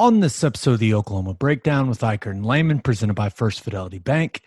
[0.00, 3.98] On this episode of the Oklahoma Breakdown with Ikard and Lehman, presented by First Fidelity
[3.98, 4.42] Bank,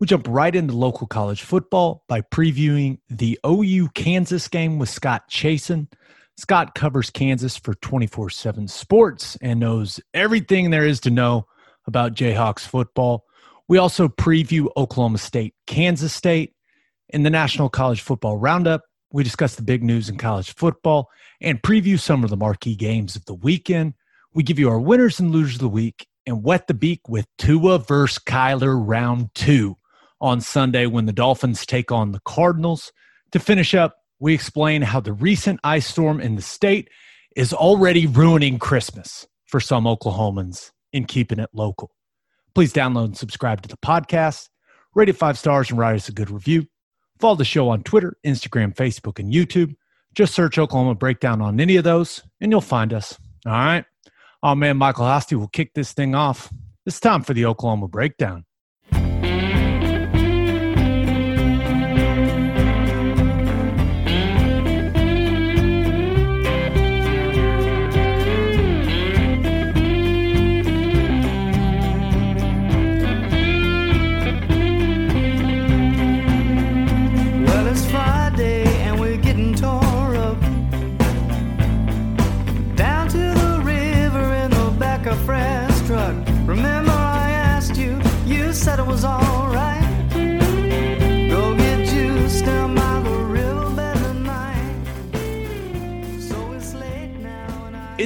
[0.00, 5.30] we jump right into local college football by previewing the OU Kansas game with Scott
[5.30, 5.86] Chasen.
[6.36, 11.46] Scott covers Kansas for 24 7 sports and knows everything there is to know
[11.86, 13.26] about Jayhawks football.
[13.68, 16.52] We also preview Oklahoma State, Kansas State.
[17.10, 18.82] In the National College Football Roundup,
[19.12, 21.10] we discuss the big news in college football
[21.40, 23.94] and preview some of the marquee games of the weekend.
[24.36, 27.26] We give you our winners and losers of the week and wet the beak with
[27.38, 29.78] Tua versus Kyler round two
[30.20, 32.92] on Sunday when the Dolphins take on the Cardinals.
[33.32, 36.90] To finish up, we explain how the recent ice storm in the state
[37.34, 41.92] is already ruining Christmas for some Oklahomans in keeping it local.
[42.54, 44.50] Please download and subscribe to the podcast.
[44.94, 46.66] Rate it five stars and write us a good review.
[47.20, 49.76] Follow the show on Twitter, Instagram, Facebook, and YouTube.
[50.14, 53.18] Just search Oklahoma Breakdown on any of those, and you'll find us.
[53.46, 53.86] All right.
[54.42, 56.50] Oh man, Michael Hosty will kick this thing off.
[56.86, 58.45] It's time for the Oklahoma Breakdown.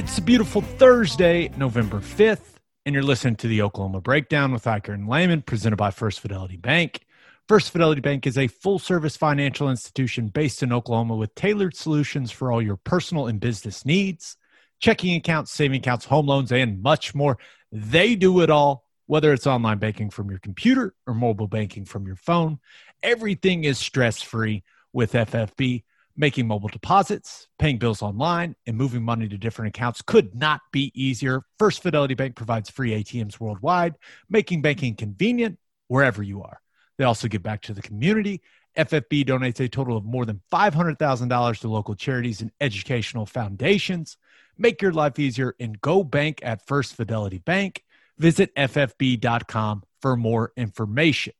[0.01, 2.55] It's a beautiful Thursday, November 5th,
[2.87, 6.57] and you're listening to the Oklahoma Breakdown with Ikard and Lehman, presented by First Fidelity
[6.57, 7.05] Bank.
[7.47, 12.31] First Fidelity Bank is a full service financial institution based in Oklahoma with tailored solutions
[12.31, 14.37] for all your personal and business needs
[14.79, 17.37] checking accounts, saving accounts, home loans, and much more.
[17.71, 22.07] They do it all, whether it's online banking from your computer or mobile banking from
[22.07, 22.57] your phone.
[23.03, 24.63] Everything is stress free
[24.93, 25.83] with FFB.
[26.17, 30.91] Making mobile deposits, paying bills online, and moving money to different accounts could not be
[30.93, 31.41] easier.
[31.57, 33.95] First Fidelity Bank provides free ATMs worldwide,
[34.29, 35.57] making banking convenient
[35.87, 36.59] wherever you are.
[36.97, 38.41] They also give back to the community.
[38.77, 44.17] FFB donates a total of more than $500,000 to local charities and educational foundations.
[44.57, 47.83] Make your life easier and go bank at First Fidelity Bank.
[48.17, 51.33] Visit ffb.com for more information.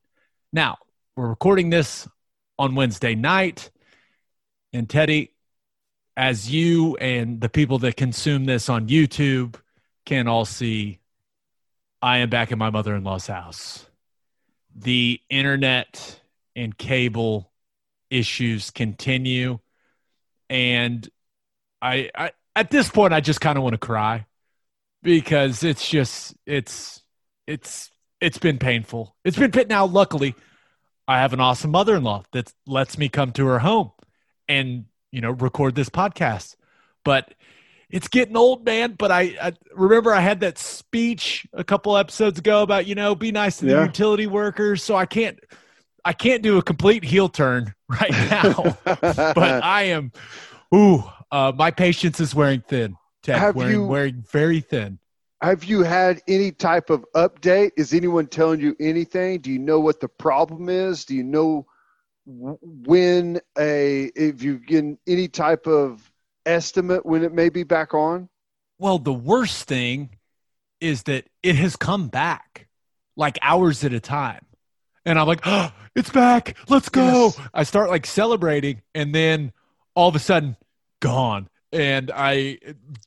[0.51, 0.77] Now,
[1.15, 2.07] we're recording this
[2.57, 3.69] on Wednesday night.
[4.73, 5.33] And Teddy,
[6.15, 9.55] as you and the people that consume this on YouTube
[10.05, 10.99] can all see,
[12.01, 13.85] I am back in my mother in law's house.
[14.75, 16.21] The internet
[16.55, 17.51] and cable
[18.09, 19.59] issues continue.
[20.49, 21.07] And
[21.81, 24.25] I, I at this point, I just kind of want to cry
[25.03, 27.01] because it's just, it's,
[27.47, 27.89] it's,
[28.19, 29.15] it's been painful.
[29.23, 29.85] It's been pit now.
[29.85, 30.35] Luckily,
[31.07, 33.91] I have an awesome mother in law that lets me come to her home
[34.51, 36.55] and you know record this podcast
[37.05, 37.33] but
[37.89, 42.39] it's getting old man but I, I remember i had that speech a couple episodes
[42.39, 43.85] ago about you know be nice to the Yeah.
[43.85, 45.39] utility workers so i can't
[46.03, 50.11] i can't do a complete heel turn right now but i am
[50.75, 54.99] ooh uh, my patience is wearing thin Ted, Have wearing, you- wearing very thin
[55.41, 57.71] Have you had any type of update?
[57.77, 59.39] Is anyone telling you anything?
[59.41, 61.05] Do you know what the problem is?
[61.05, 61.65] Do you know
[62.39, 66.11] when a if you get any type of
[66.45, 68.29] estimate when it may be back on?
[68.79, 70.09] Well, the worst thing
[70.79, 72.67] is that it has come back
[73.15, 74.45] like hours at a time.
[75.05, 76.57] And I'm like, oh, it's back.
[76.69, 77.25] Let's go.
[77.25, 77.39] Yes.
[77.53, 79.51] I start like celebrating and then
[79.95, 80.57] all of a sudden
[80.99, 81.49] gone.
[81.71, 82.59] And I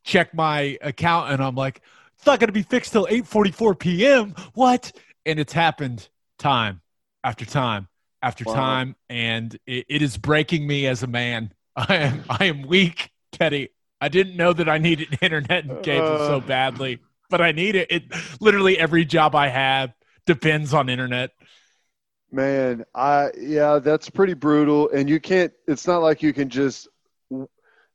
[0.05, 1.83] check my account and I'm like,
[2.17, 4.35] it's not going to be fixed till 8:44 p.m.
[4.55, 4.93] What?
[5.27, 6.09] And it's happened
[6.39, 6.81] time
[7.23, 7.89] after time
[8.25, 8.55] after Wow.
[8.55, 11.53] time and it, it is breaking me as a man.
[11.77, 13.71] I am I am weak, Teddy.
[14.01, 16.41] I didn't know that I needed internet and cable so Uh.
[16.41, 17.91] badly, but I need it.
[17.91, 18.03] It
[18.41, 19.93] literally every job I have
[20.27, 21.33] depends on internet.
[22.31, 24.91] Man, I yeah, that's pretty brutal.
[24.91, 25.53] And you can't.
[25.69, 26.89] It's not like you can just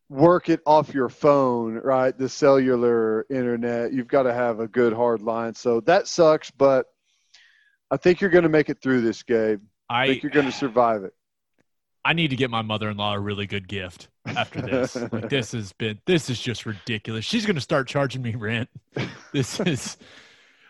[0.09, 2.17] work it off your phone, right?
[2.17, 3.93] The cellular internet.
[3.93, 5.53] You've got to have a good hard line.
[5.53, 6.87] So that sucks, but
[7.91, 9.61] I think you're going to make it through this, Gabe.
[9.89, 11.13] I think you're going to survive it.
[12.05, 14.95] I need to get my mother-in-law a really good gift after this.
[15.11, 17.25] like this has been this is just ridiculous.
[17.25, 18.69] She's going to start charging me rent.
[19.31, 19.97] This is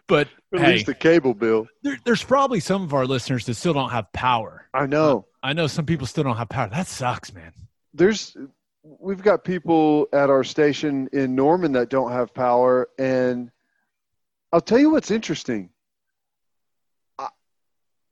[0.08, 1.68] but At hey, least the cable bill.
[1.82, 4.68] there, there's probably some of our listeners that still don't have power.
[4.74, 5.28] I know.
[5.42, 6.68] I know some people still don't have power.
[6.68, 7.54] That sucks, man.
[7.94, 8.36] There's
[8.84, 13.52] we've got people at our station in Norman that don't have power and
[14.52, 15.70] I'll tell you what's interesting.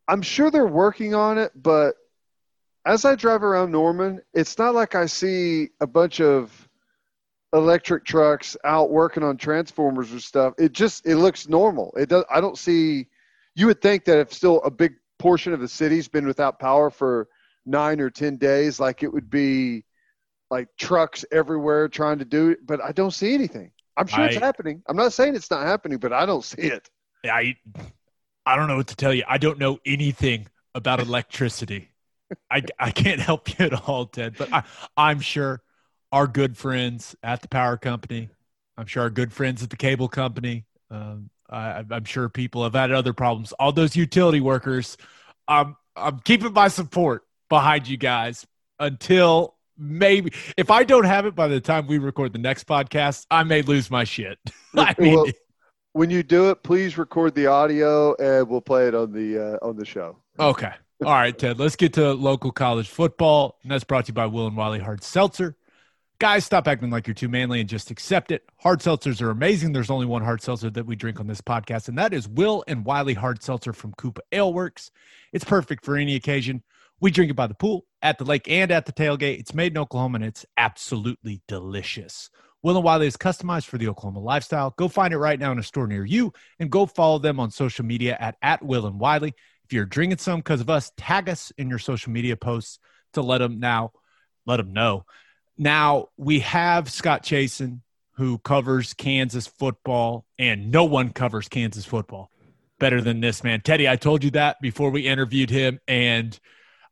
[0.07, 1.95] I, I'm sure they're working on it, but
[2.85, 6.67] as I drive around Norman, it's not like I see a bunch of
[7.53, 10.53] electric trucks out working on transformers or stuff.
[10.57, 11.93] It just it looks normal.
[11.97, 12.23] It does.
[12.31, 13.07] I don't see.
[13.55, 16.89] You would think that if still a big portion of the city's been without power
[16.89, 17.27] for
[17.65, 19.83] nine or ten days, like it would be
[20.49, 22.65] like trucks everywhere trying to do it.
[22.65, 23.71] But I don't see anything.
[23.97, 24.83] I'm sure it's happening.
[24.87, 26.89] I'm not saying it's not happening, but I don't see it.
[27.25, 27.55] I
[28.47, 29.23] I don't know what to tell you.
[29.27, 31.91] I don't know anything about electricity.
[32.49, 34.35] I, I can't help you at all, Ted.
[34.37, 34.63] But I,
[34.95, 35.61] I'm sure
[36.13, 38.29] our good friends at the power company,
[38.77, 42.73] I'm sure our good friends at the cable company, um, I, I'm sure people have
[42.73, 43.51] had other problems.
[43.53, 44.95] All those utility workers,
[45.49, 48.47] um, I'm keeping my support behind you guys
[48.79, 53.25] until maybe if I don't have it by the time we record the next podcast,
[53.29, 54.39] I may lose my shit.
[54.77, 55.27] I mean, Well,
[55.97, 59.67] when you do it, please record the audio and we'll play it on the uh,
[59.67, 60.17] on the show.
[60.39, 60.71] Okay.
[61.03, 61.59] All right, Ted.
[61.59, 63.57] Let's get to local college football.
[63.63, 65.55] And that's brought to you by Will and Wiley Hard Seltzer.
[66.19, 68.43] Guys, stop acting like you're too manly and just accept it.
[68.57, 69.73] Hard seltzers are amazing.
[69.73, 72.63] There's only one hard seltzer that we drink on this podcast, and that is Will
[72.67, 74.89] and Wiley Hard Seltzer from COOP Ale Works.
[75.31, 76.63] It's perfect for any occasion.
[76.99, 79.39] We drink it by the pool, at the lake, and at the tailgate.
[79.39, 82.31] It's made in Oklahoma, and it's absolutely delicious.
[82.67, 84.73] Will and Wiley is customized for the Oklahoma lifestyle.
[84.75, 87.49] Go find it right now in a store near you, and go follow them on
[87.49, 89.33] social media at, at Will and Wiley.
[89.63, 92.79] If you're drinking some because of us, tag us in your social media posts
[93.13, 93.93] to let them now,
[94.45, 95.05] let them know.
[95.57, 97.79] Now we have Scott Chasen
[98.17, 102.31] who covers Kansas football, and no one covers Kansas football
[102.79, 103.61] better than this man.
[103.61, 106.37] Teddy, I told you that before we interviewed him, and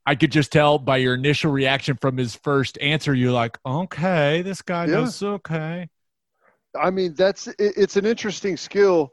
[0.05, 4.41] I could just tell by your initial reaction from his first answer, you're like, okay,
[4.43, 4.91] this guy Yeah.
[4.95, 5.89] knows okay.
[6.79, 9.11] I mean, that's it, it's an interesting skill,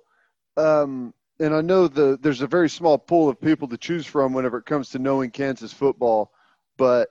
[0.57, 4.33] um, and I know the there's a very small pool of people to choose from
[4.33, 6.33] whenever it comes to knowing Kansas football,
[6.77, 7.09] but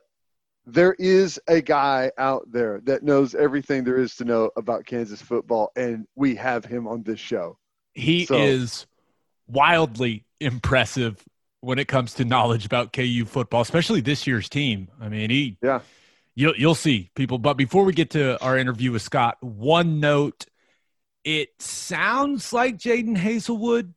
[0.66, 5.22] there is a guy out there that knows everything there is to know about Kansas
[5.22, 7.58] football, and we have him on this show.
[7.94, 8.86] He So- is
[9.48, 11.24] wildly impressive
[11.62, 14.90] when it comes to knowledge about KU football, especially this year's team.
[15.00, 15.80] I mean, he Yeah.
[16.36, 17.38] you'll you'll see people.
[17.38, 20.46] But before we get to our interview with Scott, one note:
[21.24, 23.94] it sounds like Jadon Haselwood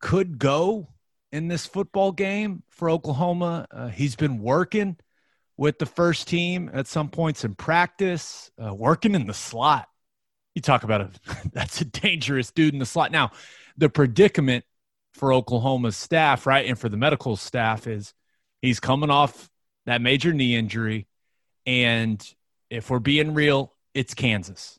[0.00, 0.88] could go
[1.32, 3.66] in this football game for Oklahoma.
[3.70, 4.96] Uh, he's been working
[5.56, 9.88] with the first team at some points in practice, uh, working in the slot.
[10.54, 11.10] You talk about a
[11.52, 13.10] that's a dangerous dude in the slot.
[13.12, 13.32] Now,
[13.76, 14.64] the predicament
[15.14, 18.14] for Oklahoma's staff, right, and for the medical staff is
[18.62, 19.50] he's coming off
[19.86, 21.06] that major knee injury,
[21.66, 22.22] and
[22.68, 24.78] if we're being real, it's Kansas,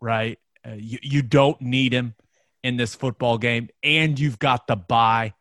[0.00, 0.38] right?
[0.66, 2.14] Uh, you you don't need him
[2.62, 5.34] in this football game, and you've got the bye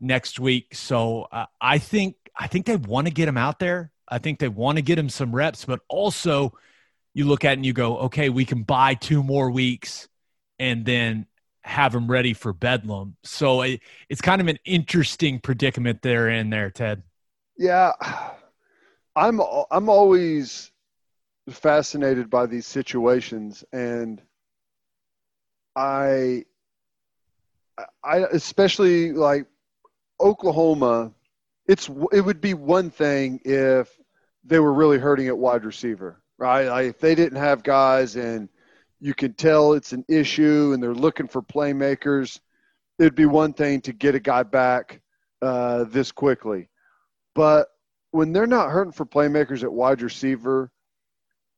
[0.00, 0.74] next week.
[0.74, 3.92] So uh, I think I think they want to get him out there.
[4.08, 6.52] I think they want to get him some reps, but also
[7.14, 10.06] you look at it and you go, okay, we can buy two more weeks
[10.58, 11.26] and then
[11.66, 13.16] have him ready for Bedlam.
[13.24, 17.02] So it, it's kind of an interesting predicament they're in there, Ted.
[17.58, 17.92] Yeah,
[19.16, 19.40] I'm
[19.70, 20.70] I'm always
[21.50, 24.22] fascinated by these situations, and
[25.74, 26.44] I
[28.04, 29.46] I especially like
[30.20, 31.12] Oklahoma.
[31.66, 33.98] It's it would be one thing if
[34.44, 36.68] they were really hurting at wide receiver, right?
[36.68, 38.48] Like if they didn't have guys, and
[39.00, 42.40] you can tell it's an issue, and they're looking for playmakers.
[42.98, 45.00] It'd be one thing to get a guy back
[45.42, 46.68] uh, this quickly.
[47.34, 47.68] But
[48.10, 50.70] when they're not hurting for playmakers at wide receiver,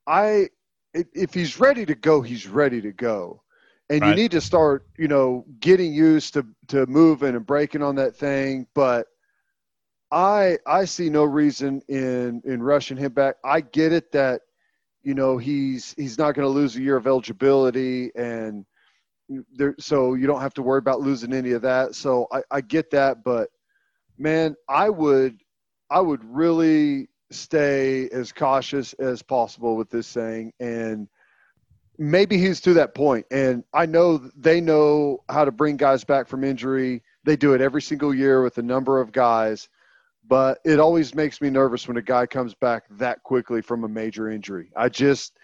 [0.07, 0.49] I
[0.95, 3.43] if he's ready to go, he's ready to go.
[3.91, 7.95] And you need to start, you know, getting used to to moving and breaking on
[7.97, 8.67] that thing.
[8.75, 9.07] But
[10.11, 13.37] I I see no reason in in rushing him back.
[13.45, 14.43] I get it that
[15.03, 18.65] you know he's he's not going to lose a year of eligibility and
[19.55, 21.95] there so you don't have to worry about losing any of that.
[21.95, 23.51] So I, I get that, but
[24.17, 25.43] man, I would
[25.91, 31.09] I would really stay as cautious as possible with this thing and
[31.99, 36.27] maybe he's to that point and I know they know how to bring guys back
[36.27, 37.03] from injury.
[37.25, 39.69] They do it every single year with a number of guys,
[40.29, 43.89] but it always makes me nervous when a guy comes back that quickly from a
[43.89, 44.71] major injury.
[44.77, 45.37] I just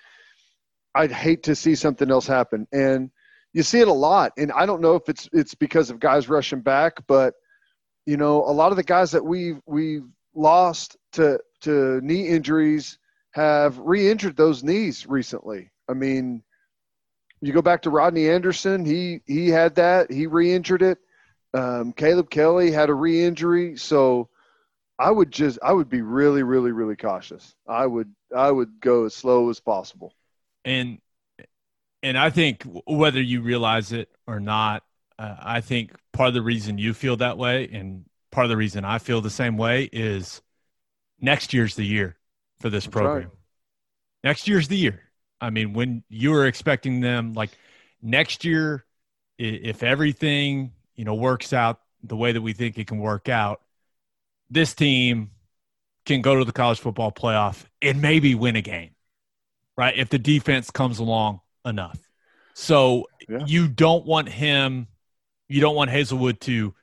[0.95, 3.11] I'd hate to see something else happen and
[3.53, 6.29] you see it a lot and I don't know if it's it's because of guys
[6.29, 7.35] rushing back, but
[8.07, 12.99] you know, a lot of the guys that we've we've lost to to knee injuries
[13.31, 15.71] have re-injured those knees recently.
[15.89, 16.43] I mean,
[17.41, 18.85] you go back to Rodney Anderson.
[18.85, 20.13] He he had that.
[20.13, 20.99] He re-injured it.
[21.55, 23.77] Um, Caleb Kelly had a re-injury.
[23.77, 24.29] So
[24.99, 27.55] I would just I would be really really really cautious.
[27.67, 30.15] I would I would go as slow as possible.
[30.65, 30.99] And
[32.03, 34.85] and I think whether you realize it or not,
[35.19, 38.57] uh, I think part of the reason you feel that way and part of the
[38.57, 40.43] reason I feel the same way is
[41.21, 42.17] next year's the year
[42.61, 43.29] for this That's program.
[43.29, 43.29] right.
[44.23, 45.01] Next year's the year.
[45.41, 47.51] I mean, when you were expecting them like
[48.03, 48.85] next year,
[49.39, 53.61] if everything you know works out the way that we think it can work out,
[54.51, 55.31] this team
[56.07, 58.91] can go to the college football playoff and maybe win a game,
[59.77, 59.97] right?
[59.97, 61.99] If the defense comes along enough.
[62.55, 63.45] So Yeah.
[63.47, 64.89] you don't want him,
[65.49, 66.75] you don't want Haselwood to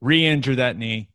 [0.00, 1.10] re-injure that knee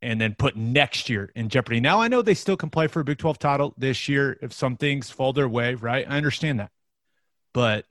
[0.00, 1.80] and then put next year in jeopardy.
[1.80, 4.52] Now I know they still can play for a Big 12 title this year if
[4.52, 6.06] some things fall their way, right?
[6.08, 6.70] I understand that.
[7.52, 7.84] But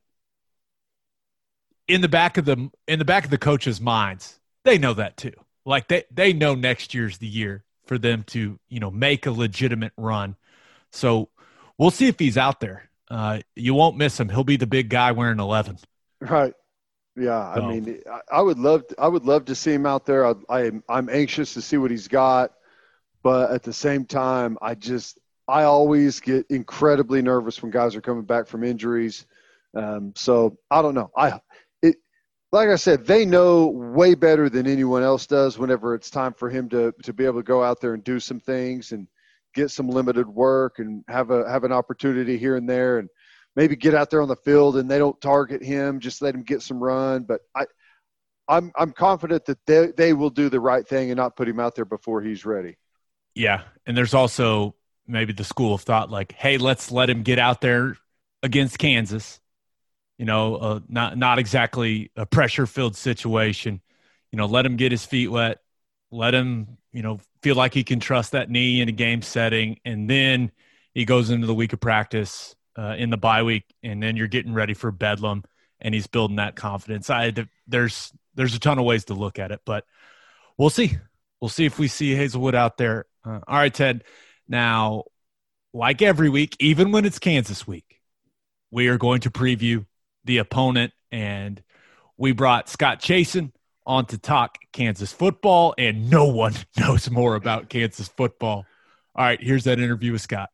[1.87, 5.17] in the back of the in the back of the coaches' minds, they know that
[5.17, 5.33] too.
[5.67, 9.31] Like they they know next year's the year for them to, you know, make a
[9.31, 10.35] legitimate run.
[10.91, 11.29] So
[11.77, 12.89] we'll see if he's out there.
[13.09, 14.29] Uh, you won't miss him.
[14.29, 15.77] He'll be the big guy wearing 11.
[16.19, 16.53] Right.
[17.15, 17.53] Yeah.
[17.55, 20.25] So- I mean, I, would love I would love to see him out there.
[20.25, 22.53] I, I I'm anxious to see what he's got,
[23.21, 28.01] but at the same time, I just I always get incredibly nervous when guys are
[28.01, 29.25] coming back from injuries.
[29.73, 31.11] Um, so I don't know.
[31.15, 31.39] I
[32.51, 36.49] like I said, they know way better than anyone else does whenever it's time for
[36.49, 39.07] him to to be able to go out there and do some things and
[39.53, 43.09] get some limited work and have a have an opportunity here and there and
[43.55, 46.43] maybe get out there on the field and they don't target him, just let him
[46.43, 47.23] get some run.
[47.23, 47.65] But I,
[48.47, 51.59] I'm I'm confident that they they will do the right thing and not put him
[51.59, 52.77] out there before he's ready.
[53.35, 54.73] Yeah, and there's also
[55.05, 57.97] maybe the school of thought like, hey, let's let him get out there
[58.41, 59.39] against Kansas.
[60.17, 63.81] You know, uh, not not exactly a pressure filled situation.
[64.31, 65.59] You know, let him get his feet wet.
[66.11, 69.79] Let him, you know, feel like he can trust that knee in a game setting,
[69.85, 70.51] and then
[70.93, 74.27] he goes into the week of practice uh, in the bye week, and then you're
[74.27, 75.43] getting ready for Bedlam,
[75.79, 77.09] and he's building that confidence.
[77.09, 77.33] I
[77.67, 79.85] there's there's a ton of ways to look at it, but
[80.57, 80.97] we'll see.
[81.39, 83.05] We'll see if we see Haselwood out there.
[83.23, 84.03] Uh, all right, Ted.
[84.47, 85.03] Now,
[85.73, 88.01] like every week, even when it's Kansas week,
[88.71, 89.85] we are going to preview
[90.27, 91.61] the opponent, and
[92.17, 93.51] we brought Scott Chasen
[93.85, 98.65] on to talk Kansas football, and no one knows more about Kansas football.
[99.15, 100.51] All right, here's that interview with Scott.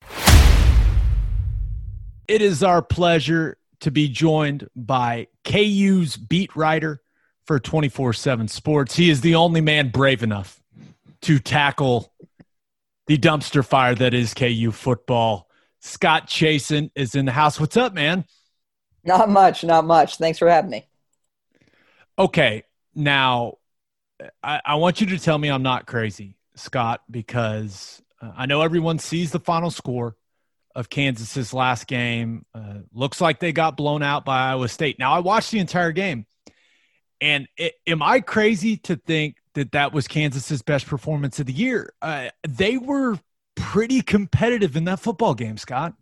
[2.28, 7.02] It is our pleasure to be joined by KU's beat writer
[7.46, 8.96] for 24 7 Sports.
[8.96, 10.62] He is the only man brave enough
[11.24, 12.14] to tackle
[13.08, 15.50] the dumpster fire that is KU football.
[15.82, 17.60] Scott Chasen is in the house.
[17.60, 18.24] What's up, man?
[19.04, 20.18] Not much, not much.
[20.18, 20.88] Thanks for having me.
[22.18, 22.64] Okay,
[22.96, 23.58] now
[24.42, 28.62] I, I want you to tell me I'm not crazy, Scott, because uh, I know
[28.62, 30.16] everyone sees the final score
[30.76, 32.46] of Kansas's last game.
[32.54, 35.00] Uh, looks like they got blown out by Iowa State.
[35.00, 36.26] Now I watched the entire game,
[37.20, 41.54] and it, am I crazy to think that that was Kansas's best performance of the
[41.54, 41.94] year?
[42.02, 43.20] Uh, they were
[43.56, 45.94] pretty competitive in that football game, Scott.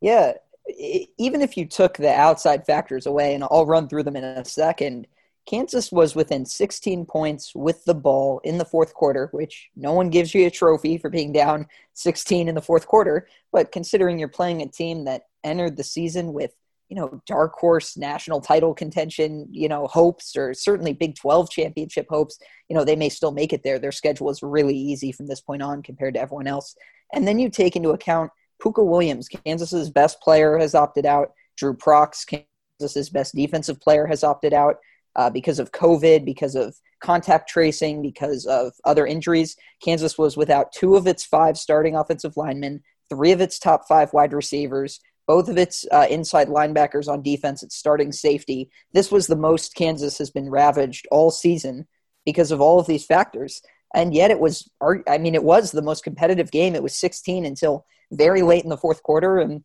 [0.00, 0.34] Yeah,
[0.68, 4.44] even if you took the outside factors away, and I'll run through them in a
[4.44, 5.06] second,
[5.46, 10.08] Kansas was within 16 points with the ball in the fourth quarter, which no one
[10.08, 13.28] gives you a trophy for being down 16 in the fourth quarter.
[13.52, 16.54] But considering you're playing a team that entered the season with,
[16.88, 22.06] you know, dark horse national title contention, you know, hopes, or certainly Big 12 championship
[22.08, 22.38] hopes,
[22.70, 23.78] you know, they may still make it there.
[23.78, 26.74] Their schedule is really easy from this point on compared to everyone else.
[27.12, 28.30] And then you take into account
[28.62, 31.32] Pooka Williams, Kansas's best player, has opted out.
[31.56, 34.76] Dru Prox, Kansas's best defensive player, has opted out
[35.16, 39.56] uh, because of COVID, because of contact tracing, because of other injuries.
[39.82, 44.12] Kansas was without two of its five starting offensive linemen, three of its top five
[44.12, 48.70] wide receivers, both of its uh, inside linebackers on defense, its starting safety.
[48.92, 51.86] This was the most Kansas has been ravaged all season
[52.24, 53.62] because of all of these factors.
[53.94, 54.68] And yet it was,
[55.08, 56.74] I mean, it was the most competitive game.
[56.74, 59.38] It was 16 until very late in the fourth quarter.
[59.38, 59.64] And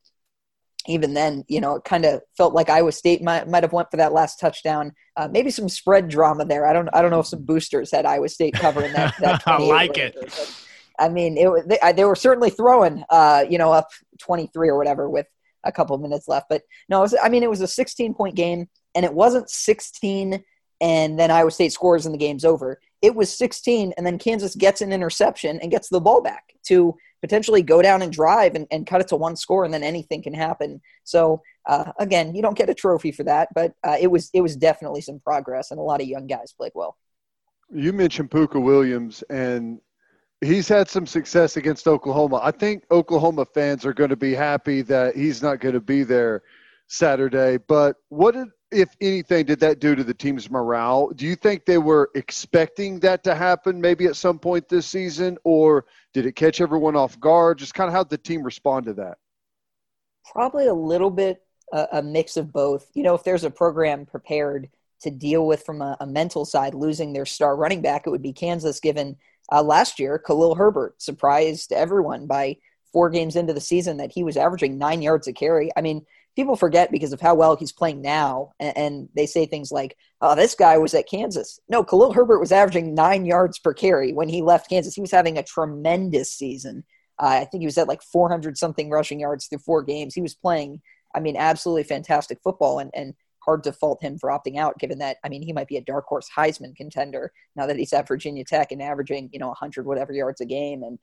[0.88, 3.91] even then, you know, it kind of felt like Iowa State might, might have went
[3.91, 4.93] for that last touchdown.
[5.17, 6.67] Uh, maybe some spread drama there.
[6.67, 9.15] I don't I don't know if some boosters had Iowa State covering that.
[9.19, 10.15] that I like it.
[10.19, 10.65] but,
[10.98, 15.10] I mean, it they, they were certainly throwing, uh, you know, up 23 or whatever
[15.10, 15.27] with
[15.63, 16.48] a couple of minutes left.
[16.50, 20.43] But no, was, I mean, it was a 16 point game, and it wasn't 16
[20.81, 22.79] and then Iowa State scores and the game's over.
[23.01, 26.96] It was 16, and then Kansas gets an interception and gets the ball back to
[27.22, 30.22] potentially go down and drive and, and cut it to one score, and then anything
[30.24, 30.82] can happen.
[31.03, 34.41] So Uh, again, you don't get a trophy for that, but uh, it was it
[34.41, 36.98] was definitely some progress, and a lot of young guys played well.
[37.72, 39.79] You mentioned Pooka Williams, and
[40.41, 42.39] he's had some success against Oklahoma.
[42.41, 46.03] I think Oklahoma fans are going to be happy that he's not going to be
[46.03, 46.41] there
[46.88, 47.58] Saturday.
[47.68, 51.09] But what did, if anything, did that do to the team's morale?
[51.09, 55.38] Do you think they were expecting that to happen maybe at some point this season,
[55.43, 57.57] or did it catch everyone off guard?
[57.57, 59.17] Just kind of how the team respond to that?
[60.31, 62.89] Probably a little bit a, a mix of both.
[62.93, 64.69] You know, if there's a program prepared
[65.01, 68.21] to deal with from a, a mental side losing their star running back, it would
[68.21, 69.17] be Kansas, given
[69.51, 72.57] uh, last year, Khalil Herbert surprised everyone by
[72.91, 75.71] four games into the season that he was averaging nine yards a carry.
[75.75, 76.05] I mean,
[76.39, 79.98] people forget because of how well he's playing now, and, and they say things like,
[80.22, 84.13] "Oh, this guy was at Kansas." No, Khalil Herbert was averaging nine yards per carry
[84.13, 84.96] when he left Kansas.
[84.96, 86.84] He was having a tremendous season.
[87.22, 90.15] Uh, I think he was at like 400 something rushing yards through four games.
[90.15, 90.81] He was playing,
[91.13, 93.13] I mean, absolutely fantastic football, and and
[93.50, 95.81] hard to fault him for opting out, given that, I mean, he might be a
[95.81, 99.86] dark horse Heisman contender now that he's at Virginia Tech and averaging, you know, 100
[99.86, 100.84] whatever yards a game.
[100.84, 101.00] And,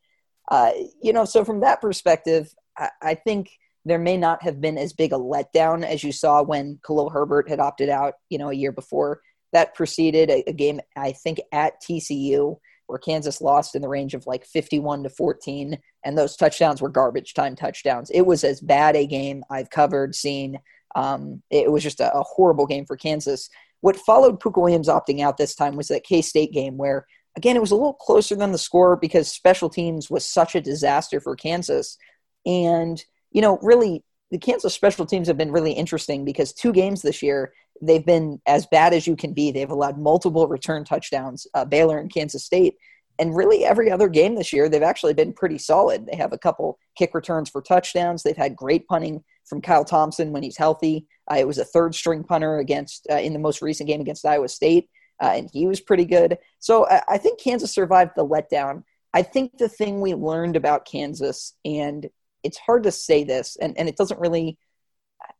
[0.50, 0.70] uh,
[1.02, 3.50] you know, so from that perspective, I, I, think
[3.86, 7.48] there may not have been as big a letdown as you saw when Khalil Herbert
[7.48, 9.20] had opted out, you know, a year before.
[9.52, 14.14] That preceded a, a game, I think, at TCU where Kansas lost in the range
[14.14, 18.10] of like 51 to 14, and those touchdowns were garbage time touchdowns.
[18.10, 20.58] It was as bad a game I've covered, seen,
[20.94, 23.50] um, it was just a, a, horrible game for Kansas.
[23.82, 27.54] What followed Pooka Williams opting out this time was that K State game where, again,
[27.54, 31.20] it was a little closer than the score because special teams was such a disaster
[31.20, 31.98] for Kansas.
[32.46, 37.02] And, you know, really, the Kansas special teams have been really interesting because two games
[37.02, 39.50] this year, they've been as bad as you can be.
[39.50, 42.76] They've allowed multiple return touchdowns, uh, Baylor and Kansas State.
[43.18, 46.06] And really, every other game this year, they've actually been pretty solid.
[46.06, 48.22] They have a couple kick returns for touchdowns.
[48.22, 51.06] They've had great punting from Kyle Thompson when he's healthy.
[51.30, 54.26] Uh, it was a third string punter against uh, in the most recent game against
[54.26, 54.90] Iowa State,
[55.22, 56.38] uh, and he was pretty good.
[56.58, 58.82] So I, I think Kansas survived the letdown.
[59.14, 62.08] I think the thing we learned about Kansas, and
[62.46, 64.58] it's hard to say this, and, and it doesn't really,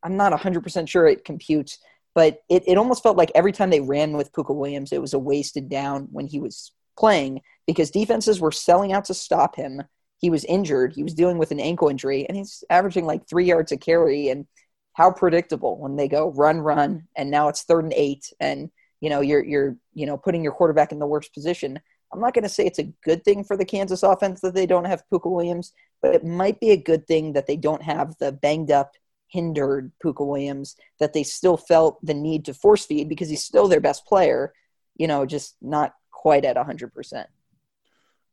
[0.03, 1.79] I'm not 100% sure it computes,
[2.13, 5.13] but it, it almost felt like every time they ran with Pooka Williams, it was
[5.13, 9.83] a wasted down when he was playing because defenses were selling out to stop him
[10.19, 10.93] he was injured.
[10.93, 14.29] He was dealing with an ankle injury, and he's averaging like three yards a carry.
[14.29, 14.47] And
[14.93, 19.09] how predictable when they go run, run, and now it's third and eight, and you
[19.09, 21.79] know you're you're you know putting your quarterback in the worst position.
[22.11, 24.65] I'm not going to say it's a good thing for the Kansas offense that they
[24.65, 28.15] don't have Pooka Williams, but it might be a good thing that they don't have
[28.19, 28.91] the banged up,
[29.27, 30.75] hindered Pooka Williams.
[30.99, 34.53] That they still felt the need to force feed because he's still their best player.
[34.95, 37.27] You know, just not quite at 100 percent.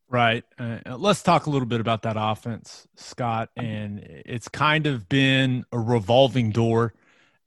[0.08, 0.44] Right.
[0.58, 3.48] Uh, let's talk a little bit about that offense, Scott.
[3.56, 6.94] And it's kind of been a revolving door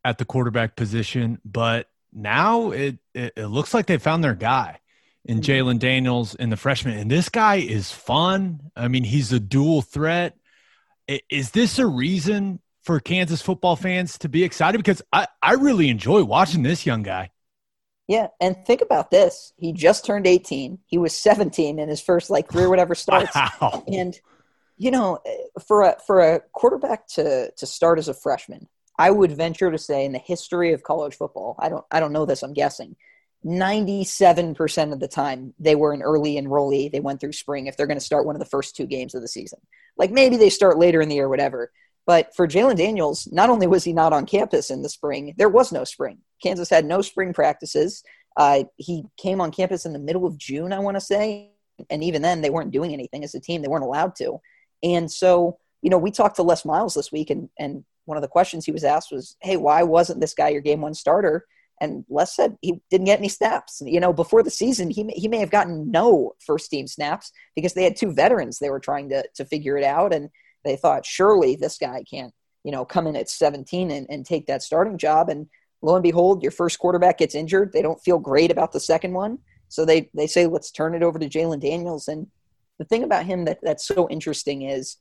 [0.03, 4.79] at the quarterback position, but now it, it, it looks like they found their guy
[5.27, 5.77] in mm-hmm.
[5.77, 6.97] Daniels and the freshman.
[6.97, 8.71] And this guy is fun.
[8.75, 10.37] I mean, he's a dual threat.
[11.29, 14.77] Is this a reason for Kansas football fans to be excited?
[14.77, 17.31] Because I, I really enjoy watching this young guy.
[18.07, 19.51] Yeah, and think about this.
[19.57, 20.79] He just turned 18.
[20.85, 23.35] He was 17 in his first like three or whatever starts.
[23.35, 23.83] Wow.
[23.87, 24.17] And
[24.77, 25.19] you know,
[25.65, 29.77] for a for a quarterback to to start as a freshman, I would venture to
[29.77, 32.95] say in the history of college football, I don't I don't know this, I'm guessing.
[33.45, 36.91] 97% of the time they were an early enrollee.
[36.91, 39.15] They went through spring if they're going to start one of the first two games
[39.15, 39.60] of the season.
[39.97, 41.71] Like maybe they start later in the year whatever.
[42.06, 45.50] But for Jalon Daniels, not only was he not on campus in the spring, there
[45.50, 46.19] was no spring.
[46.41, 48.02] Kansas had no spring practices.
[48.38, 51.52] Uh, he came on campus in the middle of June, I want to say.
[51.89, 53.62] And even then, they weren't doing anything as a team.
[53.62, 54.39] They weren't allowed to.
[54.84, 58.21] And so, you know, we talked to Les Miles this week, and, and one of
[58.21, 61.45] the questions he was asked was, hey, why wasn't this guy your game one starter?
[61.79, 63.81] And Les said he didn't get any snaps.
[63.85, 67.31] You know, before the season, he may, he may have gotten no first team snaps
[67.55, 70.13] because they had two veterans they were trying to, to figure it out.
[70.13, 70.29] And
[70.63, 74.47] they thought surely this guy can't, you know, come in at 17 and, and take
[74.47, 75.29] that starting job.
[75.29, 75.47] And
[75.81, 77.71] lo and behold, your first quarterback gets injured.
[77.73, 79.39] They don't feel great about the second one.
[79.69, 82.07] So they, they say, let's turn it over to Jalon Daniels.
[82.07, 82.27] And
[82.79, 84.97] the thing about him that, that's so interesting is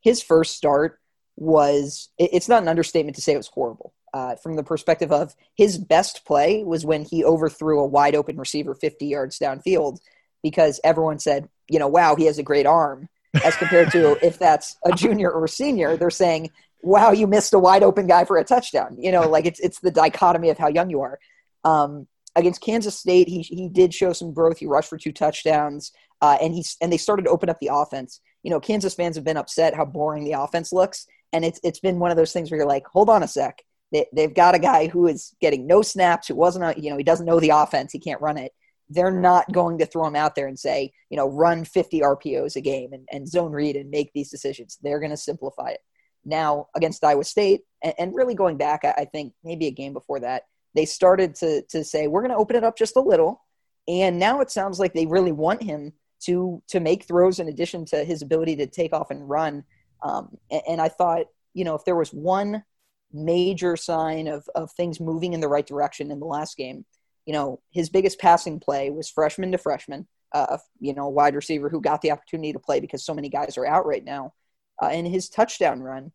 [0.00, 1.00] his first start
[1.36, 3.92] was, it's not an understatement to say it was horrible.
[4.16, 8.38] Uh, from the perspective of his best play was when he overthrew a wide open
[8.38, 9.98] receiver 50 yards downfield
[10.42, 13.10] because everyone said, you know, wow, he has a great arm
[13.44, 16.50] as compared to if that's a junior or a senior, they're saying,
[16.80, 18.96] wow, you missed a wide open guy for a touchdown.
[18.98, 21.18] You know, like it's, it's the dichotomy of how young you are.
[21.64, 24.56] Um, against Kansas State, he, he did show some growth.
[24.56, 27.68] He rushed for two touchdowns, uh, and he's and they started to open up the
[27.70, 28.22] offense.
[28.42, 31.80] You know, Kansas fans have been upset how boring the offense looks, And it's it's
[31.80, 33.62] been one of those things where you're like, hold on a sec.
[33.96, 36.98] They, they've got a guy who is getting no snaps, who wasn't, a, you know,
[36.98, 38.52] he doesn't know the offense, he can't run it.
[38.90, 42.56] They're not going to throw him out there and say, you know, run 50 RPOs
[42.56, 44.76] a game and, and zone read and make these decisions.
[44.82, 45.80] They're going to simplify it.
[46.26, 49.94] Now against Iowa State, and, and really going back, I, I think maybe a game
[49.94, 50.42] before that,
[50.74, 53.42] they started to to say we're going to open it up just a little,
[53.88, 55.92] and now it sounds like they really want him
[56.24, 59.64] to to make throws in addition to his ability to take off and run.
[60.02, 62.62] Um, and, and I thought, you know, if there was one
[63.12, 66.84] major sign of, of things moving in the right direction in the last game.
[67.24, 71.68] You know, his biggest passing play was freshman to freshman, uh, you know, wide receiver
[71.68, 74.32] who got the opportunity to play because so many guys are out right now.
[74.80, 76.12] Uh, and his touchdown run,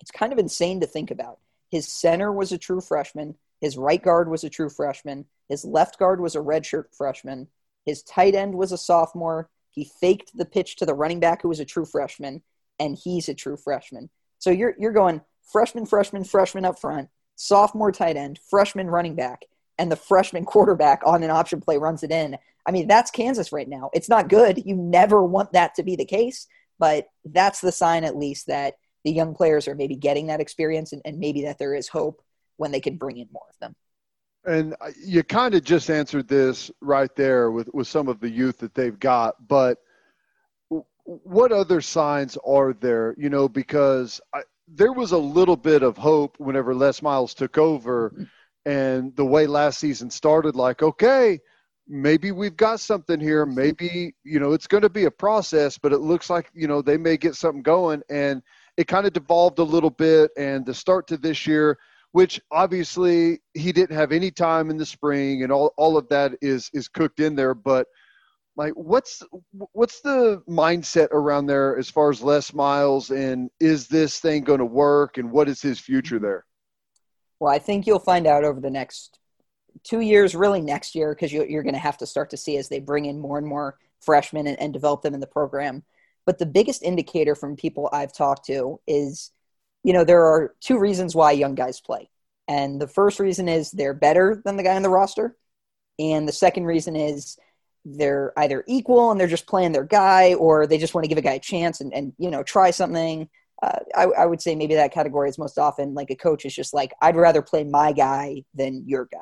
[0.00, 1.38] it's kind of insane to think about.
[1.70, 3.34] His center was a true freshman.
[3.60, 5.26] His right guard was a true freshman.
[5.48, 7.48] His left guard was a redshirt freshman.
[7.84, 9.48] His tight end was a sophomore.
[9.70, 12.42] He faked the pitch to the running back who was a true freshman,
[12.78, 14.10] and he's a true freshman.
[14.38, 19.44] So you're you're going freshman, freshman, freshman up front, sophomore tight end, freshman running back,
[19.78, 22.36] and the freshman quarterback on an option play runs it in.
[22.66, 23.90] I mean, that's Kansas right now.
[23.94, 24.62] It's not good.
[24.64, 28.74] You never want that to be the case, but that's the sign, at least, that
[29.04, 32.22] the young players are maybe getting that experience and, and maybe that there is hope
[32.56, 33.76] when they can bring in more of them.
[34.44, 38.30] And uh, you kind of just answered this right there with, with some of the
[38.30, 39.34] youth that they've got.
[39.46, 39.78] But
[41.04, 43.14] what other signs are there?
[43.16, 47.58] You know, because I, there was a little bit of hope whenever Les Miles took
[47.58, 48.12] over
[48.66, 51.38] and the way last season started like okay
[51.88, 53.46] maybe we've got something here.
[53.46, 56.82] Maybe you know it's going to be a process but it looks like you know
[56.82, 58.02] they may get something going.
[58.10, 58.42] And
[58.76, 61.78] it kind of devolved a little bit and the start to this year
[62.12, 66.32] which obviously he didn't have any time in the spring and all, all of that
[66.40, 67.54] is is cooked in there.
[67.54, 67.86] But
[68.56, 69.22] like what's
[69.72, 74.60] what's the mindset around there as far as Les Miles and is this thing going
[74.60, 76.44] to work and what is his future there?
[77.38, 79.18] Well, I think you'll find out over the next
[79.84, 82.56] two years, really next year, because you, are going to have to start to see
[82.56, 85.82] as they bring in more and more freshmen and, and develop them in the program.
[86.24, 89.30] But the biggest indicator from people I've talked to is,
[89.84, 92.08] you know, there are two reasons why young guys play.
[92.48, 95.36] And the first reason is they're better than the guy on the roster.
[95.98, 97.36] And the second reason is
[97.86, 101.18] they're either equal and they're just playing their guy or they just want to give
[101.18, 103.28] a guy a chance and, and you know try something.
[103.62, 106.54] Uh, I, I, would say maybe that category is most often like a coach is
[106.54, 109.18] just like i'd rather play my guy than your guy.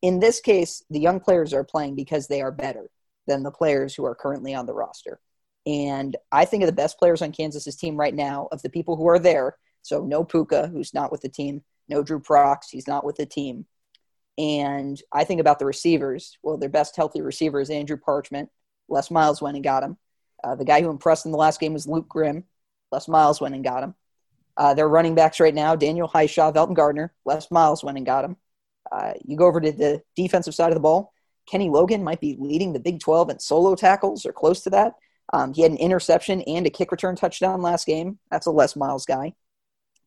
[0.00, 2.88] In this case the young players are playing because they are better
[3.26, 5.20] than the players who are currently on the roster.
[5.66, 8.96] And i think of the best players on kansas's team right now of the people
[8.96, 9.56] who are there.
[9.82, 11.62] So no Pooka who's not with the team.
[11.88, 13.66] No Dru Prox he's not with the team
[14.38, 16.38] and I think about the receivers.
[16.42, 18.48] Well, their best healthy receiver is Andrew Parchment.
[18.88, 19.96] Les Miles went and got him.
[20.42, 22.44] Uh, the guy who impressed in the last game was Luke Grimm.
[22.90, 23.94] Les Miles went and got him.
[24.56, 27.12] Uh, their running backs right now, Daniel Hishaw, Velton Gardner.
[27.24, 28.36] Les Miles went and got him.
[28.90, 31.12] Uh, you go over to the defensive side of the ball.
[31.50, 34.94] Kenny Logan might be leading the Big 12 in solo tackles or close to that.
[35.32, 38.18] Um, he had an interception and a kick return touchdown last game.
[38.30, 39.32] That's a Les Miles guy.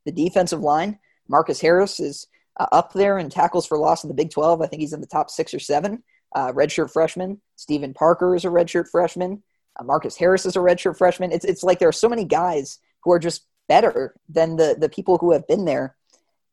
[0.06, 4.14] The defensive line, Marcus Harris is uh, up there in tackles for loss in the
[4.14, 4.62] Big 12.
[4.62, 6.04] I think he's in the top six or seven.
[6.34, 7.42] Uh, redshirt freshman.
[7.56, 9.42] Stephen Parker is a redshirt freshman.
[9.78, 11.32] Uh, Marcus Harris is a redshirt freshman.
[11.32, 14.90] It's, it's like there are so many guys who are just better than the, the
[14.90, 15.96] people who have been there.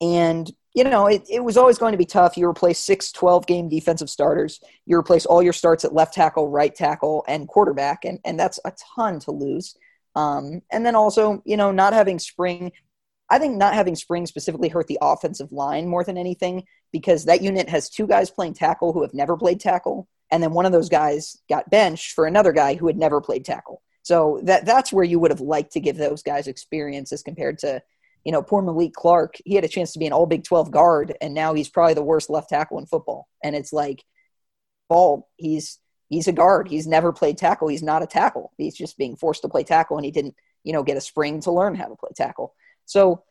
[0.00, 2.36] And, you know, it, it was always going to be tough.
[2.36, 4.60] You replace six 12 game defensive starters.
[4.86, 8.04] You replace all your starts at left tackle, right tackle, and quarterback.
[8.04, 9.76] And, and that's a ton to lose.
[10.14, 12.72] Um, and then also, you know, not having spring
[13.32, 17.40] I think not having Spring specifically hurt the offensive line more than anything because that
[17.40, 20.72] unit has two guys playing tackle who have never played tackle, and then one of
[20.72, 23.80] those guys got benched for another guy who had never played tackle.
[24.02, 27.56] So that that's where you would have liked to give those guys experience as compared
[27.60, 27.82] to,
[28.22, 29.36] you know, poor Malik Clark.
[29.46, 31.94] He had a chance to be an All Big Twelve guard, and now he's probably
[31.94, 33.28] the worst left tackle in football.
[33.42, 34.04] And it's like,
[34.90, 35.30] ball.
[35.36, 35.78] He's
[36.10, 36.68] he's a guard.
[36.68, 37.68] He's never played tackle.
[37.68, 38.52] He's not a tackle.
[38.58, 41.40] He's just being forced to play tackle, and he didn't, you know, get a spring
[41.42, 42.54] to learn how to play tackle.
[42.86, 43.22] So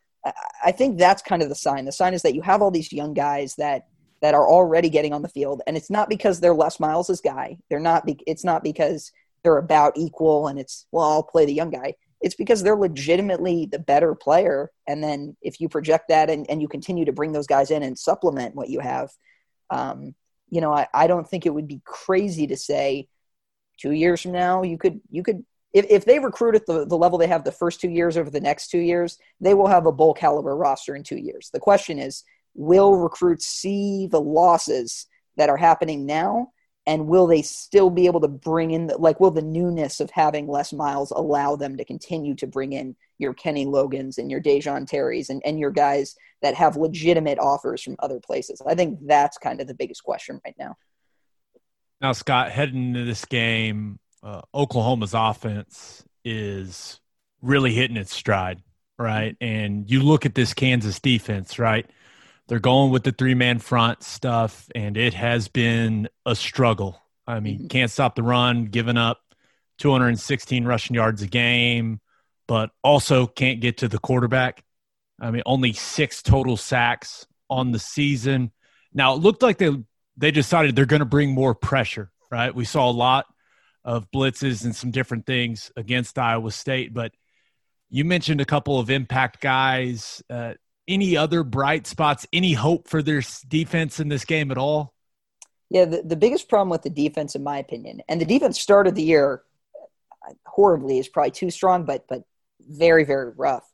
[0.63, 1.85] I think that's kind of the sign.
[1.85, 3.87] The sign is that you have all these young guys that
[4.21, 7.57] that are already getting on the field, and it's not because they're Les Miles' guy.
[7.69, 8.05] They're not.
[8.05, 9.11] Be, it's not because
[9.43, 11.95] they're about equal, and it's well, I'll play the young guy.
[12.21, 14.71] It's because they're legitimately the better player.
[14.87, 17.81] And then if you project that and, and you continue to bring those guys in
[17.81, 19.09] and supplement what you have,
[19.71, 20.13] um,
[20.51, 23.07] you know, I, I don't think it would be crazy to say
[23.81, 26.97] two years from now you could you could if, if they recruit at the, the
[26.97, 29.85] level they have the first two years over the next two years, they will have
[29.85, 31.49] a bowl caliber roster in two years.
[31.53, 35.07] The question is, will recruits see the losses
[35.37, 36.51] that are happening now
[36.87, 40.09] And will they still be able to bring in, the, like, will the newness of
[40.09, 44.41] having Les Miles allow them to continue to bring in your Kenny Logans and your
[44.41, 48.61] Dejon Terrys and, and your guys that have legitimate offers from other places?
[48.65, 50.75] I think that's kind of the biggest question right now.
[52.01, 56.99] Now, Scott, heading into this game, uh, Oklahoma's offense is
[57.41, 58.61] really hitting its stride,
[58.97, 59.35] right?
[59.41, 61.89] And you look at this Kansas defense, right?
[62.47, 67.01] They're going with the three man front stuff, and it has been a struggle.
[67.25, 67.67] I mean, mm-hmm.
[67.67, 69.21] can't stop the run, giving up
[69.79, 72.01] 216 rushing yards a game,
[72.47, 74.63] but also can't get to the quarterback.
[75.19, 78.51] I mean, only six total sacks on the season.
[78.93, 79.71] Now, it looked like they
[80.17, 82.53] they decided they're going to bring more pressure, right?
[82.53, 83.27] We saw a lot
[83.83, 87.13] of blitzes and some different things against Iowa State, but
[87.89, 90.23] you mentioned a couple of impact guys.
[90.29, 90.53] Uh,
[90.87, 92.25] any other bright spots?
[92.31, 94.93] Any hope for their defense in this game at all?
[95.69, 98.95] Yeah, the, the biggest problem with the defense, in my opinion, and the defense started
[98.95, 99.43] the year
[100.45, 102.23] horribly is probably too strong, but but
[102.59, 103.67] very very rough.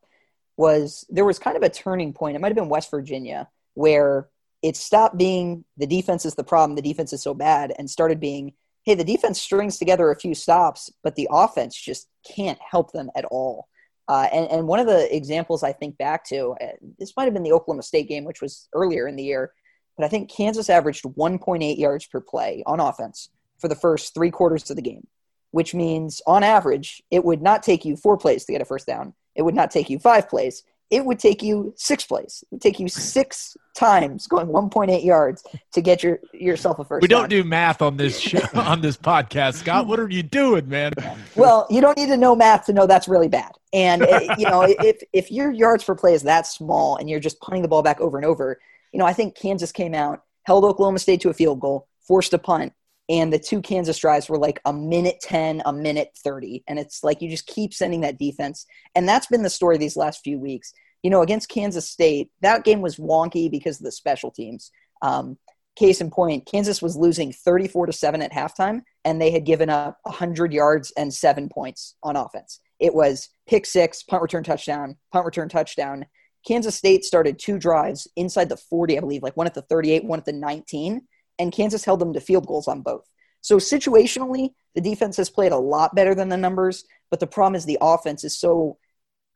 [0.57, 2.35] Was there was kind of a turning point?
[2.35, 4.27] It might have been West Virginia where
[4.63, 8.19] it stopped being the defense is the problem, the defense is so bad, and started
[8.19, 8.53] being
[8.87, 13.09] hey, the defense strings together a few stops, but the offense just can't help them
[13.17, 13.67] at all.
[14.07, 17.33] Uh, and, and one of the examples I think back to, uh, this might have
[17.33, 19.51] been the Oklahoma State game, which was earlier in the year,
[19.97, 23.27] but I think Kansas averaged 1.8 yards per play on offense
[23.59, 25.05] for the first three quarters of the game,
[25.51, 28.87] which means on average, it would not take you four plays to get a first
[28.87, 29.13] down.
[29.35, 32.43] It would not take you five plays it would take you six plays.
[32.43, 37.01] It would take you six times going 1.8 yards to get your yourself a first.
[37.01, 39.87] We don't do math on this show, on this podcast, Scott.
[39.87, 40.93] What are you doing, man?
[41.35, 43.51] Well, you don't need to know math to know that's really bad.
[43.73, 47.19] And uh, you know, if if your yards per play is that small and you're
[47.19, 48.59] just punting the ball back over and over,
[48.91, 52.33] you know, I think Kansas came out, held Oklahoma State to a field goal, forced
[52.33, 52.73] a punt,
[53.09, 56.63] and the two Kansas drives were like a minute 10, a minute 30.
[56.67, 58.65] And it's like you just keep sending that defense.
[58.95, 60.73] And that's been the story these last few weeks.
[61.03, 64.71] You know, against Kansas State, that game was wonky because of the special teams.
[65.01, 65.37] Um,
[65.77, 69.69] case in point, Kansas was losing 34 to 7 at halftime, and they had given
[69.69, 72.59] up 100 yards and seven points on offense.
[72.79, 76.07] It was pick six, punt return touchdown, punt return touchdown.
[76.45, 80.03] Kansas State started two drives inside the 40, I believe, like one at the 38,
[80.03, 81.01] one at the 19
[81.39, 83.07] and Kansas held them to field goals on both.
[83.41, 87.55] So situationally, the defense has played a lot better than the numbers, but the problem
[87.55, 88.77] is the offense is so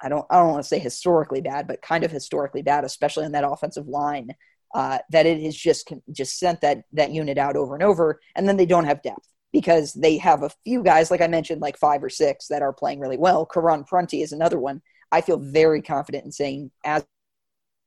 [0.01, 3.25] I don't I don't want to say historically bad, but kind of historically bad, especially
[3.25, 4.31] on that offensive line,
[4.73, 8.47] uh, that it has just just sent that that unit out over and over, and
[8.47, 11.77] then they don't have depth because they have a few guys, like I mentioned, like
[11.77, 13.45] five or six that are playing really well.
[13.45, 14.81] Karon Prunty is another one.
[15.11, 17.05] I feel very confident in saying as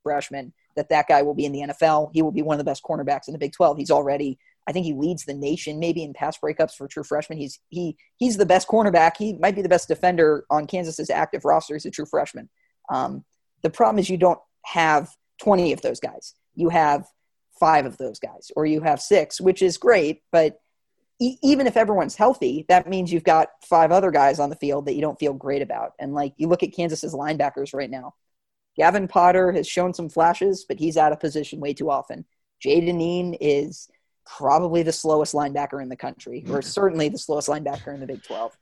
[0.03, 2.11] freshman that that guy will be in the NFL.
[2.13, 3.77] He will be one of the best cornerbacks in the Big 12.
[3.77, 7.37] He's already, I think he leads the nation maybe in pass breakups for true freshman.
[7.37, 9.17] He's he he's the best cornerback.
[9.17, 11.75] He might be the best defender on Kansas's active roster.
[11.75, 12.49] He's a true freshman.
[12.89, 13.23] Um,
[13.61, 15.09] the problem is you don't have
[15.41, 16.33] 20 of those guys.
[16.55, 17.05] You have
[17.59, 20.21] five of those guys, or you have six, which is great.
[20.31, 20.59] But
[21.19, 24.85] e- even if everyone's healthy, that means you've got five other guys on the field
[24.85, 25.93] that you don't feel great about.
[25.99, 28.13] And like you look at Kansas's linebackers right now,
[28.75, 32.25] Gavin Potter has shown some flashes, but he's out of position way too often.
[32.59, 33.89] Jay Dineen is
[34.25, 38.23] probably the slowest linebacker in the country, or certainly the slowest linebacker in the Big
[38.23, 38.57] 12.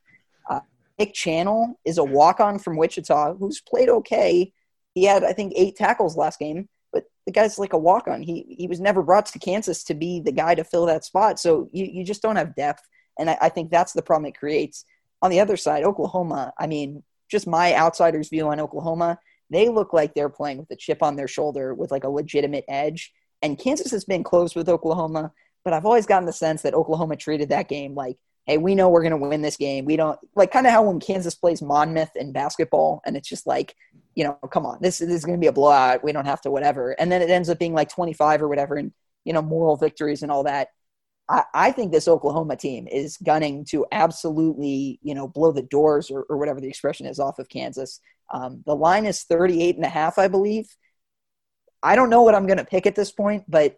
[0.49, 0.59] Uh,
[0.99, 4.53] Nick Channel is a walk on from Wichita who's played okay.
[4.93, 8.21] He had, I think, eight tackles last game, but the guy's like a walk on.
[8.21, 11.39] He, he was never brought to Kansas to be the guy to fill that spot.
[11.39, 12.83] So you, you just don't have depth.
[13.17, 14.85] And I, I think that's the problem it creates.
[15.21, 19.17] On the other side, Oklahoma, I mean, just my outsider's view on Oklahoma–
[19.49, 22.65] they look like they're playing with a chip on their shoulder with like a legitimate
[22.67, 23.13] edge.
[23.41, 25.31] And Kansas has been close with Oklahoma,
[25.63, 28.89] but I've always gotten the sense that Oklahoma treated that game like, hey, we know
[28.89, 29.85] we're going to win this game.
[29.85, 33.47] We don't like kind of how when Kansas plays Monmouth in basketball, and it's just
[33.47, 33.75] like,
[34.15, 36.03] you know, come on, this, this is going to be a blowout.
[36.03, 36.91] We don't have to whatever.
[36.91, 38.91] And then it ends up being like 25 or whatever, and
[39.23, 40.69] you know, moral victories and all that.
[41.29, 46.11] I, I think this Oklahoma team is gunning to absolutely, you know, blow the doors
[46.11, 48.01] or, or whatever the expression is off of Kansas.
[48.29, 50.67] Um, the line is 38 and a half, I believe.
[51.81, 53.77] I don't know what I'm going to pick at this point, but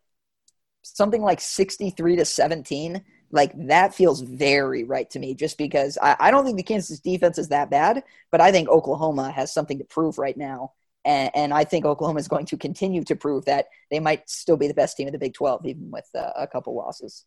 [0.83, 6.15] something like 63 to 17, like that feels very right to me just because I,
[6.19, 9.79] I don't think the Kansas defense is that bad, but I think Oklahoma has something
[9.79, 10.73] to prove right now.
[11.03, 14.57] And, and, I think Oklahoma is going to continue to prove that they might still
[14.57, 17.25] be the best team in the Big 12, even with uh, a couple losses.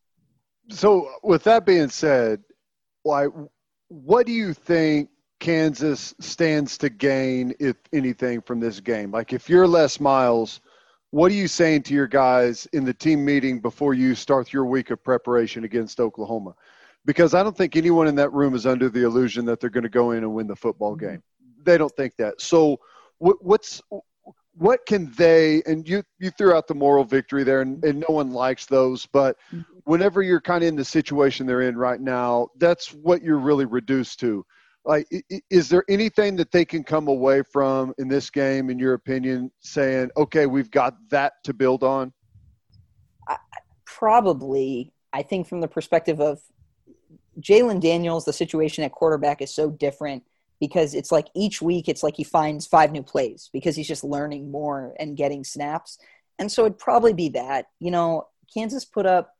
[0.68, 2.42] So, with that being said,
[3.04, 3.28] why,
[3.86, 9.10] what do you think Kansas stands to gain, if anything, from this game?
[9.10, 10.60] Like, if you're Les Miles,
[11.10, 14.66] what are you saying to your guys in the team meeting before you start your
[14.66, 16.54] week of preparation against Oklahoma?
[17.04, 19.84] Because I don't think anyone in that room is under the illusion that they're going
[19.84, 21.06] to go in and win the football Mm-hmm.
[21.06, 21.22] game.
[21.64, 22.40] They don't think that.
[22.40, 22.80] So,
[23.18, 23.82] what, what's
[24.54, 28.14] what can they and you you threw out the moral victory there and, and no
[28.14, 29.64] one likes those but Mhm.
[29.84, 33.64] whenever you're kind of in the situation they're in right now that's what you're really
[33.66, 34.44] reduced to
[34.84, 35.06] like
[35.50, 39.50] is there anything that they can come away from in this game in your opinion
[39.60, 42.12] saying okay we've got that to build on
[43.84, 46.40] probably I think from the perspective of
[47.40, 50.24] Jalon Daniels, the situation at quarterback is so different
[50.60, 54.04] because it's like each week it's like he finds five new plays because he's just
[54.04, 55.98] learning more and getting snaps.
[56.38, 57.66] And so it'd probably be that.
[57.80, 59.34] You know, Kansas put up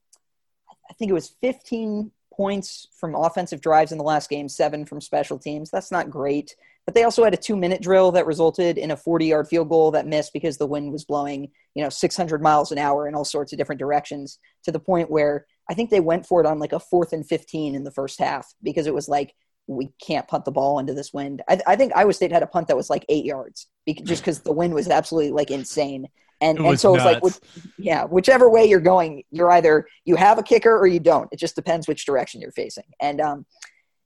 [0.90, 5.00] I think it was 15 points from offensive drives in the last game, seven from
[5.00, 5.70] special teams.
[5.70, 6.54] That's not great.
[6.86, 9.68] But they also had a two minute drill that resulted in a 40 yard field
[9.68, 13.14] goal that missed because the wind was blowing, you know, 600 miles an hour in
[13.14, 16.46] all sorts of different directions to the point where I think they went for it
[16.46, 19.34] on like a fourth and 15 in the first half because it was like,
[19.66, 21.42] we can't punt the ball into this wind.
[21.46, 23.66] I, I think Iowa State had a punt that was like eight yards
[24.04, 26.08] just because the wind was absolutely like insane.
[26.40, 27.34] And, and so it's like, which,
[27.78, 31.28] yeah, whichever way you're going, you're either you have a kicker or you don't.
[31.32, 32.84] It just depends which direction you're facing.
[33.00, 33.46] And um,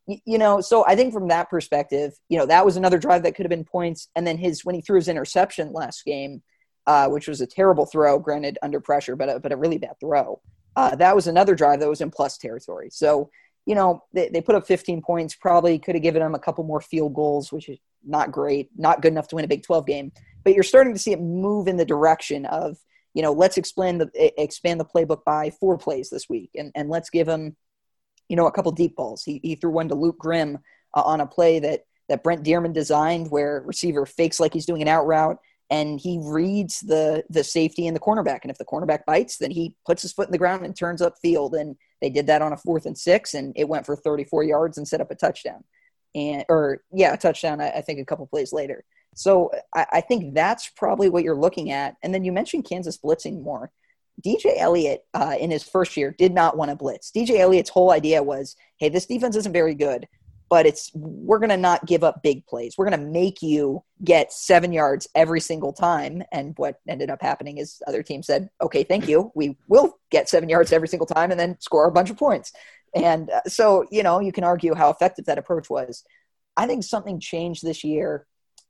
[0.07, 3.23] y- you know, so I think from that perspective, you know, that was another drive
[3.25, 4.09] that could have been points.
[4.17, 6.43] And then his when he threw his interception last game,
[6.87, 10.01] uh, which was a terrible throw, granted under pressure, but a, but a really bad
[10.01, 10.41] throw.
[10.75, 12.89] Uh, that was another drive that was in plus territory.
[12.91, 13.31] So
[13.67, 15.35] you know, they, they put up 15 points.
[15.35, 19.03] Probably could have given them a couple more field goals, which is not great, not
[19.03, 20.13] good enough to win a Big 12 game.
[20.45, 22.77] But you're starting to see it move in the direction of,
[23.15, 26.89] you know, let's expand the expand the playbook by four plays this week, and and
[26.89, 27.57] let's give him,
[28.29, 29.23] you know, a couple deep balls.
[29.25, 30.59] He he threw one to Luke Grimm
[30.95, 34.83] uh, on a play that that Brent Dearmon designed, where receiver fakes like he's doing
[34.83, 35.39] an out route,
[35.71, 39.51] and he reads the the safety and the cornerback, and if the cornerback bites, then
[39.51, 42.43] he puts his foot in the ground and turns up field, and they did that
[42.43, 45.15] on a fourth and six, and it went for 34 yards and set up a
[45.15, 45.65] touchdown,
[46.15, 47.61] and or yeah, a touchdown.
[47.61, 48.85] I, I think a couple plays later.
[49.15, 51.97] So I, I think that's probably what you're looking at.
[52.03, 53.71] And then you mentioned Kansas blitzing more.
[54.25, 57.11] DJ Eliot uh, in his first year did not want to blitz.
[57.11, 60.07] DJ Eliot's whole idea was, hey, this defense isn't very good,
[60.49, 62.75] but it's we're going to not give up big plays.
[62.77, 66.23] We're going to make you get seven yards every single time.
[66.31, 70.29] And what ended up happening is other teams said, okay, thank you, we will get
[70.29, 72.53] seven yards every single time, and then score a bunch of points.
[72.95, 76.05] And uh, so you know you can argue how effective that approach was.
[76.57, 78.27] I think something changed this year.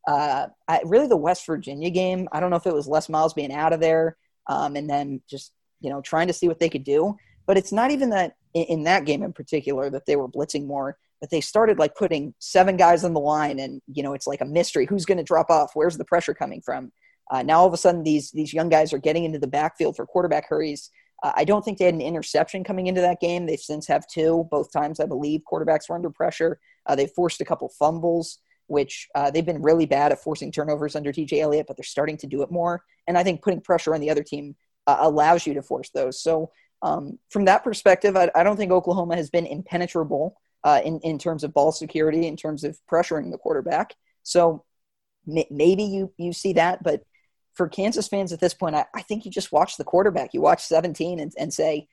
[0.06, 2.28] Uh, I, really, the West Virginia game.
[2.32, 4.16] I don't know if it was Les Miles being out of there
[4.48, 7.16] um, and then just you know trying to see what they could do.
[7.46, 10.66] But it's not even that in, in that game in particular that they were blitzing
[10.66, 10.96] more.
[11.20, 14.40] But they started like putting seven guys on the line, and you know it's like
[14.40, 15.72] a mystery who's going to drop off.
[15.74, 16.92] Where's the pressure coming from?
[17.30, 19.96] Uh, now all of a sudden these these young guys are getting into the backfield
[19.96, 20.90] for quarterback hurries.
[21.22, 23.46] Uh, I don't think they had an interception coming into that game.
[23.46, 24.48] They've since have two.
[24.50, 26.58] Both times I believe quarterbacks were under pressure.
[26.86, 28.40] Uh, they forced a couple fumbles
[28.72, 32.16] which uh, they've been really bad at forcing turnovers under DJ Eliot, but they're starting
[32.16, 32.82] to do it more.
[33.06, 34.56] And I think putting pressure on the other team
[34.86, 36.22] uh, allows you to force those.
[36.22, 40.98] So um, from that perspective, I, I, don't think Oklahoma has been impenetrable uh, in
[41.00, 43.94] in terms of ball security, in terms of pressuring the quarterback.
[44.22, 44.64] So
[45.28, 47.02] m- maybe you you see that, but
[47.54, 50.32] for Kansas fans at this point, I, I think you just watch the quarterback.
[50.32, 51.86] You watch 17 and, and say,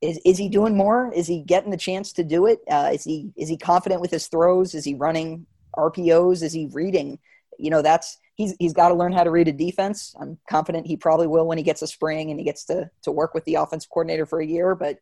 [0.00, 1.12] is, is he doing more?
[1.12, 2.60] Is he getting the chance to do it?
[2.70, 4.74] Uh, is he is he confident with his throws?
[4.74, 6.42] Is he running RPOs?
[6.42, 7.18] Is he reading?
[7.58, 10.14] You know, that's he's he's got to learn how to read a defense.
[10.20, 13.12] I'm confident he probably will when he gets a spring and he gets to to
[13.12, 14.74] work with the offensive coordinator for a year.
[14.74, 14.98] But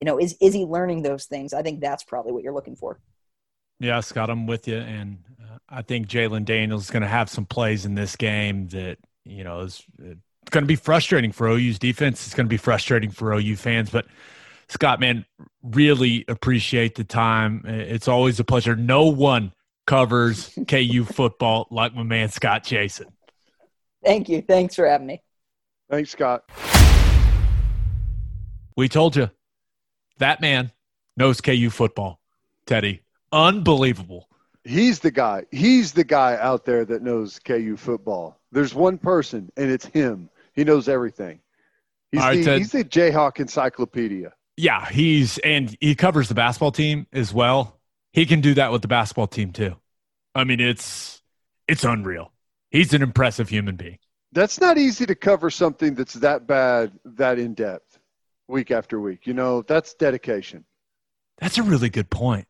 [0.00, 1.54] you know, is is he learning those things?
[1.54, 3.00] I think that's probably what you're looking for.
[3.80, 7.28] Yeah, Scott, I'm with you, and uh, I think Jalon Daniels is going to have
[7.28, 10.14] some plays in this game that you know is uh,
[10.50, 12.26] going to be frustrating for OU's defense.
[12.26, 14.06] It's going to be frustrating for OU fans, but.
[14.66, 15.26] Scott, man,
[15.62, 17.62] really appreciate the time.
[17.66, 18.74] It's always a pleasure.
[18.74, 19.52] No one
[19.86, 23.06] covers KU football like my man Scott Chasen.
[24.04, 24.42] Thank you.
[24.42, 25.22] Thanks for having me.
[25.90, 26.44] Thanks, Scott.
[28.76, 29.30] We told you
[30.18, 30.72] that man
[31.16, 32.20] knows KU football,
[32.66, 33.02] Teddy.
[33.32, 34.28] Unbelievable.
[34.64, 35.44] He's the guy.
[35.50, 38.40] He's the guy out there that knows KU football.
[38.50, 40.30] There's one person, and it's him.
[40.54, 41.40] He knows everything.
[42.12, 42.58] He's, All right, the, Ted.
[42.58, 44.32] he's the Jayhawk encyclopedia.
[44.56, 47.73] Yeah, he's and he covers the basketball team as well.
[48.14, 49.74] He can do that with the basketball team too.
[50.36, 51.20] I mean, it's
[51.66, 52.32] it's unreal.
[52.70, 53.98] He's an impressive human being.
[54.32, 57.98] That's not easy to cover something that's that bad, that in depth,
[58.48, 59.26] week after week.
[59.26, 60.64] You know, that's dedication.
[61.38, 62.46] That's a really good point.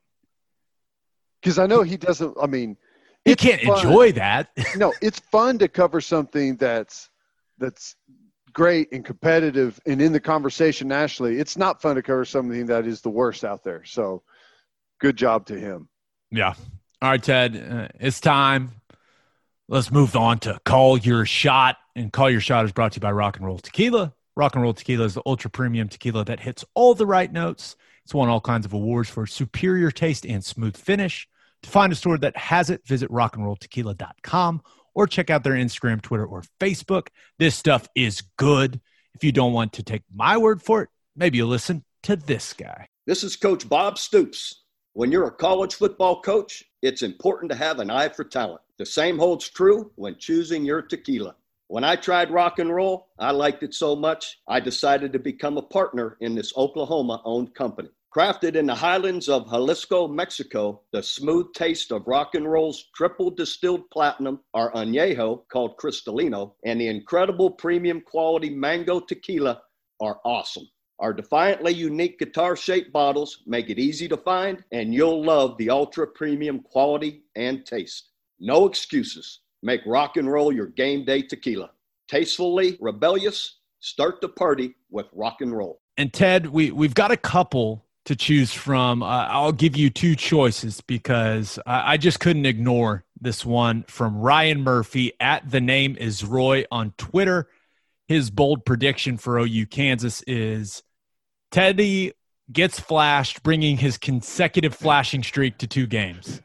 [1.43, 2.37] Because I know he doesn't.
[2.41, 2.77] I mean,
[3.25, 3.77] He can't fun.
[3.79, 4.51] enjoy that.
[4.77, 7.09] no, it's fun to cover something that's
[7.57, 7.97] that's
[8.53, 12.87] great and competitive and in the conversation nationally, it's not fun to cover something that
[12.87, 13.83] is the worst out there.
[13.85, 14.23] So,
[15.01, 15.89] good job to him.
[16.31, 16.55] Yeah.
[17.03, 18.73] All right, Ted, uh, it's time.
[19.69, 21.77] Let's move on to Call Your Shot.
[21.97, 24.13] And Call Your Shot is brought to you by Rock and Roll Tequila.
[24.37, 27.77] Rock and Roll Tequila is the ultra premium tequila that hits all the right notes.
[28.05, 31.29] It's won all kinds of awards for superior taste and smooth finish.
[31.63, 34.63] To find a store that has it, visit rockandrolltequila.com
[34.95, 37.09] or check out their Instagram, Twitter, or Facebook.
[37.39, 38.81] This stuff is good.
[39.15, 42.53] If you don't want to take my word for it, maybe you listen to this
[42.53, 42.89] guy.
[43.07, 44.64] This is Coach Bob Stoops.
[44.97, 48.61] When you're a college football coach, it's important to have an eye for talent.
[48.79, 51.35] The same holds true when choosing your tequila.
[51.67, 55.59] When I tried rock and roll, I liked it so much, I decided to become
[55.59, 57.89] a partner in this Oklahoma owned company.
[58.17, 63.33] Crafted in the highlands of Jalisco, Mexico, the smooth taste of rock and roll's triple
[63.33, 69.61] distilled platinum, our añejo called Cristalino, and the incredible premium quality mango tequila
[70.01, 70.69] are awesome.
[71.01, 75.71] Our defiantly unique guitar shaped bottles make it easy to find, and you'll love the
[75.71, 78.11] ultra premium quality and taste.
[78.39, 79.41] No excuses.
[79.63, 81.71] Make rock and roll your game day tequila.
[82.07, 85.81] Tastefully rebellious, start the party with rock and roll.
[85.97, 89.03] And Ted, we, we've got a couple to choose from.
[89.03, 94.19] Uh, I'll give you two choices because I, I just couldn't ignore this one from
[94.19, 97.49] Ryan Murphy at the name is Roy on Twitter.
[98.07, 100.83] His bold prediction for OU Kansas is
[101.51, 102.13] Teddy
[102.53, 106.43] gets flashed, bringing his consecutive flashing streak to two games.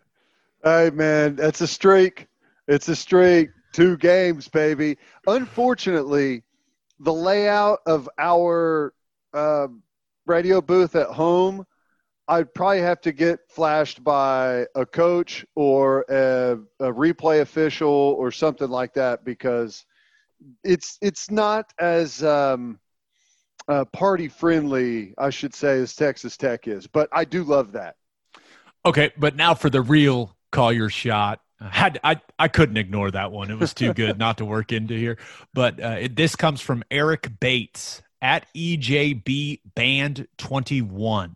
[0.64, 2.28] Hey, man, that's a streak.
[2.68, 3.50] It's a streak.
[3.74, 4.98] Two games, baby.
[5.28, 6.44] Unfortunately,
[7.00, 8.94] the layout of our
[9.34, 9.68] uh,
[10.26, 11.66] radio booth at home,
[12.28, 18.32] I'd probably have to get flashed by a coach or a, a replay official or
[18.32, 19.86] something like that because
[20.64, 22.80] it's it's not as um,
[23.68, 26.88] uh, party friendly, I should say, as Texas Tech is.
[26.88, 27.96] But I do love that.
[28.86, 31.42] Okay, but now for the real call your shot.
[31.60, 33.52] Had I I couldn't ignore that one.
[33.52, 35.18] It was too good not to work into here.
[35.54, 41.36] But uh, it, this comes from Eric Bates at EJB Band 21.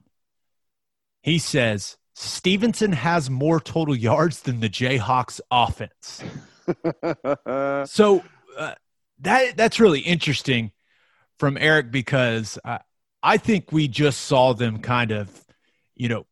[1.22, 6.24] He says Stevenson has more total yards than the Jayhawks offense.
[7.89, 8.24] so
[8.58, 8.76] uh,
[9.24, 10.72] that that's really interesting
[11.40, 12.80] from Eric because I,
[13.22, 15.46] I think we just saw them kind of,
[15.96, 16.26] you know,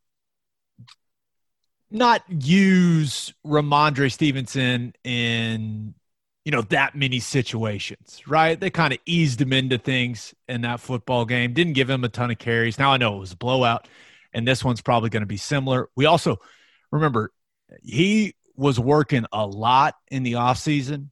[1.90, 5.94] not use Rhamondre Stevenson in
[6.46, 8.60] you know that many situations, right?
[8.60, 11.54] They kind of eased him into things in that football game.
[11.54, 12.80] Didn't give him a ton of carries.
[12.80, 13.88] Now I know it was a blowout,
[14.34, 15.90] and this one's probably going to be similar.
[15.96, 16.40] We also
[16.92, 17.32] remember
[17.84, 21.10] he was working a lot in the offseason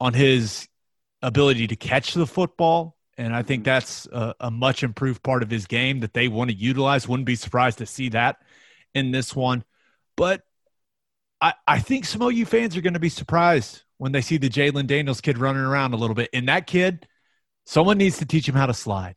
[0.00, 0.68] on his
[1.22, 2.96] ability to catch the football.
[3.18, 3.70] And I think mm-hmm.
[3.70, 7.08] that's a, a much improved part of his game that they want to utilize.
[7.08, 8.36] Wouldn't be surprised to see that
[8.94, 9.64] in this one.
[10.16, 10.42] But
[11.40, 14.48] I, I think some OU fans are going to be surprised when they see the
[14.48, 16.30] Jalon Daniels kid running around a little bit.
[16.32, 17.06] And that kid,
[17.64, 19.16] someone needs to teach him how to slide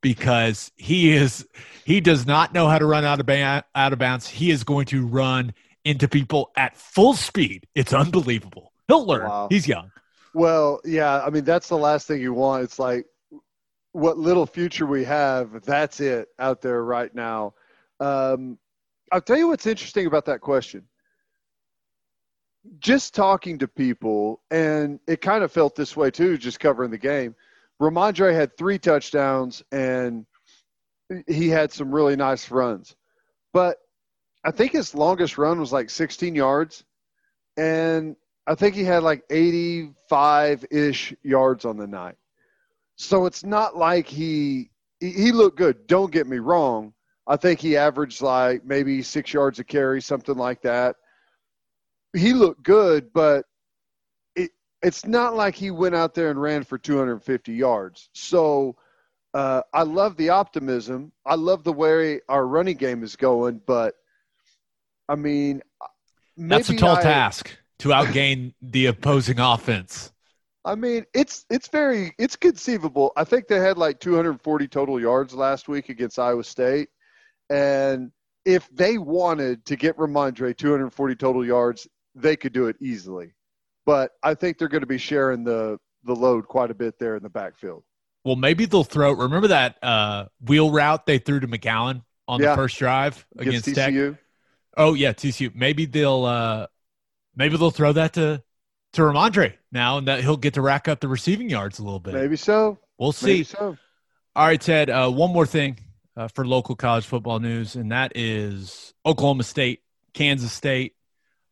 [0.00, 1.46] because he is
[1.84, 4.28] he does not know how to run out of ba- out of bounds.
[4.28, 7.66] He is going to run into people at full speed.
[7.74, 8.72] It's unbelievable.
[8.88, 9.28] He'll learn.
[9.28, 9.48] Wow.
[9.50, 9.90] He's young.
[10.34, 12.64] Well, yeah, I mean that's the last thing you want.
[12.64, 13.06] It's like
[13.92, 15.62] what little future we have.
[15.64, 17.54] That's it out there right now.
[18.00, 18.58] Um,
[19.10, 20.84] I'll tell you what's interesting about that question.
[22.80, 26.98] Just talking to people, and it kind of felt this way too, just covering the
[26.98, 27.34] game.
[27.80, 30.26] Rhamondre had three touchdowns, and
[31.26, 32.94] he had some really nice runs.
[33.52, 33.78] But
[34.44, 36.84] I think his longest run was like 16 yards,
[37.56, 38.16] and
[38.48, 42.16] I think he had like 85 ish yards on the night.
[42.96, 44.70] So it's not like he
[45.00, 45.86] he looked good.
[45.86, 46.94] Don't get me wrong.
[47.26, 50.96] I think he averaged like maybe six yards a carry, something like that.
[52.16, 53.44] He looked good, but
[54.34, 54.50] it
[54.82, 58.08] it's not like he went out there and ran for 250 yards.
[58.14, 58.76] So
[59.34, 61.12] uh, I love the optimism.
[61.26, 63.94] I love the way our running game is going, but
[65.06, 65.62] I mean,
[66.38, 70.12] That's a tall I- task to outgain the opposing offense.
[70.64, 73.12] I mean, it's it's very it's conceivable.
[73.16, 76.88] I think they had like 240 total yards last week against Iowa State,
[77.48, 78.10] and
[78.44, 83.34] if they wanted to get Rhamondre 240 total yards, they could do it easily.
[83.86, 87.16] But I think they're going to be sharing the the load quite a bit there
[87.16, 87.84] in the backfield.
[88.24, 89.12] Well, maybe they'll throw.
[89.12, 92.50] Remember that uh, wheel route they threw to McGowan on Yeah.
[92.50, 93.94] the first drive Against, against, Tech?
[93.94, 94.18] TCU,
[94.76, 95.54] Oh yeah, TCU.
[95.54, 96.66] Maybe they'll uh,
[97.38, 98.42] maybe they'll throw that to
[98.94, 102.00] to Rhamondre now, and that he'll get to rack up the receiving yards a little
[102.00, 102.14] bit.
[102.14, 102.78] Maybe so.
[102.98, 103.26] We'll see.
[103.26, 103.78] Maybe so.
[104.36, 104.90] All right, Ted.
[104.90, 105.78] Uh, one more thing
[106.16, 109.80] uh, for local college football news, and that is Oklahoma State,
[110.14, 110.94] Kansas State.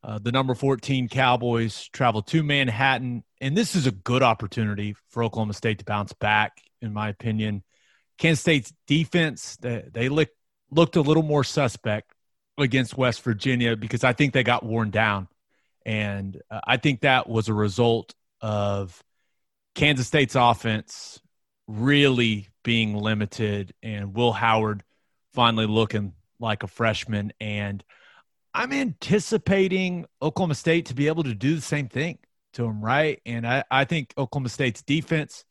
[0.02, 5.24] Uh, the number 14 Cowboys travel to Manhattan, and this is a good opportunity for
[5.24, 7.64] Oklahoma State to bounce back, in my opinion.
[8.16, 10.28] Kansas State's defense, they, they look,
[10.70, 12.12] looked a little more suspect
[12.56, 15.28] against West Virginia because I think they got worn down.
[15.86, 19.02] And uh, I think that was a result of
[19.76, 21.20] Kansas State's offense
[21.68, 24.82] really being limited and Will Howard
[25.32, 27.32] finally looking like a freshman.
[27.40, 27.84] And
[28.52, 32.18] I'm anticipating Oklahoma State to be able to do the same thing
[32.54, 33.20] to him, right?
[33.24, 35.44] And I, I think Oklahoma State's defense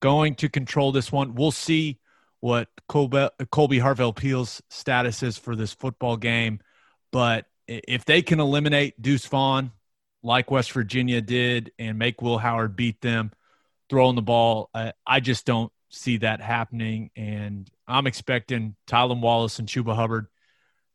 [0.00, 1.34] going to control this one.
[1.34, 1.98] We'll see
[2.40, 6.60] what Kolby, Colby Harvell Peel's status is for this football game.
[7.10, 9.72] But if they can eliminate Deuce Vaughn
[10.22, 13.32] like West Virginia did and make Will Howard beat them
[13.88, 17.10] throwing the ball, I, I just don't see that happening.
[17.16, 20.26] And I'm expecting Tylan Wallace and Chuba Hubbard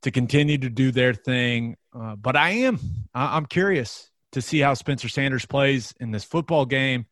[0.04, 1.78] to continue to do their thing.
[1.94, 2.80] Uh, but I am,
[3.14, 7.06] I- I'm curious to see how Spencer Sanders plays in this football game.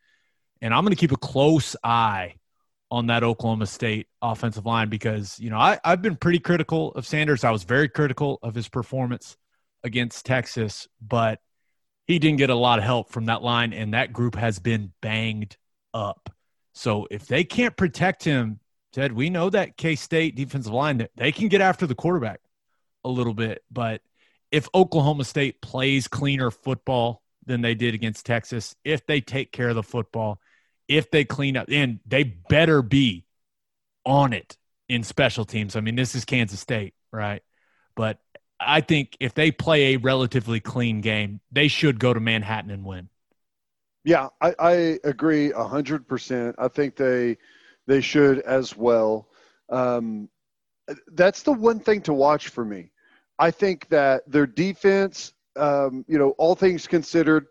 [0.61, 2.35] And I'm going to keep a close eye
[2.89, 7.05] on that Oklahoma State offensive line because, you know, I, I've been pretty critical of
[7.05, 7.43] Sanders.
[7.43, 9.37] I was very critical of his performance
[9.85, 11.39] against Texas, but
[12.07, 14.91] he didn't get a lot of help from that line, and that group has been
[15.01, 15.55] banged
[15.93, 16.29] up.
[16.73, 18.59] So if they can't protect him,
[18.91, 22.41] Ted, we know that K State defensive line, they can get after the quarterback
[23.03, 23.63] a little bit.
[23.71, 24.01] But
[24.51, 29.69] if Oklahoma State plays cleaner football than they did against Texas, if they take care
[29.69, 30.39] of the football,
[30.87, 33.25] if they clean up, and they better be
[34.05, 34.57] on it
[34.87, 35.75] in special teams.
[35.75, 37.41] I mean, this is Kansas State, right?
[37.95, 38.19] But
[38.59, 42.85] I think if they play a relatively clean game, they should go to Manhattan and
[42.85, 43.09] win.
[44.03, 46.55] Yeah, I, I agree hundred percent.
[46.59, 47.37] I think they
[47.87, 49.29] they should as well.
[49.69, 50.29] Um,
[51.13, 52.91] that's the one thing to watch for me.
[53.39, 57.47] I think that their defense, um, you know, all things considered,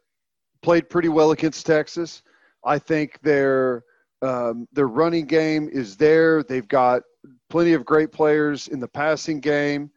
[0.63, 2.23] played pretty well against Texas.
[2.65, 3.85] I think their
[4.23, 6.43] um, their running game is there.
[6.43, 7.03] They've got
[7.51, 9.91] plenty of great players in the passing game.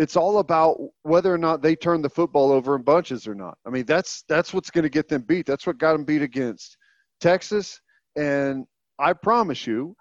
[0.00, 3.58] It's all about whether or not they turn the football over in bunches or not.
[3.66, 5.44] I mean, that's that's what's going to get them beat.
[5.44, 6.78] That's what got them beat against
[7.20, 7.78] Texas.
[8.16, 8.64] And
[8.98, 9.94] I promise you,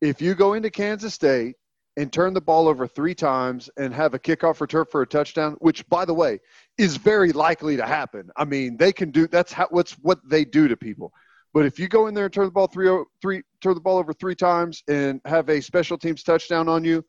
[0.00, 1.54] if you go into Kansas State
[1.96, 5.54] and turn the ball over three times and have a kickoff return for a touchdown,
[5.60, 6.40] which by the way
[6.76, 8.30] is very likely to happen.
[8.36, 11.12] I mean, they can do that's how what's what they do to people.
[11.52, 12.90] But if you go in there and turn the ball three,
[13.22, 17.04] three turn the ball over three times and have a special teams touchdown on you,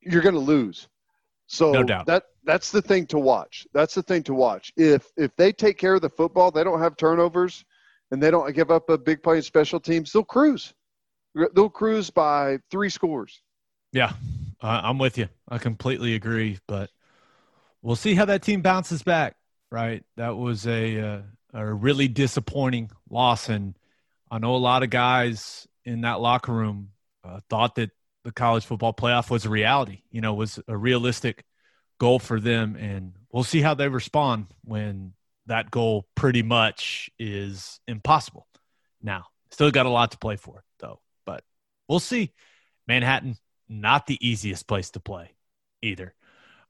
[0.00, 0.86] you're going to lose.
[1.48, 2.06] So No doubt.
[2.06, 3.66] that that's the thing to watch.
[3.72, 4.72] That's the thing to watch.
[4.76, 7.64] If if they take care of the football, they don't have turnovers,
[8.10, 10.72] and they don't give up a big play in special teams, they'll cruise.
[11.54, 13.42] They'll cruise by three scores.
[13.92, 14.12] Yeah,
[14.62, 15.28] uh, I'm with you.
[15.48, 16.58] I completely agree.
[16.66, 16.90] But
[17.82, 19.36] we'll see how that team bounces back.
[19.70, 21.20] Right, that was a uh,
[21.54, 23.74] a really disappointing loss, and
[24.30, 26.90] I know a lot of guys in that locker room
[27.24, 27.90] uh, thought that
[28.28, 30.02] the college football playoff was a reality.
[30.10, 31.46] You know, was a realistic
[31.98, 35.14] goal for them, and we'll see how they respond when
[35.46, 38.46] that goal pretty much is impossible.
[39.02, 41.00] Now, still got a lot to play for, though.
[41.24, 41.42] But
[41.88, 42.34] we'll see.
[42.86, 45.30] Manhattan, not the easiest place to play
[45.80, 46.14] either.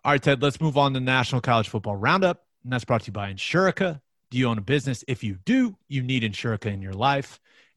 [0.04, 2.44] All right, Ted, let's move on to National College Football Roundup.
[2.62, 4.00] And that's brought to you by Insurica.
[4.30, 5.02] Do you own a business?
[5.08, 7.40] If you do, you need Insurica in your life.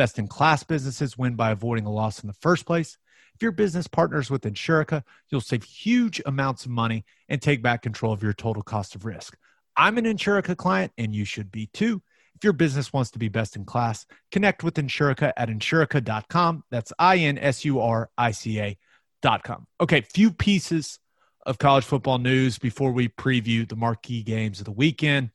[0.00, 2.96] Best in class businesses win by avoiding a loss in the first place.
[3.34, 7.82] If your business partners with Insurica, you'll save huge amounts of money and take back
[7.82, 9.36] control of your total cost of risk.
[9.76, 12.00] I'm an Insurica client, and you should be too.
[12.34, 16.64] If your business wants to be best in class, connect with Insurica at insurica.com.
[16.70, 19.66] That's I N S U R I C A.com.
[19.82, 20.98] Okay, few pieces
[21.44, 25.28] of college football news before we preview the marquee games of the weekend.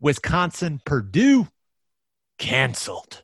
[0.00, 1.48] Wisconsin, Purdue
[2.36, 3.22] canceled.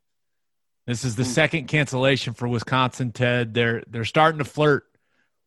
[0.88, 3.12] This is the second cancellation for Wisconsin.
[3.12, 4.84] Ted, they're they're starting to flirt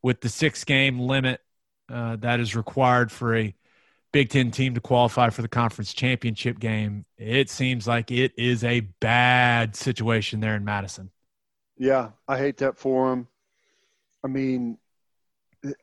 [0.03, 1.41] with the six game limit
[1.91, 3.55] uh, that is required for a
[4.11, 7.05] Big Ten team to qualify for the conference championship game.
[7.17, 11.09] It seems like it is a bad situation there in Madison.
[11.75, 13.27] Yeah, I hate that for them.
[14.23, 14.77] I mean,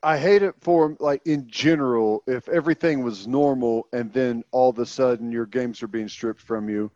[0.05, 4.71] I hate it for him, like in general, if everything was normal and then all
[4.71, 6.93] of a sudden your games are being stripped from you.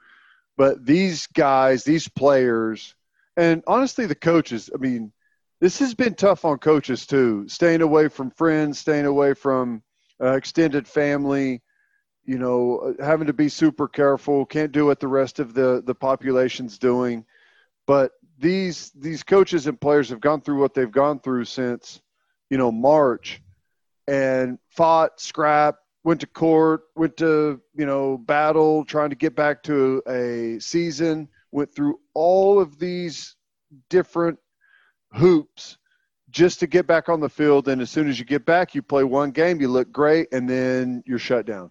[0.56, 2.94] But these guys, these players,
[3.36, 5.12] and honestly, the coaches, I mean,
[5.60, 9.82] this has been tough on coaches too, staying away from friends, staying away from
[10.20, 11.62] uh, extended family,
[12.24, 15.82] you know, uh, having to be super careful, can't do what the rest of the,
[15.84, 17.24] the population's doing.
[17.86, 22.00] But these these coaches and players have gone through what they've gone through since,
[22.50, 23.40] you know, March
[24.06, 29.62] and fought, scrapped, went to court, went to, you know, battle, trying to get back
[29.64, 33.36] to a season, went through all of these
[33.88, 34.38] different
[35.12, 35.78] hoops
[36.30, 37.68] just to get back on the field.
[37.68, 40.48] And as soon as you get back, you play one game, you look great, and
[40.48, 41.70] then you're shut down.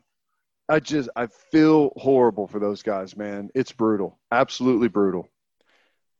[0.69, 3.49] I just, I feel horrible for those guys, man.
[3.53, 4.19] It's brutal.
[4.31, 5.27] Absolutely brutal.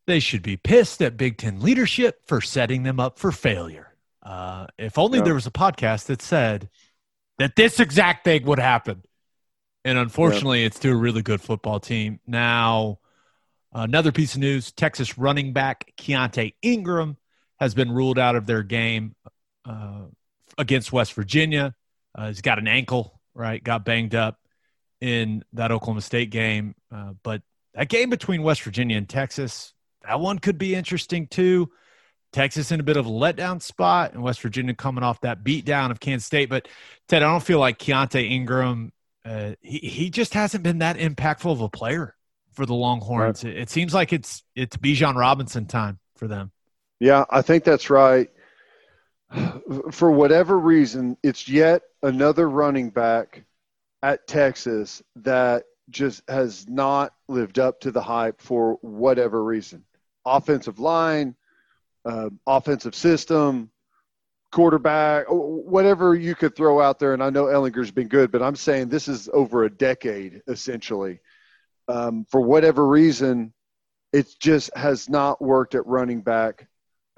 [0.08, 3.96] They should be pissed at Big Ten leadership for setting them up for failure.
[4.22, 5.26] Uh, if only Yeah.
[5.26, 6.70] there was a podcast that said
[7.42, 9.04] that this exact thing would happen.
[9.84, 12.20] And unfortunately, it's to a really good football team.
[12.28, 13.00] Now,
[13.74, 17.18] another piece of news Texas running back Keaontay Ingram
[17.60, 19.16] has been ruled out of their game
[19.66, 20.04] uh,
[20.58, 21.74] against West Virginia.
[22.14, 23.64] Uh, he's got an ankle, right?
[23.64, 24.40] Got banged up
[25.00, 26.76] in that Oklahoma State game.
[26.94, 27.42] Uh, but
[27.74, 29.74] that game between West Virginia and Texas,
[30.08, 31.72] that one could be interesting too.
[32.32, 35.92] Texas in a bit of a letdown spot, and West Virginia coming off that beatdown
[35.92, 36.50] of Kansas State.
[36.50, 36.68] But
[37.08, 38.92] Ted, I don't feel like Keaontay Ingram.
[39.24, 42.16] Uh, he he just hasn't been that impactful of a player
[42.54, 43.44] for the Longhorns.
[43.44, 46.52] It, it seems like it's it's Bijan Robinson time for them.
[47.00, 48.30] Yeah, I think that's right.
[49.92, 53.46] For whatever reason, it's yet another running back
[54.04, 59.84] at Texas that just has not lived up to the hype for whatever reason.
[60.26, 61.36] Offensive line,
[62.06, 63.72] uh, offensive system,
[64.52, 67.14] quarterback, whatever you could throw out there.
[67.14, 71.20] And I know Ehlinger's been good, but I'm saying this is over a decade essentially.
[71.88, 73.54] Um, for whatever reason,
[74.14, 76.68] it just has not worked at running back